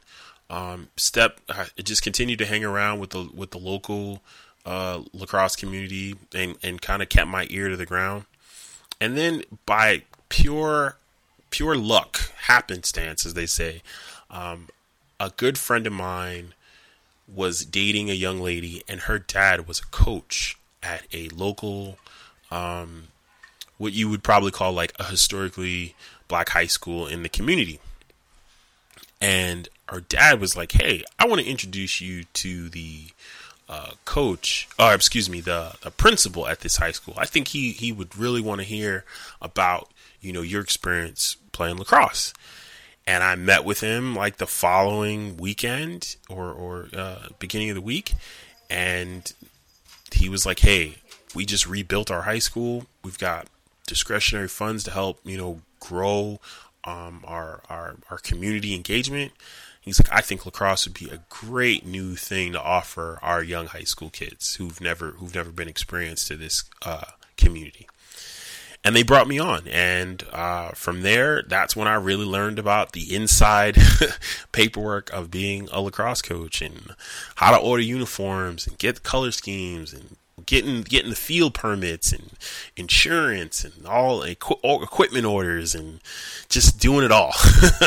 um, 0.50 0.90
step 0.98 1.40
I 1.48 1.68
just 1.84 2.02
continued 2.02 2.40
to 2.40 2.48
hang 2.48 2.66
around 2.66 3.00
with 3.00 3.12
the 3.12 3.30
with 3.34 3.52
the 3.52 3.60
local 3.60 4.22
uh, 4.66 5.02
lacrosse 5.14 5.56
community 5.56 6.16
and 6.34 6.58
and 6.64 6.82
kind 6.82 7.04
of 7.04 7.10
kept 7.10 7.30
my 7.30 7.46
ear 7.52 7.70
to 7.70 7.78
the 7.78 7.86
ground. 7.86 8.26
And 9.00 9.16
then 9.16 9.44
by 9.68 10.02
pure 10.30 10.98
pure 11.52 11.76
luck, 11.76 12.32
happenstance, 12.48 13.24
as 13.24 13.36
they 13.36 13.46
say, 13.46 13.84
um, 14.32 14.70
a 15.20 15.32
good 15.38 15.60
friend 15.60 15.86
of 15.86 15.94
mine 15.94 16.56
was 17.28 17.64
dating 17.64 18.10
a 18.10 18.14
young 18.14 18.42
lady, 18.42 18.82
and 18.88 19.02
her 19.02 19.20
dad 19.20 19.68
was 19.68 19.80
a 19.80 19.86
coach 19.86 20.58
at 20.82 21.04
a 21.14 21.30
local, 21.30 22.00
um, 22.50 23.10
what 23.78 23.94
you 23.94 24.10
would 24.10 24.24
probably 24.24 24.50
call 24.50 24.74
like 24.74 24.94
a 24.98 25.04
historically 25.04 25.94
black 26.32 26.50
high 26.50 26.66
school 26.66 27.08
in 27.08 27.24
the 27.24 27.30
community. 27.30 27.82
And 29.20 29.68
our 29.90 30.00
dad 30.00 30.40
was 30.40 30.56
like, 30.56 30.72
"Hey, 30.72 31.04
I 31.20 31.28
want 31.28 31.42
to 31.42 31.48
introduce 31.48 32.00
you 32.00 32.24
to 32.24 32.70
the 32.70 33.08
uh, 33.68 33.92
coach, 34.06 34.70
or 34.80 34.94
excuse 34.94 35.30
me, 35.30 35.42
the 35.42 35.76
the 35.84 35.92
principal 35.92 36.48
at 36.48 36.62
this 36.62 36.78
high 36.78 36.94
school. 36.94 37.16
I 37.18 37.26
think 37.26 37.50
he 37.50 37.74
he 37.74 37.92
would 37.92 38.18
really 38.18 38.42
want 38.42 38.62
to 38.62 38.66
hear 38.66 39.04
about 39.42 39.92
you 40.22 40.32
know 40.32 40.42
your 40.42 40.62
experience 40.62 41.36
playing 41.52 41.78
lacrosse." 41.78 42.34
And 43.06 43.24
I 43.24 43.36
met 43.36 43.66
with 43.66 43.82
him 43.82 44.16
like 44.16 44.38
the 44.38 44.48
following 44.48 45.36
weekend 45.36 46.16
or 46.30 46.50
or 46.52 46.88
uh, 46.96 47.28
beginning 47.40 47.70
of 47.72 47.76
the 47.76 47.82
week, 47.82 48.14
and 48.70 49.32
he 50.14 50.30
was 50.30 50.46
like, 50.46 50.60
"Hey, 50.60 50.96
we 51.36 51.46
just 51.46 51.68
rebuilt 51.68 52.10
our 52.10 52.22
high 52.22 52.40
school. 52.40 52.86
We've 53.04 53.20
got 53.20 53.48
discretionary 53.92 54.48
funds 54.48 54.86
to 54.86 54.92
help 54.92 55.20
you 55.26 55.38
know 55.38 55.62
grow 55.82 56.40
um, 56.86 57.24
our, 57.28 57.62
our 57.70 57.98
our 58.10 58.18
community 58.18 58.74
engagement. 58.74 59.34
He's 59.82 60.00
like, 60.00 60.14
I 60.14 60.22
think 60.22 60.46
lacrosse 60.46 60.86
would 60.88 60.98
be 60.98 61.10
a 61.10 61.24
great 61.28 61.86
new 61.86 62.16
thing 62.16 62.54
to 62.54 62.62
offer 62.62 63.20
our 63.22 63.44
young 63.44 63.66
high 63.66 63.84
school 63.84 64.10
kids 64.10 64.56
who've 64.56 64.80
never 64.80 65.12
who've 65.12 65.36
never 65.36 65.52
been 65.52 65.68
experienced 65.68 66.28
to 66.28 66.38
this 66.38 66.64
uh, 66.84 67.12
community. 67.36 67.88
And 68.84 68.96
they 68.96 69.04
brought 69.04 69.28
me 69.28 69.38
on, 69.38 69.68
and 69.68 70.24
uh, 70.32 70.70
from 70.70 71.02
there, 71.02 71.44
that's 71.44 71.76
when 71.76 71.88
I 71.88 71.96
really 71.96 72.26
learned 72.26 72.58
about 72.58 72.94
the 72.94 73.14
inside 73.14 73.78
paperwork 74.54 75.12
of 75.12 75.30
being 75.30 75.68
a 75.72 75.82
lacrosse 75.82 76.24
coach 76.24 76.64
and 76.64 76.96
how 77.36 77.52
to 77.52 77.62
order 77.62 77.84
uniforms 77.84 78.66
and 78.66 78.80
get 78.80 79.04
color 79.04 79.32
schemes 79.32 79.94
and 79.94 80.16
getting 80.46 80.82
getting 80.82 81.10
the 81.10 81.16
field 81.16 81.54
permits 81.54 82.12
and 82.12 82.32
insurance 82.76 83.64
and 83.64 83.86
all, 83.86 84.24
equi- 84.24 84.60
all 84.64 84.84
equipment 84.84 85.26
orders 85.26 85.76
and 85.76 86.00
just 86.50 86.80
doing 86.80 87.06
it 87.06 87.12
all. 87.12 87.34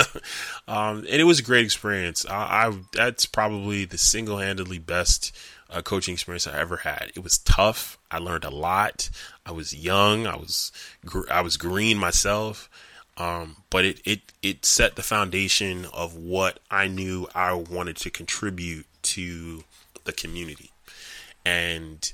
um, 0.69 0.99
and 0.99 1.21
it 1.21 1.25
was 1.25 1.38
a 1.38 1.43
great 1.43 1.64
experience. 1.64 2.27
I, 2.27 2.67
I 2.69 2.79
that's 2.93 3.27
probably 3.27 3.85
the 3.85 3.99
single 3.99 4.38
handedly 4.38 4.79
best 4.79 5.37
uh, 5.71 5.83
coaching 5.83 6.14
experience 6.14 6.47
I 6.47 6.59
ever 6.59 6.79
had. 6.79 7.12
It 7.14 7.23
was 7.23 7.38
tough. 7.38 7.99
I 8.11 8.19
learned 8.19 8.45
a 8.45 8.51
lot. 8.51 9.11
I 9.45 9.53
was 9.53 9.75
young. 9.75 10.27
I 10.27 10.37
was 10.37 10.73
gr- 11.05 11.31
I 11.31 11.40
was 11.40 11.57
green 11.57 11.99
myself. 11.99 12.71
Um, 13.17 13.57
but 13.71 13.85
it, 13.85 14.01
it, 14.05 14.33
it 14.43 14.64
set 14.64 14.97
the 14.97 15.03
foundation 15.03 15.87
of 15.93 16.17
what 16.17 16.59
I 16.71 16.88
knew 16.88 17.29
I 17.35 17.55
wanted 17.55 17.97
to 17.99 18.11
contribute 18.11 18.87
to 19.03 19.62
the 20.05 20.12
community. 20.12 20.73
And 21.45 22.12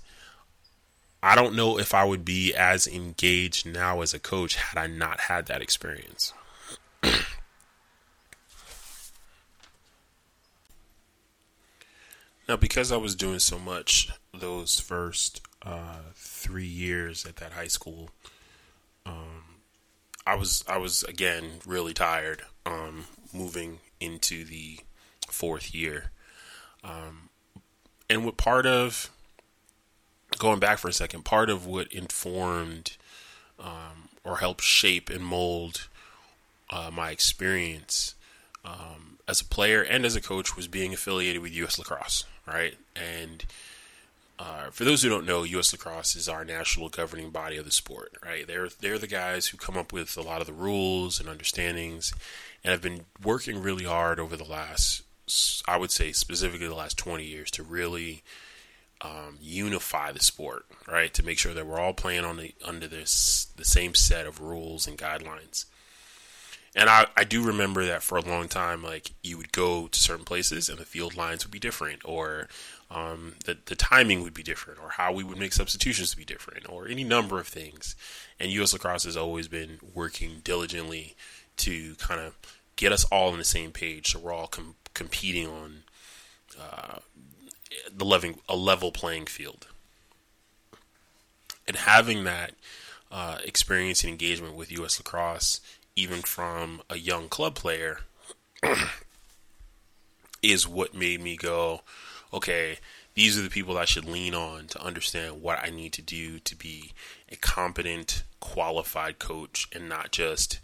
I 1.22 1.34
don't 1.34 1.54
know 1.54 1.78
if 1.78 1.92
I 1.92 2.04
would 2.04 2.24
be 2.24 2.54
as 2.54 2.86
engaged 2.86 3.66
now 3.66 4.00
as 4.00 4.14
a 4.14 4.18
coach 4.18 4.56
had 4.56 4.80
I 4.80 4.86
not 4.86 5.20
had 5.20 5.44
that 5.46 5.60
experience. 5.60 6.32
now, 12.48 12.56
because 12.56 12.90
I 12.90 12.96
was 12.96 13.14
doing 13.14 13.38
so 13.38 13.58
much 13.58 14.10
those 14.32 14.80
first 14.80 15.42
uh, 15.62 16.00
three 16.14 16.66
years 16.66 17.26
at 17.26 17.36
that 17.36 17.52
high 17.52 17.68
school, 17.68 18.08
um, 19.04 19.44
I 20.26 20.36
was 20.36 20.64
I 20.66 20.78
was 20.78 21.02
again 21.02 21.60
really 21.66 21.92
tired. 21.92 22.42
Um, 22.64 23.04
moving 23.32 23.80
into 24.00 24.44
the 24.44 24.80
fourth 25.28 25.74
year, 25.74 26.10
um, 26.82 27.28
and 28.08 28.24
what 28.24 28.36
part 28.36 28.66
of 28.66 29.10
going 30.38 30.60
back 30.60 30.78
for 30.78 30.88
a 30.88 30.92
second, 30.92 31.24
part 31.24 31.50
of 31.50 31.66
what 31.66 31.92
informed 31.92 32.96
um, 33.58 34.08
or 34.24 34.38
helped 34.38 34.62
shape 34.62 35.10
and 35.10 35.24
mold 35.24 35.88
uh, 36.70 36.90
my 36.92 37.10
experience 37.10 38.14
um, 38.64 39.18
as 39.28 39.40
a 39.40 39.44
player 39.44 39.82
and 39.82 40.04
as 40.04 40.16
a 40.16 40.20
coach 40.20 40.56
was 40.56 40.68
being 40.68 40.92
affiliated 40.92 41.42
with 41.42 41.52
U.S. 41.52 41.78
Lacrosse, 41.78 42.24
right? 42.46 42.74
And 42.94 43.44
uh, 44.38 44.70
for 44.70 44.84
those 44.84 45.02
who 45.02 45.08
don't 45.08 45.26
know, 45.26 45.42
U.S. 45.42 45.72
Lacrosse 45.72 46.16
is 46.16 46.28
our 46.28 46.44
national 46.44 46.88
governing 46.88 47.30
body 47.30 47.56
of 47.56 47.64
the 47.64 47.70
sport, 47.70 48.12
right? 48.24 48.46
They're 48.46 48.68
they're 48.68 48.98
the 48.98 49.06
guys 49.06 49.48
who 49.48 49.58
come 49.58 49.76
up 49.76 49.92
with 49.92 50.16
a 50.16 50.22
lot 50.22 50.40
of 50.40 50.46
the 50.46 50.52
rules 50.52 51.20
and 51.20 51.28
understandings, 51.28 52.12
and 52.64 52.72
I've 52.72 52.82
been 52.82 53.04
working 53.22 53.62
really 53.62 53.84
hard 53.84 54.18
over 54.18 54.36
the 54.36 54.44
last, 54.44 55.02
I 55.68 55.76
would 55.76 55.90
say, 55.90 56.12
specifically 56.12 56.68
the 56.68 56.74
last 56.74 56.96
20 56.96 57.24
years 57.24 57.50
to 57.52 57.62
really 57.62 58.22
um, 59.00 59.38
unify 59.40 60.12
the 60.12 60.20
sport, 60.20 60.66
right? 60.86 61.12
To 61.14 61.24
make 61.24 61.38
sure 61.38 61.54
that 61.54 61.66
we're 61.66 61.80
all 61.80 61.94
playing 61.94 62.24
on 62.24 62.36
the 62.36 62.54
under 62.64 62.86
this 62.86 63.46
the 63.56 63.64
same 63.64 63.94
set 63.94 64.26
of 64.26 64.40
rules 64.40 64.86
and 64.86 64.98
guidelines. 64.98 65.64
And 66.74 66.88
I, 66.88 67.06
I 67.16 67.24
do 67.24 67.44
remember 67.44 67.84
that 67.86 68.02
for 68.02 68.16
a 68.16 68.24
long 68.24 68.46
time, 68.46 68.82
like 68.82 69.12
you 69.22 69.36
would 69.38 69.52
go 69.52 69.88
to 69.88 70.00
certain 70.00 70.24
places 70.24 70.68
and 70.68 70.78
the 70.78 70.84
field 70.84 71.16
lines 71.16 71.44
would 71.44 71.50
be 71.50 71.58
different, 71.58 72.02
or 72.04 72.48
um, 72.90 73.34
the 73.44 73.56
the 73.64 73.74
timing 73.74 74.22
would 74.22 74.34
be 74.34 74.42
different, 74.42 74.78
or 74.80 74.90
how 74.90 75.12
we 75.12 75.24
would 75.24 75.38
make 75.38 75.52
substitutions 75.52 76.10
to 76.10 76.16
be 76.16 76.24
different, 76.24 76.68
or 76.68 76.86
any 76.86 77.02
number 77.02 77.40
of 77.40 77.48
things. 77.48 77.96
And 78.38 78.50
U.S. 78.52 78.72
Lacrosse 78.72 79.04
has 79.04 79.16
always 79.16 79.48
been 79.48 79.78
working 79.94 80.40
diligently 80.44 81.16
to 81.58 81.94
kind 81.96 82.20
of 82.20 82.36
get 82.76 82.92
us 82.92 83.04
all 83.04 83.32
on 83.32 83.38
the 83.38 83.44
same 83.44 83.72
page, 83.72 84.12
so 84.12 84.18
we're 84.18 84.32
all 84.32 84.46
com- 84.46 84.76
competing 84.94 85.46
on 85.48 85.82
uh, 86.58 86.98
the 87.94 88.04
level 88.04 88.34
a 88.48 88.56
level 88.56 88.92
playing 88.92 89.26
field. 89.26 89.66
And 91.66 91.76
having 91.76 92.24
that 92.24 92.52
uh, 93.10 93.38
experience 93.44 94.02
and 94.02 94.10
engagement 94.10 94.54
with 94.54 94.72
U.S. 94.72 94.98
lacrosse, 94.98 95.60
even 95.94 96.22
from 96.22 96.82
a 96.88 96.96
young 96.96 97.28
club 97.28 97.54
player, 97.54 98.00
is 100.42 100.66
what 100.66 100.94
made 100.94 101.20
me 101.20 101.36
go, 101.36 101.82
okay, 102.32 102.78
these 103.14 103.38
are 103.38 103.42
the 103.42 103.50
people 103.50 103.76
I 103.76 103.84
should 103.84 104.04
lean 104.04 104.34
on 104.34 104.66
to 104.68 104.82
understand 104.82 105.42
what 105.42 105.58
I 105.62 105.70
need 105.70 105.92
to 105.94 106.02
do 106.02 106.38
to 106.38 106.56
be 106.56 106.92
a 107.30 107.36
competent, 107.36 108.22
qualified 108.38 109.18
coach 109.18 109.68
and 109.72 109.88
not 109.88 110.12
just 110.12 110.60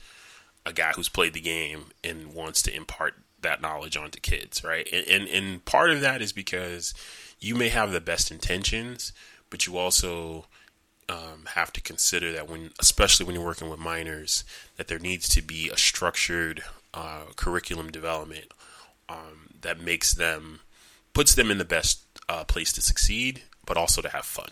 a 0.65 0.73
guy 0.73 0.93
who's 0.93 1.09
played 1.09 1.33
the 1.33 1.41
game 1.41 1.87
and 2.03 2.35
wants 2.35 2.63
to 2.63 2.75
impart 2.75 3.15
that 3.47 3.63
knowledge 3.63 3.97
onto 3.97 4.21
kids, 4.21 4.65
right? 4.65 4.89
And, 4.93 5.07
and, 5.07 5.29
and 5.29 5.65
part 5.65 5.91
of 5.91 6.01
that 6.01 6.21
is 6.21 6.33
because 6.33 6.93
you 7.39 7.55
may 7.55 7.69
have 7.69 7.93
the 7.93 8.01
best 8.01 8.31
intentions, 8.31 9.13
but 9.51 9.67
you 9.67 9.79
also 9.79 10.47
um, 11.09 11.47
have 11.55 11.73
to 11.75 11.81
consider 11.81 12.33
that 12.33 12.49
when, 12.49 12.71
especially 12.81 13.25
when 13.25 13.35
you're 13.35 13.45
working 13.45 13.71
with 13.71 13.79
minors, 13.79 14.45
that 14.77 14.89
there 14.89 14.99
needs 14.99 15.29
to 15.31 15.43
be 15.43 15.71
a 15.71 15.77
structured 15.77 16.65
uh, 16.93 17.27
curriculum 17.37 17.91
development 17.91 18.47
um, 19.09 19.51
that 19.61 19.81
makes 19.81 20.13
them, 20.13 20.61
puts 21.15 21.35
them 21.35 21.51
in 21.51 21.59
the 21.59 21.65
best 21.65 22.01
uh, 22.29 22.45
place 22.45 22.73
to 22.73 22.83
succeed, 22.83 23.43
but 23.65 23.77
also 23.77 24.03
to 24.03 24.09
have 24.09 24.25
fun. 24.25 24.51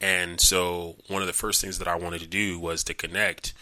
And 0.00 0.40
so, 0.40 0.96
one 1.08 1.22
of 1.22 1.26
the 1.26 1.34
first 1.34 1.60
things 1.60 1.78
that 1.78 1.88
I 1.88 1.96
wanted 1.96 2.20
to 2.20 2.26
do 2.26 2.58
was 2.58 2.84
to 2.84 2.94
connect 2.94 3.52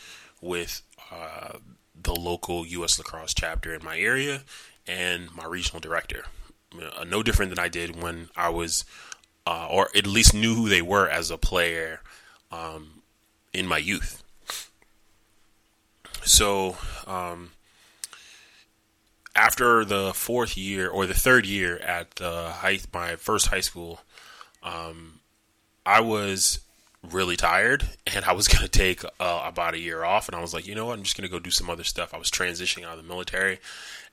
with 0.43 0.83
uh, 1.11 1.59
the 2.07 2.15
local 2.15 2.65
U.S. 2.65 2.99
lacrosse 2.99 3.35
chapter 3.35 3.75
in 3.75 3.85
my 3.85 3.99
area 3.99 4.43
and 4.87 5.35
my 5.35 5.45
regional 5.45 5.81
director. 5.81 6.25
Uh, 6.73 7.05
no 7.05 7.23
different 7.23 7.51
than 7.51 7.59
I 7.59 7.69
did 7.69 8.01
when 8.01 8.29
I 8.37 8.49
was, 8.49 8.85
uh, 9.47 9.67
or 9.69 9.89
at 9.95 10.07
least 10.07 10.33
knew 10.33 10.55
who 10.55 10.69
they 10.69 10.83
were 10.83 11.09
as 11.09 11.31
a 11.31 11.37
player 11.37 12.01
um, 12.53 13.03
in 13.53 13.67
my 13.67 13.79
youth. 13.79 14.23
So, 16.25 16.77
um, 17.07 17.51
after 19.35 19.85
the 19.85 20.13
fourth 20.15 20.57
year 20.57 20.89
or 20.89 21.07
the 21.07 21.15
third 21.15 21.45
year 21.45 21.77
at 21.79 22.17
the 22.17 22.51
high, 22.51 22.79
my 22.93 23.17
first 23.17 23.49
high 23.49 23.61
school, 23.61 24.01
um, 24.63 25.21
I 25.85 26.01
was 26.01 26.61
really 27.13 27.37
tired 27.37 27.87
and 28.07 28.25
I 28.25 28.33
was 28.33 28.49
going 28.49 28.63
to 28.63 28.69
take 28.69 29.05
uh, 29.05 29.43
about 29.45 29.75
a 29.75 29.79
year 29.79 30.05
off. 30.05 30.29
And 30.29 30.37
I 30.37 30.41
was 30.41 30.55
like, 30.55 30.67
you 30.67 30.75
know 30.75 30.87
what? 30.87 30.99
I'm 30.99 31.05
just 31.05 31.17
going 31.17 31.29
to 31.29 31.33
go 31.33 31.39
do 31.39 31.51
some 31.51 31.71
other 31.71 31.85
stuff. 31.85 32.15
I 32.15 32.19
was 32.19 32.31
transitioning 32.31 32.85
out 32.85 32.99
of 32.99 33.03
the 33.03 33.09
military 33.09 33.59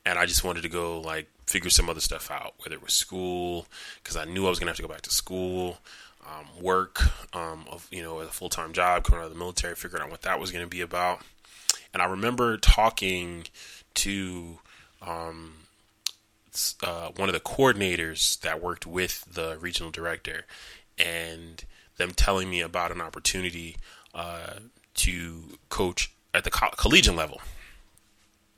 and 0.05 0.19
I 0.19 0.25
just 0.25 0.43
wanted 0.43 0.63
to 0.63 0.69
go 0.69 0.99
like 0.99 1.27
figure 1.45 1.69
some 1.69 1.89
other 1.89 2.01
stuff 2.01 2.31
out, 2.31 2.53
whether 2.59 2.75
it 2.75 2.83
was 2.83 2.93
school, 2.93 3.67
because 4.01 4.17
I 4.17 4.25
knew 4.25 4.45
I 4.45 4.49
was 4.49 4.59
going 4.59 4.67
to 4.67 4.71
have 4.71 4.77
to 4.77 4.81
go 4.81 4.87
back 4.87 5.01
to 5.03 5.11
school, 5.11 5.77
um, 6.25 6.45
work, 6.61 7.01
um, 7.35 7.65
of, 7.69 7.87
you 7.91 8.01
know, 8.01 8.19
a 8.19 8.25
full 8.25 8.49
time 8.49 8.73
job, 8.73 9.03
coming 9.03 9.21
out 9.21 9.27
of 9.27 9.33
the 9.33 9.39
military, 9.39 9.75
figuring 9.75 10.03
out 10.03 10.11
what 10.11 10.23
that 10.23 10.39
was 10.39 10.51
going 10.51 10.63
to 10.63 10.69
be 10.69 10.81
about. 10.81 11.21
And 11.93 12.01
I 12.01 12.05
remember 12.05 12.57
talking 12.57 13.45
to 13.95 14.59
um, 15.01 15.53
uh, 16.81 17.09
one 17.15 17.29
of 17.29 17.33
the 17.33 17.41
coordinators 17.41 18.39
that 18.41 18.61
worked 18.61 18.85
with 18.85 19.25
the 19.31 19.57
regional 19.59 19.91
director 19.91 20.45
and 20.97 21.63
them 21.97 22.11
telling 22.11 22.49
me 22.49 22.61
about 22.61 22.91
an 22.91 23.01
opportunity 23.01 23.77
uh, 24.13 24.53
to 24.95 25.57
coach 25.69 26.11
at 26.33 26.43
the 26.43 26.51
co- 26.51 26.73
collegiate 26.77 27.15
level. 27.15 27.41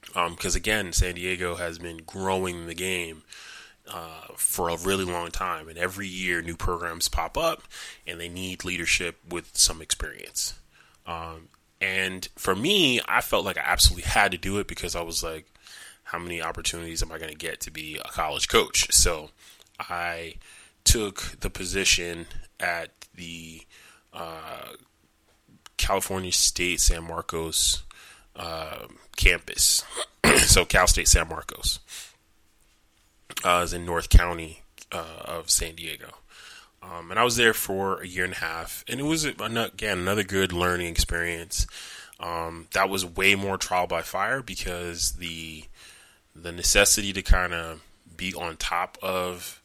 Because 0.08 0.56
um, 0.56 0.60
again, 0.60 0.94
San 0.94 1.16
Diego 1.16 1.56
has 1.56 1.78
been 1.78 1.98
growing 2.06 2.68
the 2.68 2.76
game 2.76 3.24
uh, 3.88 4.28
for 4.36 4.70
a 4.70 4.78
really 4.78 5.04
long 5.04 5.30
time, 5.30 5.68
and 5.68 5.78
every 5.78 6.08
year 6.08 6.42
new 6.42 6.56
programs 6.56 7.10
pop 7.10 7.38
up, 7.38 7.64
and 8.08 8.20
they 8.20 8.30
need 8.30 8.64
leadership 8.64 9.18
with 9.28 9.56
some 9.58 9.82
experience. 9.82 10.54
Um, 11.06 11.50
and 11.82 12.28
for 12.36 12.56
me, 12.56 13.02
I 13.08 13.22
felt 13.22 13.46
like 13.46 13.58
I 13.58 13.64
absolutely 13.64 14.10
had 14.10 14.32
to 14.32 14.38
do 14.38 14.58
it 14.60 14.68
because 14.68 14.96
I 14.96 15.02
was 15.02 15.24
like, 15.24 15.46
how 16.04 16.20
many 16.20 16.42
opportunities 16.42 17.04
am 17.04 17.12
I 17.12 17.18
going 17.18 17.32
to 17.32 17.38
get 17.38 17.60
to 17.62 17.72
be 17.72 17.98
a 17.98 18.10
college 18.10 18.48
coach? 18.48 18.94
So 18.94 19.32
I 19.80 20.36
took 20.84 21.40
the 21.42 21.50
position 21.50 22.28
at 22.60 22.92
the 23.16 23.62
uh, 24.14 24.74
California 25.78 26.32
State 26.32 26.80
San 26.80 27.04
Marcos 27.04 27.84
uh, 28.36 28.88
campus. 29.16 29.84
so 30.46 30.66
Cal 30.66 30.88
State 30.88 31.08
San 31.08 31.28
Marcos 31.28 31.80
uh, 33.44 33.62
is 33.64 33.74
in 33.74 33.86
North 33.86 34.10
County 34.10 34.62
uh, 34.92 35.22
of 35.26 35.50
San 35.50 35.76
Diego. 35.76 36.10
Um, 36.82 37.10
and 37.10 37.20
I 37.20 37.24
was 37.24 37.36
there 37.36 37.54
for 37.54 38.02
a 38.02 38.08
year 38.08 38.26
and 38.26 38.34
a 38.34 38.38
half, 38.38 38.84
and 38.88 39.00
it 39.00 39.04
was 39.04 39.26
again 39.26 39.98
another 39.98 40.24
good 40.24 40.54
learning 40.54 40.88
experience. 40.88 41.66
Um, 42.20 42.68
that 42.74 42.90
was 42.90 43.06
way 43.06 43.36
more 43.36 43.58
trial 43.58 43.88
by 43.88 44.02
fire 44.02 44.42
because 44.42 45.14
the 45.14 45.66
the 46.36 46.52
necessity 46.52 47.12
to 47.14 47.22
kind 47.22 47.54
of 47.54 47.82
be 48.16 48.34
on 48.34 48.58
top 48.58 48.98
of 49.02 49.62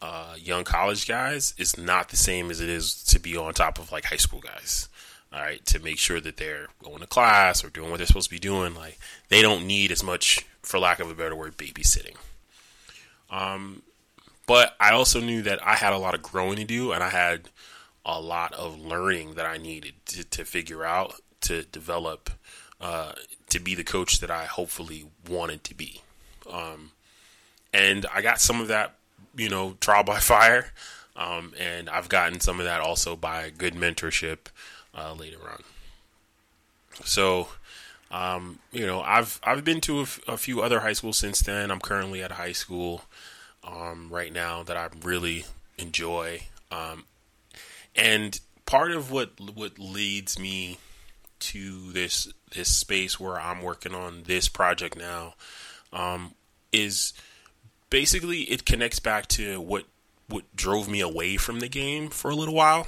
uh, 0.00 0.34
young 0.38 0.64
college 0.64 1.08
guys 1.08 1.54
is 1.58 1.76
not 1.76 2.08
the 2.08 2.16
same 2.16 2.50
as 2.50 2.60
it 2.60 2.68
is 2.68 3.02
to 3.04 3.18
be 3.18 3.36
on 3.36 3.52
top 3.54 3.78
of 3.78 3.92
like 3.92 4.04
high 4.04 4.16
school 4.16 4.40
guys. 4.40 4.88
All 5.30 5.40
right, 5.40 5.64
to 5.66 5.78
make 5.78 5.98
sure 5.98 6.20
that 6.20 6.38
they're 6.38 6.68
going 6.82 7.00
to 7.00 7.06
class 7.06 7.62
or 7.62 7.68
doing 7.68 7.90
what 7.90 7.98
they're 7.98 8.06
supposed 8.06 8.30
to 8.30 8.34
be 8.34 8.38
doing. 8.38 8.74
Like 8.74 8.98
they 9.28 9.42
don't 9.42 9.66
need 9.66 9.92
as 9.92 10.02
much, 10.02 10.46
for 10.62 10.78
lack 10.78 11.00
of 11.00 11.10
a 11.10 11.14
better 11.14 11.36
word, 11.36 11.58
babysitting. 11.58 12.16
Um, 13.30 13.82
but 14.46 14.74
I 14.80 14.92
also 14.92 15.20
knew 15.20 15.42
that 15.42 15.64
I 15.66 15.74
had 15.74 15.92
a 15.92 15.98
lot 15.98 16.14
of 16.14 16.22
growing 16.22 16.56
to 16.56 16.64
do, 16.64 16.92
and 16.92 17.04
I 17.04 17.10
had 17.10 17.50
a 18.06 18.18
lot 18.18 18.54
of 18.54 18.80
learning 18.80 19.34
that 19.34 19.44
I 19.44 19.58
needed 19.58 19.92
to, 20.06 20.24
to 20.24 20.44
figure 20.46 20.82
out 20.82 21.16
to 21.42 21.64
develop 21.64 22.30
uh, 22.80 23.12
to 23.50 23.60
be 23.60 23.74
the 23.74 23.84
coach 23.84 24.20
that 24.20 24.30
I 24.30 24.46
hopefully 24.46 25.06
wanted 25.28 25.62
to 25.64 25.74
be. 25.74 26.00
Um, 26.50 26.92
and 27.72 28.06
I 28.14 28.22
got 28.22 28.40
some 28.40 28.60
of 28.60 28.68
that, 28.68 28.94
you 29.38 29.48
know, 29.48 29.76
trial 29.80 30.04
by 30.04 30.18
fire. 30.20 30.72
Um, 31.16 31.52
and 31.58 31.88
I've 31.88 32.08
gotten 32.08 32.40
some 32.40 32.60
of 32.60 32.66
that 32.66 32.80
also 32.80 33.16
by 33.16 33.50
good 33.50 33.74
mentorship 33.74 34.38
uh, 34.94 35.14
later 35.14 35.38
on. 35.50 35.62
So, 37.04 37.48
um, 38.10 38.58
you 38.72 38.86
know, 38.86 39.00
I've 39.00 39.40
I've 39.42 39.64
been 39.64 39.80
to 39.82 40.00
a, 40.00 40.02
f- 40.02 40.20
a 40.28 40.36
few 40.36 40.60
other 40.60 40.80
high 40.80 40.92
schools 40.92 41.18
since 41.18 41.40
then. 41.40 41.70
I'm 41.70 41.80
currently 41.80 42.22
at 42.22 42.30
a 42.30 42.34
high 42.34 42.52
school 42.52 43.02
um, 43.64 44.08
right 44.10 44.32
now 44.32 44.62
that 44.62 44.76
I 44.76 44.88
really 45.02 45.44
enjoy, 45.76 46.42
um, 46.70 47.04
and 47.94 48.38
part 48.66 48.92
of 48.92 49.10
what 49.10 49.30
what 49.54 49.78
leads 49.78 50.38
me 50.38 50.78
to 51.40 51.92
this 51.92 52.32
this 52.54 52.74
space 52.74 53.20
where 53.20 53.40
I'm 53.40 53.62
working 53.62 53.94
on 53.94 54.24
this 54.24 54.48
project 54.48 54.96
now 54.96 55.34
um, 55.92 56.34
is 56.72 57.12
basically 57.90 58.42
it 58.42 58.64
connects 58.64 58.98
back 58.98 59.26
to 59.28 59.60
what 59.60 59.84
what 60.28 60.44
drove 60.54 60.88
me 60.88 61.00
away 61.00 61.36
from 61.36 61.60
the 61.60 61.68
game 61.68 62.10
for 62.10 62.30
a 62.30 62.34
little 62.34 62.54
while 62.54 62.86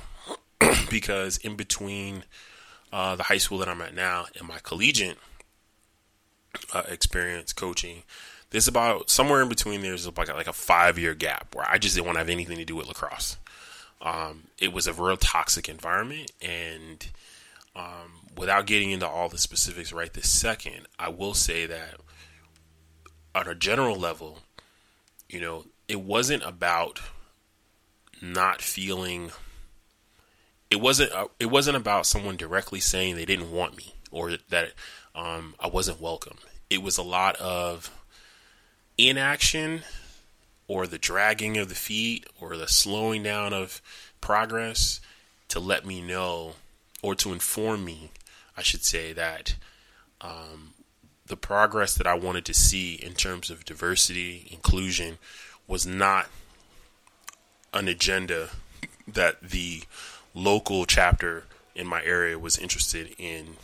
because 0.90 1.38
in 1.38 1.56
between 1.56 2.24
uh, 2.92 3.16
the 3.16 3.24
high 3.24 3.38
school 3.38 3.58
that 3.58 3.68
I'm 3.68 3.80
at 3.80 3.94
now 3.94 4.26
and 4.38 4.46
my 4.46 4.58
collegiate 4.62 5.16
uh, 6.72 6.82
experience 6.88 7.52
coaching, 7.52 8.02
there's 8.50 8.68
about 8.68 9.10
somewhere 9.10 9.42
in 9.42 9.48
between. 9.48 9.82
There's 9.82 10.06
like 10.16 10.28
a, 10.28 10.34
like 10.34 10.48
a 10.48 10.52
five 10.52 10.98
year 10.98 11.14
gap 11.14 11.54
where 11.54 11.66
I 11.68 11.78
just 11.78 11.94
didn't 11.94 12.06
want 12.06 12.16
to 12.16 12.20
have 12.20 12.30
anything 12.30 12.58
to 12.58 12.64
do 12.64 12.76
with 12.76 12.88
lacrosse. 12.88 13.36
Um, 14.02 14.44
it 14.58 14.72
was 14.72 14.86
a 14.86 14.92
real 14.92 15.16
toxic 15.16 15.68
environment, 15.68 16.32
and 16.40 17.06
um, 17.76 18.28
without 18.36 18.66
getting 18.66 18.90
into 18.90 19.06
all 19.06 19.28
the 19.28 19.38
specifics 19.38 19.92
right 19.92 20.12
this 20.12 20.30
second, 20.30 20.86
I 20.98 21.10
will 21.10 21.34
say 21.34 21.66
that 21.66 21.96
on 23.34 23.46
a 23.46 23.54
general 23.54 23.96
level, 23.96 24.40
you 25.30 25.40
know, 25.40 25.64
it 25.86 26.00
wasn't 26.00 26.42
about 26.44 27.00
not 28.20 28.60
feeling. 28.60 29.30
It 30.70 30.80
wasn't. 30.80 31.12
Uh, 31.12 31.28
it 31.38 31.46
wasn't 31.46 31.76
about 31.76 32.06
someone 32.06 32.36
directly 32.36 32.80
saying 32.80 33.14
they 33.14 33.24
didn't 33.24 33.52
want 33.52 33.76
me 33.76 33.94
or 34.10 34.32
that 34.48 34.72
um, 35.14 35.54
I 35.60 35.68
wasn't 35.68 36.00
welcome. 36.00 36.38
It 36.68 36.82
was 36.82 36.98
a 36.98 37.02
lot 37.02 37.36
of 37.36 37.90
inaction 38.98 39.82
or 40.66 40.86
the 40.86 40.98
dragging 40.98 41.56
of 41.56 41.68
the 41.68 41.74
feet 41.74 42.26
or 42.40 42.56
the 42.56 42.68
slowing 42.68 43.22
down 43.22 43.52
of 43.52 43.80
progress 44.20 45.00
to 45.48 45.60
let 45.60 45.86
me 45.86 46.00
know 46.00 46.54
or 47.02 47.14
to 47.16 47.32
inform 47.32 47.84
me, 47.84 48.10
I 48.56 48.62
should 48.62 48.84
say, 48.84 49.12
that 49.12 49.56
um, 50.20 50.74
the 51.30 51.36
progress 51.36 51.94
that 51.94 52.06
I 52.06 52.14
wanted 52.14 52.44
to 52.46 52.54
see 52.54 52.94
in 52.94 53.14
terms 53.14 53.50
of 53.50 53.64
diversity, 53.64 54.48
inclusion, 54.50 55.18
was 55.66 55.86
not 55.86 56.26
an 57.72 57.86
agenda 57.86 58.50
that 59.08 59.40
the 59.40 59.84
local 60.34 60.84
chapter 60.84 61.44
in 61.74 61.86
my 61.86 62.02
area 62.02 62.38
was 62.38 62.58
interested 62.58 63.14
in 63.16 63.56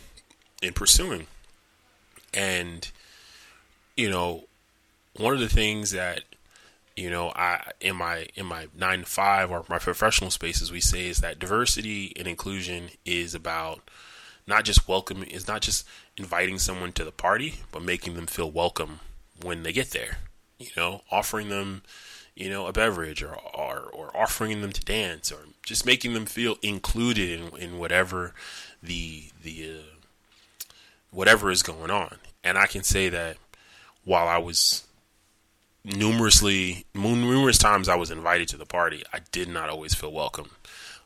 in 0.62 0.72
pursuing. 0.72 1.26
And 2.32 2.88
you 3.96 4.08
know, 4.08 4.44
one 5.16 5.34
of 5.34 5.40
the 5.40 5.48
things 5.48 5.90
that 5.90 6.22
you 6.94 7.10
know, 7.10 7.32
I 7.34 7.72
in 7.80 7.96
my 7.96 8.28
in 8.36 8.46
my 8.46 8.68
nine 8.78 9.00
to 9.00 9.06
five 9.06 9.50
or 9.50 9.64
my 9.68 9.78
professional 9.78 10.30
spaces, 10.30 10.70
we 10.70 10.80
say 10.80 11.08
is 11.08 11.18
that 11.18 11.40
diversity 11.40 12.12
and 12.16 12.28
inclusion 12.28 12.90
is 13.04 13.34
about 13.34 13.80
not 14.46 14.64
just 14.64 14.86
welcoming, 14.86 15.28
is 15.28 15.48
not 15.48 15.62
just 15.62 15.84
inviting 16.16 16.58
someone 16.58 16.92
to 16.92 17.04
the 17.04 17.12
party, 17.12 17.56
but 17.72 17.82
making 17.82 18.14
them 18.14 18.26
feel 18.26 18.50
welcome 18.50 19.00
when 19.42 19.62
they 19.62 19.72
get 19.72 19.90
there. 19.90 20.18
you 20.58 20.68
know, 20.76 21.02
offering 21.10 21.48
them, 21.48 21.82
you 22.34 22.48
know, 22.50 22.66
a 22.66 22.72
beverage 22.72 23.22
or, 23.22 23.34
or, 23.34 23.90
or 23.92 24.16
offering 24.16 24.60
them 24.60 24.72
to 24.72 24.80
dance 24.84 25.30
or 25.30 25.38
just 25.64 25.84
making 25.84 26.14
them 26.14 26.26
feel 26.26 26.56
included 26.62 27.40
in, 27.40 27.56
in 27.58 27.78
whatever 27.78 28.32
the, 28.82 29.24
the, 29.42 29.78
uh, 29.78 30.64
whatever 31.10 31.50
is 31.50 31.62
going 31.62 31.90
on. 31.90 32.16
And 32.42 32.56
I 32.56 32.66
can 32.66 32.82
say 32.82 33.08
that 33.08 33.36
while 34.04 34.28
I 34.28 34.38
was 34.38 34.86
numerously, 35.84 36.86
numerous 36.94 37.58
times 37.58 37.88
I 37.88 37.96
was 37.96 38.10
invited 38.10 38.48
to 38.48 38.56
the 38.56 38.66
party, 38.66 39.02
I 39.12 39.20
did 39.32 39.48
not 39.48 39.68
always 39.68 39.94
feel 39.94 40.12
welcome. 40.12 40.50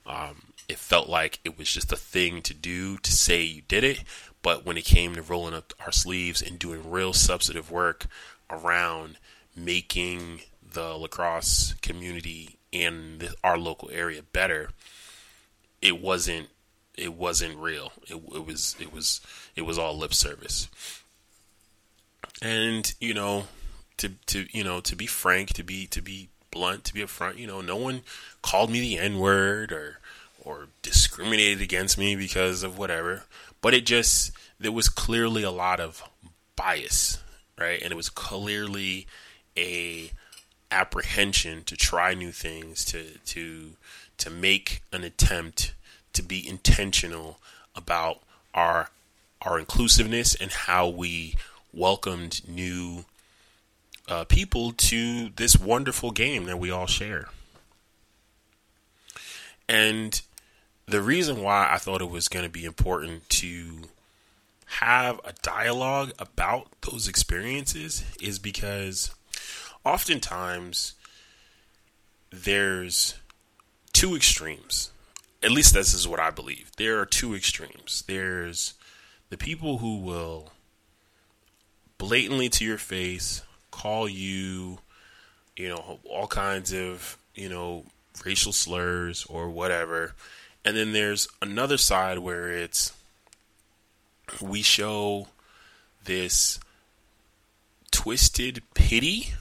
Um, 0.07 0.43
it 0.71 0.79
felt 0.79 1.09
like 1.09 1.41
it 1.45 1.59
was 1.59 1.71
just 1.71 1.93
a 1.93 1.97
thing 1.97 2.43
to 2.43 2.55
do 2.55 2.97
to 2.99 3.13
say 3.13 3.43
you 3.43 3.63
did 3.67 3.83
it. 3.83 4.05
But 4.41 4.65
when 4.65 4.77
it 4.77 4.85
came 4.85 5.15
to 5.15 5.23
rolling 5.23 5.53
up 5.53 5.73
our 5.85 5.93
sleeves 5.93 6.41
and 6.41 6.59
doing 6.59 6.89
real 6.89 7.13
substantive 7.13 7.71
work 7.71 8.07
around 8.49 9.19
making 9.55 10.43
the 10.73 10.95
lacrosse 10.95 11.75
community 11.83 12.57
in 12.71 13.21
our 13.43 13.59
local 13.59 13.91
area 13.93 14.23
better, 14.23 14.71
it 15.83 16.01
wasn't 16.01 16.49
it 16.97 17.15
wasn't 17.15 17.57
real. 17.57 17.93
It, 18.07 18.15
it 18.15 18.47
was 18.47 18.77
it 18.79 18.93
was 18.93 19.21
it 19.57 19.63
was 19.63 19.77
all 19.77 19.99
lip 19.99 20.15
service. 20.15 20.69
And 22.41 22.95
you 23.01 23.13
know, 23.13 23.47
to 23.97 24.11
to 24.27 24.47
you 24.57 24.63
know 24.63 24.81
to 24.81 24.95
be 24.95 25.07
frank, 25.07 25.53
to 25.55 25.65
be 25.65 25.87
to 25.89 26.01
be 26.01 26.29
blunt, 26.51 26.85
to 26.85 26.95
be 26.95 27.01
upfront, 27.01 27.39
you 27.39 27.47
know, 27.47 27.61
no 27.61 27.77
one 27.77 28.03
called 28.43 28.71
me 28.71 28.81
the 28.81 28.99
N 28.99 29.19
word 29.19 29.73
or 29.73 30.00
or 30.45 30.69
discriminated 30.83 31.61
against 31.61 31.99
me 31.99 32.17
because 32.17 32.63
of 32.63 32.79
whatever. 32.79 33.25
But 33.61 33.75
it 33.75 33.87
just 33.87 34.33
there 34.59 34.73
was 34.73 34.89
clearly 34.89 35.43
a 35.43 35.51
lot 35.51 35.81
of 35.81 36.03
bias, 36.57 37.19
right? 37.59 37.81
And 37.83 37.93
it 37.93 37.97
was 37.97 38.09
clearly 38.11 39.07
a 39.57 40.11
apprehension 40.71 41.65
to 41.65 41.77
try 41.77 42.15
new 42.15 42.33
things, 42.33 42.85
to 42.87 43.19
to 43.27 43.73
to 44.19 44.31
make 44.31 44.83
an 44.93 45.05
attempt 45.05 45.75
to 46.13 46.23
be 46.23 46.47
intentional 46.47 47.39
about 47.75 48.21
our 48.55 48.91
our 49.43 49.59
inclusiveness 49.59 50.35
and 50.35 50.51
how 50.51 50.89
we 50.89 51.35
welcomed 51.73 52.43
new 52.49 53.05
uh, 54.09 54.25
people 54.25 54.73
to 54.73 55.31
this 55.31 55.57
wonderful 55.57 56.11
game 56.11 56.45
that 56.45 56.59
we 56.59 56.71
all 56.71 56.87
share. 56.87 57.29
And 59.69 60.21
the 60.91 61.03
reason 61.03 61.43
why 61.43 61.69
I 61.71 61.79
thought 61.79 62.03
it 62.03 62.11
was 62.11 62.29
going 62.29 62.45
to 62.45 62.51
be 62.51 62.65
important 62.65 63.29
to 63.31 63.83
have 64.79 65.21
a 65.25 65.33
dialogue 65.43 66.13
about 66.19 66.69
those 66.83 67.09
experiences 67.09 68.05
is 68.21 68.39
because 68.39 69.11
oftentimes 69.85 70.95
there's 72.31 73.15
two 73.93 74.15
extremes. 74.15 74.91
At 75.43 75.51
least 75.53 75.75
this 75.75 75.95
is 75.95 76.07
what 76.07 76.21
I 76.21 76.31
believe. 76.31 76.71
There 76.77 77.01
are 77.01 77.07
two 77.07 77.35
extremes. 77.35 78.05
There's 78.07 78.75
the 79.31 79.39
people 79.39 79.79
who 79.79 79.99
will 79.99 80.53
blatantly 81.99 82.49
to 82.49 82.65
your 82.65 82.79
face 82.79 83.43
call 83.71 84.09
you, 84.09 84.79
you 85.57 85.69
know, 85.69 86.01
all 86.05 86.27
kinds 86.27 86.73
of, 86.73 87.17
you 87.35 87.49
know, 87.49 87.85
racial 88.25 88.53
slurs 88.53 89.25
or 89.29 89.49
whatever. 89.49 90.15
And 90.65 90.77
then 90.77 90.93
there's 90.93 91.29
another 91.41 91.79
side 91.79 92.19
where 92.19 92.51
it's 92.51 92.93
we 94.41 94.63
show 94.63 95.29
this 96.05 96.61
twisted 97.91 98.63
pity 98.75 99.35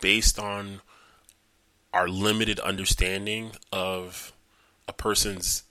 based 0.00 0.38
on 0.38 0.80
our 1.92 2.08
limited 2.08 2.58
understanding 2.60 3.52
of 3.72 4.32
a 4.88 4.92
person's 4.92 5.62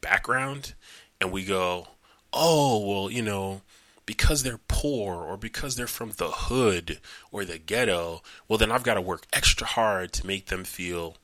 background 0.00 0.74
and 1.20 1.32
we 1.32 1.44
go, 1.44 1.88
"Oh, 2.32 2.78
well, 2.86 3.10
you 3.10 3.22
know, 3.22 3.62
because 4.06 4.42
they're 4.42 4.60
poor 4.68 5.14
or 5.16 5.36
because 5.36 5.76
they're 5.76 5.86
from 5.86 6.10
the 6.16 6.30
hood 6.30 6.98
or 7.30 7.44
the 7.44 7.58
ghetto, 7.58 8.22
well, 8.48 8.58
then 8.58 8.72
I've 8.72 8.82
got 8.82 8.94
to 8.94 9.00
work 9.00 9.26
extra 9.32 9.66
hard 9.66 10.12
to 10.14 10.26
make 10.26 10.46
them 10.46 10.64
feel 10.64 11.16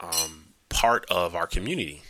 um, 0.00 0.54
part 0.68 1.04
of 1.10 1.34
our 1.34 1.46
community. 1.46 2.02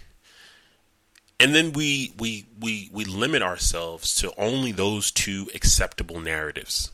And 1.44 1.54
then 1.54 1.72
we, 1.72 2.14
we, 2.18 2.46
we, 2.58 2.88
we 2.90 3.04
limit 3.04 3.42
ourselves 3.42 4.14
to 4.14 4.32
only 4.38 4.72
those 4.72 5.10
two 5.10 5.50
acceptable 5.54 6.18
narratives, 6.18 6.90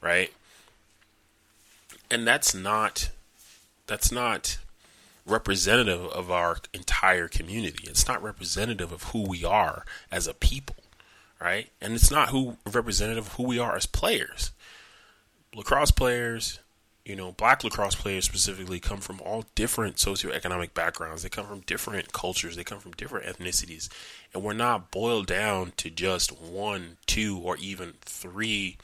right? 0.00 0.32
And 2.10 2.26
that's 2.26 2.54
not, 2.54 3.10
that's 3.86 4.10
not 4.10 4.58
representative 5.24 6.06
of 6.06 6.28
our 6.28 6.58
entire 6.72 7.28
community. 7.28 7.88
It's 7.88 8.08
not 8.08 8.20
representative 8.20 8.90
of 8.90 9.04
who 9.04 9.22
we 9.22 9.44
are 9.44 9.84
as 10.10 10.26
a 10.26 10.34
people 10.34 10.76
right? 11.40 11.68
And 11.80 11.94
it's 11.94 12.10
not 12.10 12.30
who 12.30 12.56
representative 12.64 13.26
of 13.26 13.32
who 13.34 13.42
we 13.42 13.58
are 13.58 13.76
as 13.76 13.86
players. 13.86 14.50
Lacrosse 15.54 15.90
players, 15.90 16.58
you 17.04 17.14
know, 17.14 17.32
black 17.32 17.62
lacrosse 17.62 17.94
players 17.94 18.24
specifically 18.24 18.80
come 18.80 18.98
from 18.98 19.20
all 19.20 19.44
different 19.54 19.96
socioeconomic 19.96 20.72
backgrounds. 20.72 21.22
They 21.22 21.28
come 21.28 21.46
from 21.46 21.60
different 21.60 22.12
cultures. 22.12 22.56
They 22.56 22.64
come 22.64 22.80
from 22.80 22.92
different 22.92 23.26
ethnicities. 23.26 23.88
And 24.32 24.42
we're 24.42 24.54
not 24.54 24.90
boiled 24.90 25.26
down 25.26 25.72
to 25.78 25.90
just 25.90 26.40
one, 26.40 26.96
two, 27.06 27.38
or 27.38 27.56
even 27.58 27.94
three 28.00 28.78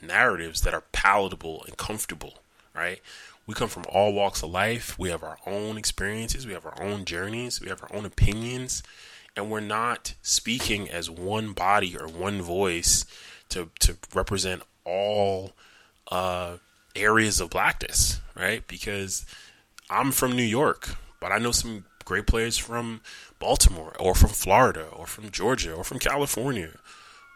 narratives 0.00 0.60
that 0.60 0.74
are 0.74 0.84
palatable 0.92 1.64
and 1.66 1.76
comfortable, 1.76 2.34
right? 2.74 3.00
We 3.46 3.54
come 3.54 3.68
from 3.68 3.84
all 3.88 4.12
walks 4.12 4.42
of 4.42 4.50
life. 4.50 4.98
We 4.98 5.10
have 5.10 5.24
our 5.24 5.38
own 5.44 5.76
experiences. 5.76 6.46
We 6.46 6.52
have 6.52 6.64
our 6.64 6.80
own 6.80 7.04
journeys. 7.04 7.60
We 7.60 7.68
have 7.68 7.82
our 7.82 7.94
own 7.94 8.04
opinions 8.04 8.82
and 9.36 9.50
we're 9.50 9.60
not 9.60 10.14
speaking 10.22 10.90
as 10.90 11.10
one 11.10 11.52
body 11.52 11.96
or 11.96 12.06
one 12.06 12.40
voice 12.40 13.04
to 13.48 13.70
to 13.80 13.96
represent 14.14 14.62
all 14.84 15.52
uh, 16.10 16.56
areas 16.96 17.40
of 17.40 17.50
blackness, 17.50 18.20
right? 18.36 18.66
Because 18.66 19.26
I'm 19.90 20.12
from 20.12 20.36
New 20.36 20.42
York, 20.42 20.96
but 21.20 21.32
I 21.32 21.38
know 21.38 21.52
some 21.52 21.84
great 22.04 22.26
players 22.26 22.58
from 22.58 23.00
Baltimore 23.38 23.94
or 23.98 24.14
from 24.14 24.30
Florida 24.30 24.86
or 24.92 25.06
from 25.06 25.30
Georgia 25.30 25.74
or 25.74 25.84
from 25.84 25.98
California, 25.98 26.70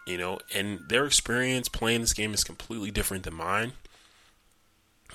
you 0.06 0.18
know, 0.18 0.38
and 0.54 0.80
their 0.88 1.06
experience 1.06 1.68
playing 1.68 2.02
this 2.02 2.12
game 2.12 2.34
is 2.34 2.44
completely 2.44 2.90
different 2.90 3.24
than 3.24 3.34
mine. 3.34 3.72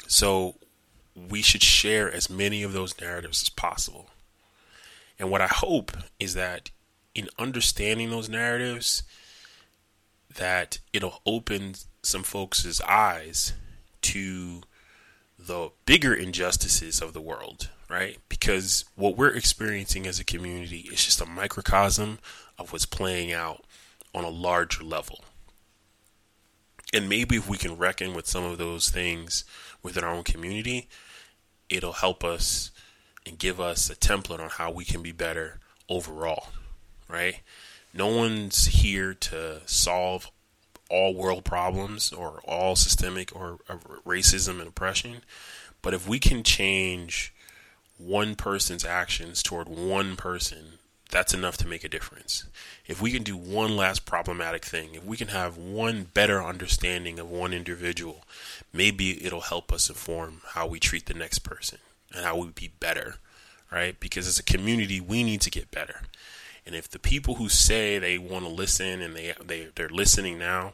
So 0.08 0.56
we 1.16 1.42
should 1.42 1.64
share 1.64 2.12
as 2.12 2.30
many 2.30 2.64
of 2.64 2.74
those 2.74 3.00
narratives 3.00 3.44
as 3.44 3.50
possible. 3.50 4.08
And 5.20 5.30
what 5.30 5.42
I 5.42 5.48
hope 5.48 5.92
is 6.20 6.34
that 6.34 6.72
in 7.14 7.30
understanding 7.38 8.10
those 8.10 8.30
narratives, 8.30 9.04
that 10.36 10.80
it'll 10.92 11.22
open 11.26 11.76
some 12.02 12.24
folks' 12.24 12.82
eyes 12.82 13.54
to 14.04 14.62
the 15.38 15.72
bigger 15.86 16.14
injustices 16.14 17.02
of 17.02 17.14
the 17.14 17.22
world, 17.22 17.70
right? 17.90 18.18
Because 18.30 18.86
what 18.96 19.18
we're 19.18 19.34
experiencing 19.34 20.08
as 20.08 20.20
a 20.20 20.24
community 20.24 20.88
is 20.92 21.04
just 21.04 21.22
a 21.22 21.26
microcosm 21.26 22.20
of 22.58 22.72
what's 22.72 22.86
playing 22.86 23.34
out 23.34 23.64
on 24.14 24.24
a 24.24 24.30
larger 24.30 24.84
level. 24.84 25.24
And 26.94 27.10
maybe 27.10 27.38
if 27.38 27.50
we 27.50 27.58
can 27.58 27.78
reckon 27.78 28.14
with 28.14 28.28
some 28.28 28.44
of 28.44 28.58
those 28.58 28.90
things 28.90 29.44
within 29.82 30.04
our 30.04 30.14
own 30.14 30.24
community, 30.24 30.88
it'll 31.70 31.94
help 31.94 32.24
us 32.24 32.72
and 33.26 33.40
give 33.40 33.60
us 33.60 33.90
a 33.90 33.96
template 33.96 34.40
on 34.40 34.50
how 34.50 34.70
we 34.70 34.86
can 34.86 35.02
be 35.02 35.12
better 35.12 35.60
overall, 35.90 36.50
right? 37.10 37.42
No 37.94 38.08
one's 38.08 38.66
here 38.66 39.14
to 39.14 39.62
solve 39.66 40.30
all 40.94 41.16
world 41.16 41.44
problems 41.44 42.14
or 42.14 42.40
all 42.46 42.76
systemic 42.76 43.36
or 43.36 43.58
racism 44.06 44.60
and 44.60 44.68
oppression. 44.68 45.24
But 45.82 45.96
if 45.96 46.08
we 46.08 46.20
can 46.20 46.44
change 46.44 47.34
one 47.98 48.36
person's 48.36 48.86
actions 48.86 49.42
toward 49.42 49.68
one 49.68 50.16
person, 50.16 50.78
that's 51.10 51.34
enough 51.34 51.58
to 51.58 51.68
make 51.68 51.84
a 51.84 51.90
difference. 51.90 52.46
If 52.86 53.02
we 53.02 53.12
can 53.12 53.24
do 53.24 53.36
one 53.36 53.76
last 53.76 54.06
problematic 54.06 54.64
thing, 54.64 54.94
if 54.94 55.04
we 55.04 55.18
can 55.18 55.30
have 55.30 55.58
one 55.58 56.08
better 56.14 56.44
understanding 56.44 57.18
of 57.18 57.30
one 57.30 57.54
individual, 57.54 58.24
maybe 58.72 59.26
it'll 59.26 59.42
help 59.42 59.74
us 59.74 59.90
inform 59.90 60.42
how 60.50 60.68
we 60.68 60.80
treat 60.80 61.08
the 61.08 61.14
next 61.16 61.40
person 61.40 61.80
and 62.14 62.24
how 62.24 62.38
we 62.38 62.50
be 62.50 62.72
better, 62.80 63.16
right? 63.72 64.00
Because 64.00 64.28
as 64.28 64.38
a 64.38 64.44
community, 64.44 65.02
we 65.02 65.24
need 65.24 65.42
to 65.42 65.52
get 65.52 65.72
better. 65.72 66.02
And 66.66 66.76
if 66.76 66.90
the 66.90 67.00
people 67.00 67.36
who 67.36 67.50
say 67.50 67.98
they 67.98 68.18
want 68.18 68.46
to 68.46 68.50
listen 68.52 69.02
and 69.02 69.16
they 69.16 69.34
they 69.44 69.68
they're 69.76 69.90
listening 69.90 70.38
now, 70.40 70.74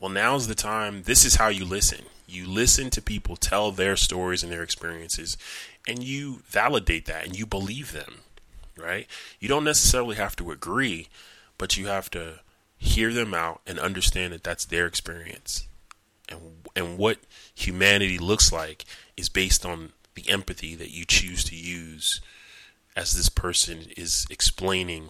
well, 0.00 0.10
now's 0.10 0.46
the 0.46 0.54
time. 0.54 1.02
This 1.02 1.24
is 1.24 1.36
how 1.36 1.48
you 1.48 1.64
listen. 1.64 2.04
You 2.26 2.46
listen 2.46 2.90
to 2.90 3.02
people 3.02 3.36
tell 3.36 3.70
their 3.70 3.96
stories 3.96 4.42
and 4.42 4.50
their 4.52 4.62
experiences, 4.62 5.36
and 5.86 6.02
you 6.02 6.42
validate 6.46 7.06
that 7.06 7.24
and 7.24 7.38
you 7.38 7.46
believe 7.46 7.92
them, 7.92 8.20
right? 8.76 9.06
You 9.40 9.48
don't 9.48 9.64
necessarily 9.64 10.16
have 10.16 10.36
to 10.36 10.50
agree, 10.50 11.08
but 11.58 11.76
you 11.76 11.86
have 11.86 12.10
to 12.10 12.40
hear 12.76 13.12
them 13.12 13.32
out 13.32 13.60
and 13.66 13.78
understand 13.78 14.32
that 14.32 14.44
that's 14.44 14.64
their 14.64 14.86
experience. 14.86 15.66
and 16.28 16.40
and 16.74 16.98
what 16.98 17.18
humanity 17.54 18.18
looks 18.18 18.52
like 18.52 18.84
is 19.16 19.28
based 19.28 19.64
on 19.64 19.92
the 20.14 20.28
empathy 20.28 20.74
that 20.74 20.90
you 20.90 21.04
choose 21.04 21.44
to 21.44 21.54
use 21.56 22.20
as 22.94 23.14
this 23.14 23.28
person 23.28 23.86
is 23.96 24.26
explaining 24.30 25.08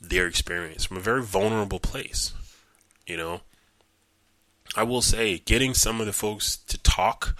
their 0.00 0.26
experience 0.26 0.84
from 0.84 0.96
a 0.96 1.00
very 1.00 1.22
vulnerable 1.22 1.80
place. 1.80 2.32
You 3.06 3.16
know, 3.16 3.40
I 4.74 4.84
will 4.84 5.02
say 5.02 5.38
getting 5.38 5.74
some 5.74 6.00
of 6.00 6.06
the 6.06 6.12
folks 6.12 6.56
to 6.56 6.78
talk 6.78 7.36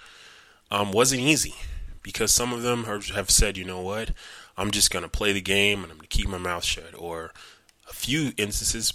um, 0.70 0.92
wasn't 0.92 1.22
easy 1.22 1.54
because 2.02 2.32
some 2.32 2.52
of 2.52 2.62
them 2.62 2.84
have 2.84 3.30
said, 3.30 3.56
you 3.56 3.64
know 3.64 3.80
what, 3.80 4.10
I'm 4.56 4.70
just 4.70 4.90
going 4.90 5.04
to 5.04 5.08
play 5.08 5.32
the 5.32 5.40
game 5.40 5.82
and 5.82 5.90
I'm 5.90 5.98
going 5.98 6.08
to 6.08 6.16
keep 6.16 6.28
my 6.28 6.38
mouth 6.38 6.64
shut. 6.64 6.94
Or 6.96 7.32
a 7.88 7.92
few 7.92 8.32
instances, 8.36 8.92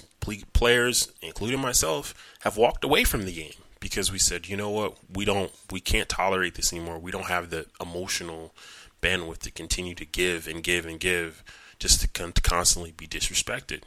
players, 0.53 1.11
including 1.21 1.61
myself, 1.61 2.13
have 2.41 2.57
walked 2.57 2.83
away 2.83 3.03
from 3.03 3.25
the 3.25 3.33
game 3.33 3.53
because 3.79 4.11
we 4.11 4.19
said, 4.19 4.47
you 4.47 4.57
know 4.57 4.69
what, 4.69 4.97
we 5.13 5.25
don't, 5.25 5.51
we 5.71 5.79
can't 5.79 6.09
tolerate 6.09 6.55
this 6.55 6.73
anymore. 6.73 6.99
We 6.99 7.11
don't 7.11 7.27
have 7.27 7.49
the 7.49 7.67
emotional 7.81 8.53
bandwidth 9.01 9.39
to 9.39 9.51
continue 9.51 9.95
to 9.95 10.05
give 10.05 10.47
and 10.47 10.63
give 10.63 10.85
and 10.85 10.99
give 10.99 11.43
just 11.79 12.01
to, 12.01 12.31
to 12.31 12.41
constantly 12.41 12.91
be 12.91 13.07
disrespected. 13.07 13.81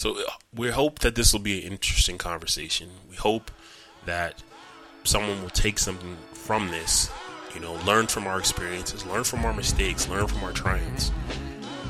So 0.00 0.16
uh, 0.16 0.22
we 0.56 0.70
hope 0.70 1.00
that 1.00 1.14
this 1.14 1.34
will 1.34 1.40
be 1.40 1.66
an 1.66 1.72
interesting 1.72 2.16
conversation. 2.16 2.88
We 3.10 3.16
hope 3.16 3.50
that 4.06 4.42
someone 5.04 5.42
will 5.42 5.50
take 5.50 5.78
something 5.78 6.16
from 6.32 6.68
this, 6.68 7.10
you 7.54 7.60
know, 7.60 7.74
learn 7.84 8.06
from 8.06 8.26
our 8.26 8.38
experiences, 8.38 9.04
learn 9.04 9.24
from 9.24 9.44
our 9.44 9.52
mistakes, 9.52 10.08
learn 10.08 10.26
from 10.26 10.42
our 10.42 10.52
triumphs. 10.52 11.12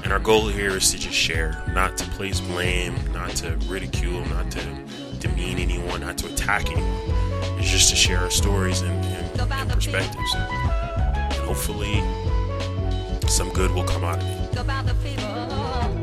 And 0.03 0.13
our 0.13 0.19
goal 0.19 0.49
here 0.49 0.71
is 0.71 0.91
to 0.91 0.99
just 0.99 1.15
share, 1.15 1.63
not 1.73 1.97
to 1.99 2.05
place 2.11 2.41
blame, 2.41 2.97
not 3.13 3.31
to 3.37 3.57
ridicule, 3.69 4.25
not 4.27 4.51
to 4.51 4.85
demean 5.21 5.59
anyone, 5.59 6.01
not 6.01 6.19
to 6.19 6.27
attack 6.33 6.69
anyone. 6.69 7.61
It's 7.61 7.71
just 7.71 7.91
to 7.91 7.95
share 7.95 8.19
our 8.19 8.31
stories 8.31 8.81
and, 8.81 9.05
and, 9.05 9.41
and 9.41 9.71
perspectives. 9.71 10.35
And 10.35 11.33
hopefully, 11.45 12.03
some 13.29 13.51
good 13.51 13.71
will 13.71 13.85
come 13.85 14.03
out 14.03 14.19
of 14.19 14.25
it. 14.25 16.00